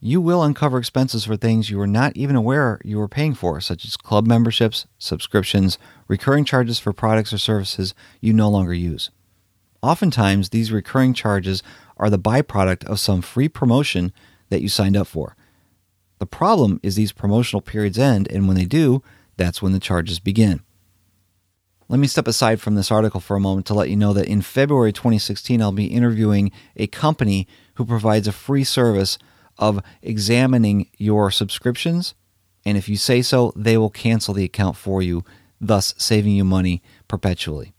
You 0.00 0.20
will 0.20 0.42
uncover 0.42 0.78
expenses 0.78 1.24
for 1.24 1.36
things 1.36 1.70
you 1.70 1.78
were 1.78 1.86
not 1.86 2.16
even 2.16 2.34
aware 2.34 2.80
you 2.84 2.98
were 2.98 3.06
paying 3.06 3.34
for, 3.34 3.60
such 3.60 3.84
as 3.84 3.96
club 3.96 4.26
memberships, 4.26 4.86
subscriptions, 4.98 5.78
recurring 6.08 6.44
charges 6.44 6.80
for 6.80 6.92
products 6.92 7.32
or 7.32 7.38
services 7.38 7.94
you 8.20 8.32
no 8.32 8.48
longer 8.48 8.74
use. 8.74 9.10
Oftentimes, 9.82 10.48
these 10.48 10.72
recurring 10.72 11.14
charges 11.14 11.62
are 11.96 12.10
the 12.10 12.18
byproduct 12.18 12.84
of 12.86 12.98
some 12.98 13.22
free 13.22 13.48
promotion 13.48 14.12
that 14.48 14.62
you 14.62 14.68
signed 14.68 14.96
up 14.96 15.06
for. 15.06 15.36
The 16.18 16.26
problem 16.26 16.80
is 16.82 16.96
these 16.96 17.12
promotional 17.12 17.60
periods 17.60 17.98
end, 17.98 18.26
and 18.32 18.48
when 18.48 18.56
they 18.56 18.66
do, 18.66 19.02
that's 19.40 19.62
when 19.62 19.72
the 19.72 19.80
charges 19.80 20.20
begin. 20.20 20.60
Let 21.88 21.98
me 21.98 22.06
step 22.06 22.28
aside 22.28 22.60
from 22.60 22.76
this 22.76 22.92
article 22.92 23.20
for 23.20 23.36
a 23.36 23.40
moment 23.40 23.66
to 23.66 23.74
let 23.74 23.88
you 23.88 23.96
know 23.96 24.12
that 24.12 24.28
in 24.28 24.42
February 24.42 24.92
2016, 24.92 25.60
I'll 25.60 25.72
be 25.72 25.86
interviewing 25.86 26.52
a 26.76 26.86
company 26.86 27.48
who 27.74 27.84
provides 27.84 28.28
a 28.28 28.32
free 28.32 28.62
service 28.62 29.18
of 29.58 29.80
examining 30.02 30.88
your 30.98 31.30
subscriptions. 31.30 32.14
And 32.64 32.76
if 32.76 32.88
you 32.88 32.96
say 32.96 33.22
so, 33.22 33.52
they 33.56 33.76
will 33.76 33.90
cancel 33.90 34.34
the 34.34 34.44
account 34.44 34.76
for 34.76 35.02
you, 35.02 35.24
thus 35.60 35.94
saving 35.96 36.32
you 36.32 36.44
money 36.44 36.82
perpetually. 37.08 37.74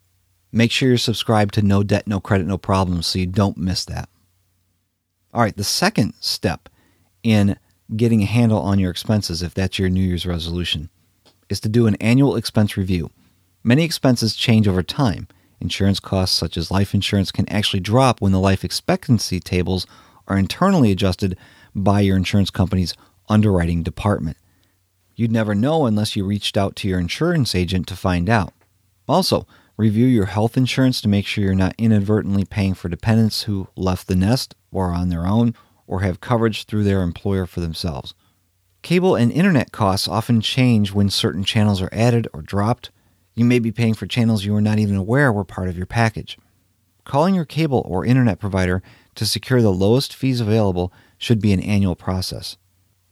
Make 0.52 0.72
sure 0.72 0.90
you're 0.90 0.98
subscribed 0.98 1.54
to 1.54 1.62
No 1.62 1.84
Debt, 1.84 2.08
No 2.08 2.20
Credit, 2.20 2.48
No 2.48 2.58
Problems 2.58 3.08
so 3.08 3.20
you 3.20 3.28
don't 3.28 3.56
miss 3.56 3.86
that. 3.86 4.10
All 5.34 5.42
right, 5.42 5.56
the 5.56 5.64
second 5.64 6.16
step 6.20 6.68
in 7.24 7.58
getting 7.96 8.24
a 8.24 8.26
handle 8.26 8.60
on 8.60 8.80
your 8.80 8.92
expenses, 8.92 9.42
if 9.42 9.54
that's 9.54 9.80
your 9.80 9.90
New 9.90 10.04
Year's 10.04 10.26
resolution, 10.26 10.90
is 11.52 11.60
to 11.60 11.70
do 11.70 11.86
an 11.86 11.96
annual 11.96 12.36
expense 12.36 12.78
review. 12.78 13.12
Many 13.64 13.84
expenses 13.84 14.36
change 14.36 14.68
over 14.68 14.82
time. 14.82 15.28
Insurance 15.60 16.00
costs 16.00 16.36
such 16.36 16.58
as 16.58 16.72
life 16.72 16.94
insurance 16.94 17.32
can 17.32 17.48
actually 17.50 17.82
drop 17.82 18.22
when 18.22 18.32
the 18.32 18.40
life 18.40 18.64
expectancy 18.64 19.40
tables 19.40 19.86
are 20.28 20.38
internally 20.38 20.92
adjusted 20.92 21.38
by 21.76 22.02
your 22.02 22.18
insurance 22.18 22.50
company's 22.50 22.96
underwriting 23.30 23.84
department. 23.84 24.38
You'd 25.16 25.32
never 25.32 25.54
know 25.54 25.86
unless 25.86 26.16
you 26.16 26.26
reached 26.26 26.58
out 26.58 26.76
to 26.78 26.88
your 26.88 27.00
insurance 27.00 27.54
agent 27.54 27.88
to 27.90 27.96
find 27.96 28.30
out. 28.30 28.54
Also, 29.08 29.46
review 29.78 30.08
your 30.08 30.28
health 30.28 30.58
insurance 30.58 31.02
to 31.02 31.10
make 31.10 31.26
sure 31.28 31.44
you're 31.44 31.54
not 31.54 31.76
inadvertently 31.78 32.46
paying 32.46 32.74
for 32.74 32.90
dependents 32.90 33.44
who 33.44 33.68
left 33.76 34.08
the 34.08 34.16
nest 34.16 34.56
or 34.72 34.92
on 34.92 35.10
their 35.10 35.28
own 35.28 35.54
or 35.86 36.02
have 36.02 36.22
coverage 36.22 36.64
through 36.64 36.86
their 36.86 37.02
employer 37.02 37.46
for 37.46 37.60
themselves. 37.60 38.14
Cable 38.82 39.16
and 39.16 39.32
internet 39.32 39.72
costs 39.72 40.08
often 40.08 40.42
change 40.42 40.92
when 40.92 41.10
certain 41.10 41.44
channels 41.44 41.82
are 41.82 41.90
added 41.92 42.28
or 42.34 42.42
dropped. 42.42 42.90
You 43.36 43.46
may 43.46 43.60
be 43.60 43.72
paying 43.72 43.94
for 43.94 44.08
channels 44.08 44.44
you 44.44 44.56
are 44.56 44.62
not 44.62 44.80
even 44.80 44.96
aware 44.96 45.32
were 45.32 45.44
part 45.44 45.68
of 45.70 45.78
your 45.78 45.86
package. 45.86 46.38
Calling 47.06 47.36
your 47.36 47.46
cable 47.46 47.84
or 47.88 48.06
internet 48.06 48.40
provider 48.40 48.82
to 49.16 49.26
secure 49.26 49.62
the 49.62 49.72
lowest 49.72 50.16
fees 50.16 50.42
available 50.42 50.92
should 51.18 51.42
be 51.42 51.54
an 51.54 51.62
annual 51.62 51.96
process. 51.96 52.58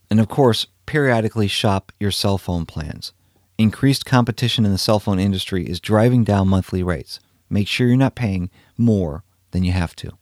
And 0.10 0.20
of 0.20 0.28
course, 0.28 0.68
periodically 0.86 1.48
shop 1.48 1.91
your 2.00 2.12
cell 2.12 2.38
phone 2.38 2.66
plans. 2.66 3.14
Increased 3.58 4.06
competition 4.06 4.66
in 4.66 4.72
the 4.72 4.78
cell 4.78 5.00
phone 5.00 5.20
industry 5.20 5.66
is 5.66 5.80
driving 5.80 6.24
down 6.24 6.48
monthly 6.48 6.82
rates. 6.82 7.20
Make 7.50 7.68
sure 7.68 7.88
you're 7.88 7.98
not 7.98 8.16
paying 8.16 8.50
more 8.78 9.24
than 9.52 9.64
you 9.64 9.72
have 9.72 9.96
to. 9.98 10.19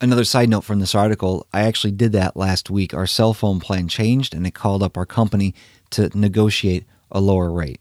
Another 0.00 0.24
side 0.24 0.48
note 0.48 0.64
from 0.64 0.80
this 0.80 0.94
article, 0.94 1.46
I 1.52 1.62
actually 1.62 1.92
did 1.92 2.12
that 2.12 2.36
last 2.36 2.68
week. 2.68 2.92
Our 2.92 3.06
cell 3.06 3.32
phone 3.32 3.60
plan 3.60 3.88
changed 3.88 4.34
and 4.34 4.46
it 4.46 4.54
called 4.54 4.82
up 4.82 4.96
our 4.96 5.06
company 5.06 5.54
to 5.90 6.10
negotiate 6.18 6.84
a 7.10 7.20
lower 7.20 7.50
rate. 7.50 7.80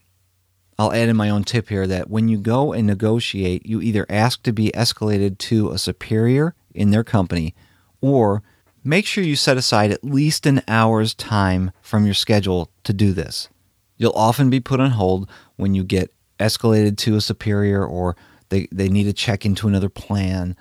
I'll 0.77 0.93
add 0.93 1.09
in 1.09 1.15
my 1.15 1.29
own 1.29 1.43
tip 1.43 1.69
here 1.69 1.87
that 1.87 2.09
when 2.09 2.27
you 2.27 2.37
go 2.37 2.73
and 2.73 2.87
negotiate, 2.87 3.65
you 3.65 3.81
either 3.81 4.05
ask 4.09 4.43
to 4.43 4.53
be 4.53 4.71
escalated 4.71 5.37
to 5.39 5.71
a 5.71 5.77
superior 5.77 6.55
in 6.73 6.91
their 6.91 7.03
company 7.03 7.55
or 8.01 8.43
make 8.83 9.05
sure 9.05 9.23
you 9.23 9.35
set 9.35 9.57
aside 9.57 9.91
at 9.91 10.03
least 10.03 10.45
an 10.45 10.61
hour's 10.67 11.13
time 11.13 11.71
from 11.81 12.05
your 12.05 12.13
schedule 12.13 12.69
to 12.83 12.93
do 12.93 13.13
this. 13.13 13.49
You'll 13.97 14.13
often 14.13 14.49
be 14.49 14.59
put 14.59 14.79
on 14.79 14.91
hold 14.91 15.29
when 15.55 15.75
you 15.75 15.83
get 15.83 16.13
escalated 16.39 16.97
to 16.97 17.15
a 17.15 17.21
superior 17.21 17.85
or 17.85 18.15
they 18.49 18.67
they 18.71 18.89
need 18.89 19.05
to 19.05 19.13
check 19.13 19.45
into 19.45 19.67
another 19.67 19.89
plan 19.89 20.55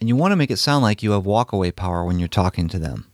and 0.00 0.08
you 0.08 0.16
want 0.16 0.32
to 0.32 0.36
make 0.36 0.50
it 0.50 0.58
sound 0.58 0.82
like 0.82 1.02
you 1.02 1.12
have 1.12 1.24
walkaway 1.24 1.74
power 1.74 2.04
when 2.04 2.18
you're 2.18 2.28
talking 2.28 2.68
to 2.68 2.78
them. 2.78 3.06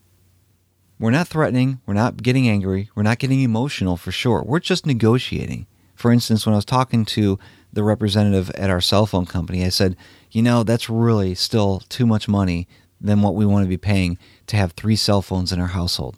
We're 0.99 1.11
not 1.11 1.29
threatening, 1.29 1.81
we're 1.87 1.95
not 1.95 2.23
getting 2.23 2.49
angry, 2.49 2.91
we're 2.95 3.03
not 3.03 3.19
getting 3.19 3.41
emotional 3.41 3.97
for 3.97 4.13
sure. 4.13 4.43
We're 4.45 4.61
just 4.61 4.87
negotiating. 4.87 5.67
For 5.95 6.13
instance, 6.13 6.47
when 6.47 6.55
I 6.55 6.57
was 6.57 6.65
talking 6.65 7.05
to 7.07 7.39
the 7.73 7.83
representative 7.83 8.51
at 8.51 8.71
our 8.71 8.81
cell 8.81 9.07
phone 9.07 9.27
company, 9.27 9.65
I 9.65 9.69
said, 9.69 9.97
"You 10.31 10.43
know, 10.43 10.63
that's 10.63 10.91
really 10.91 11.35
still 11.35 11.83
too 11.89 12.07
much 12.07 12.29
money 12.29 12.69
than 13.01 13.23
what 13.23 13.35
we 13.35 13.47
want 13.47 13.65
to 13.65 13.69
be 13.69 13.77
paying 13.77 14.19
to 14.47 14.57
have 14.57 14.73
three 14.73 14.97
cell 14.97 15.23
phones 15.23 15.53
in 15.53 15.61
our 15.61 15.69
household." 15.69 16.17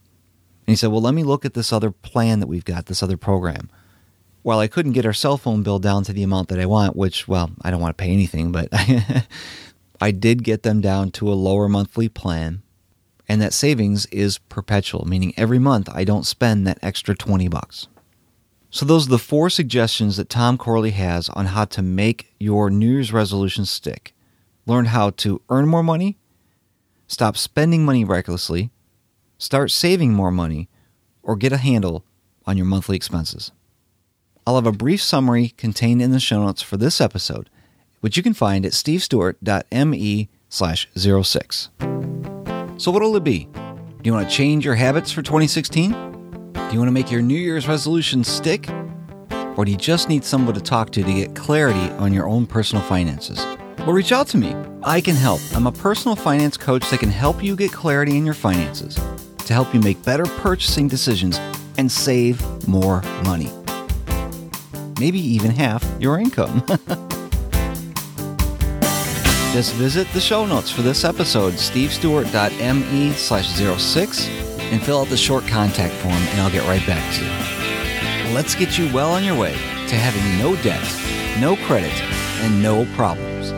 And 0.67 0.73
he 0.73 0.77
said, 0.77 0.91
"Well, 0.91 1.01
let 1.01 1.15
me 1.15 1.23
look 1.25 1.45
at 1.45 1.55
this 1.55 1.73
other 1.73 1.91
plan 1.91 2.41
that 2.41 2.47
we've 2.47 2.65
got, 2.65 2.87
this 2.87 3.03
other 3.03 3.17
program." 3.17 3.71
While 4.43 4.61
I 4.61 4.69
couldn't 4.69 4.93
get 4.93 5.07
our 5.07 5.13
cell 5.13 5.37
phone 5.37 5.63
bill 5.63 5.81
down 5.81 6.05
to 6.05 6.13
the 6.13 6.23
amount 6.23 6.49
that 6.49 6.61
I 6.61 6.67
want, 6.67 6.95
which 6.95 7.27
well, 7.27 7.51
I 7.63 7.71
don't 7.71 7.81
want 7.81 7.97
to 7.97 8.03
pay 8.03 8.13
anything, 8.13 8.53
but 8.53 8.69
I 10.01 10.11
did 10.11 10.45
get 10.45 10.63
them 10.63 10.81
down 10.81 11.11
to 11.13 11.31
a 11.31 11.35
lower 11.35 11.69
monthly 11.69 12.09
plan, 12.09 12.63
and 13.29 13.41
that 13.41 13.53
savings 13.53 14.07
is 14.07 14.39
perpetual, 14.39 15.07
meaning 15.07 15.33
every 15.37 15.59
month 15.59 15.89
I 15.93 16.05
don't 16.05 16.27
spend 16.27 16.67
that 16.67 16.79
extra 16.83 17.15
20 17.15 17.49
bucks. 17.49 17.89
So 18.71 18.85
those 18.85 19.07
are 19.07 19.11
the 19.11 19.19
four 19.19 19.49
suggestions 19.49 20.17
that 20.17 20.29
Tom 20.29 20.59
Corley 20.59 20.91
has 20.91 21.29
on 21.31 21.47
how 21.47 21.65
to 21.67 21.83
make 21.83 22.35
your 22.39 22.69
New 22.69 22.93
Year's 22.93 23.13
resolution 23.13 23.65
stick. 23.65 24.15
Learn 24.67 24.87
how 24.87 25.11
to 25.11 25.41
earn 25.49 25.69
more 25.69 25.83
money, 25.83 26.19
stop 27.07 27.37
spending 27.37 27.85
money 27.85 28.05
recklessly, 28.05 28.71
start 29.39 29.71
saving 29.71 30.13
more 30.13 30.31
money, 30.31 30.69
or 31.23 31.37
get 31.37 31.53
a 31.53 31.57
handle 31.57 32.05
on 32.47 32.57
your 32.57 32.67
monthly 32.67 32.97
expenses. 32.97 33.53
I'll 34.47 34.57
have 34.57 34.67
a 34.67 34.73
brief 34.73 35.03
summary 35.03 35.49
contained 35.57 36.03
in 36.03 36.11
the 36.13 36.21
show 36.21 36.45
notes 36.45 36.63
for 36.63 36.77
this 36.77 37.01
episode 37.01 37.49
which 38.07 38.17
you 38.17 38.23
can 38.23 38.35
find 38.35 38.65
at 38.65 38.71
stevestewart.me 38.71 40.29
slash 40.49 40.89
06. 40.97 41.71
So 42.77 42.93
what'll 42.93 43.17
it 43.17 43.25
be? 43.25 43.49
Do 43.53 44.01
you 44.05 44.13
want 44.13 44.31
to 44.31 44.33
change 44.33 44.65
your 44.65 44.77
habits 44.77 45.11
for 45.11 45.23
2016? 45.23 45.91
Do 45.91 45.97
you 46.71 46.79
want 46.79 46.87
to 46.87 46.93
make 46.93 47.11
your 47.11 47.21
New 47.21 47.35
Year's 47.35 47.67
resolution 47.67 48.23
stick? 48.23 48.71
Or 49.57 49.65
do 49.65 49.73
you 49.73 49.77
just 49.77 50.09
need 50.09 50.25
someone 50.25 50.55
to 50.55 50.61
talk 50.61 50.91
to 50.93 51.03
to 51.03 51.13
get 51.13 51.35
clarity 51.35 51.93
on 51.95 52.13
your 52.13 52.29
own 52.29 52.47
personal 52.47 52.85
finances? 52.85 53.45
Well, 53.79 53.91
reach 53.93 54.13
out 54.13 54.29
to 54.29 54.39
me. 54.39 54.55
I 54.85 55.01
can 55.01 55.17
help. 55.17 55.41
I'm 55.53 55.67
a 55.67 55.73
personal 55.73 56.15
finance 56.15 56.57
coach 56.57 56.89
that 56.91 57.01
can 57.01 57.11
help 57.11 57.43
you 57.43 57.57
get 57.57 57.73
clarity 57.73 58.17
in 58.17 58.25
your 58.25 58.35
finances 58.35 58.95
to 59.39 59.53
help 59.53 59.75
you 59.75 59.81
make 59.81 60.01
better 60.05 60.27
purchasing 60.27 60.87
decisions 60.87 61.41
and 61.77 61.91
save 61.91 62.69
more 62.69 63.03
money. 63.25 63.51
Maybe 65.01 65.19
even 65.19 65.51
half 65.51 65.85
your 65.99 66.21
income. 66.21 66.65
just 69.57 69.73
visit 69.77 70.07
the 70.13 70.21
show 70.21 70.45
notes 70.45 70.71
for 70.71 70.83
this 70.83 71.03
episode, 71.03 71.55
stevestewart.me 71.55 73.13
slash 73.13 73.49
06, 73.49 74.29
and 74.29 74.83
fill 74.83 75.01
out 75.01 75.09
the 75.09 75.17
short 75.17 75.47
contact 75.47 75.95
form, 75.95 76.13
and 76.13 76.43
I'll 76.43 76.51
get 76.51 76.69
right 76.69 76.87
back 76.87 77.03
to 77.15 77.25
you. 77.25 78.35
Let's 78.35 78.55
get 78.55 78.77
you 78.77 78.93
well 78.93 79.13
on 79.13 79.25
your 79.25 79.35
way 79.35 79.53
to 79.53 79.95
having 79.95 80.39
no 80.39 80.63
debt, 80.63 80.85
no 81.41 81.57
credit, 81.67 81.95
and 82.43 82.63
no 82.63 82.85
problems. 82.97 83.56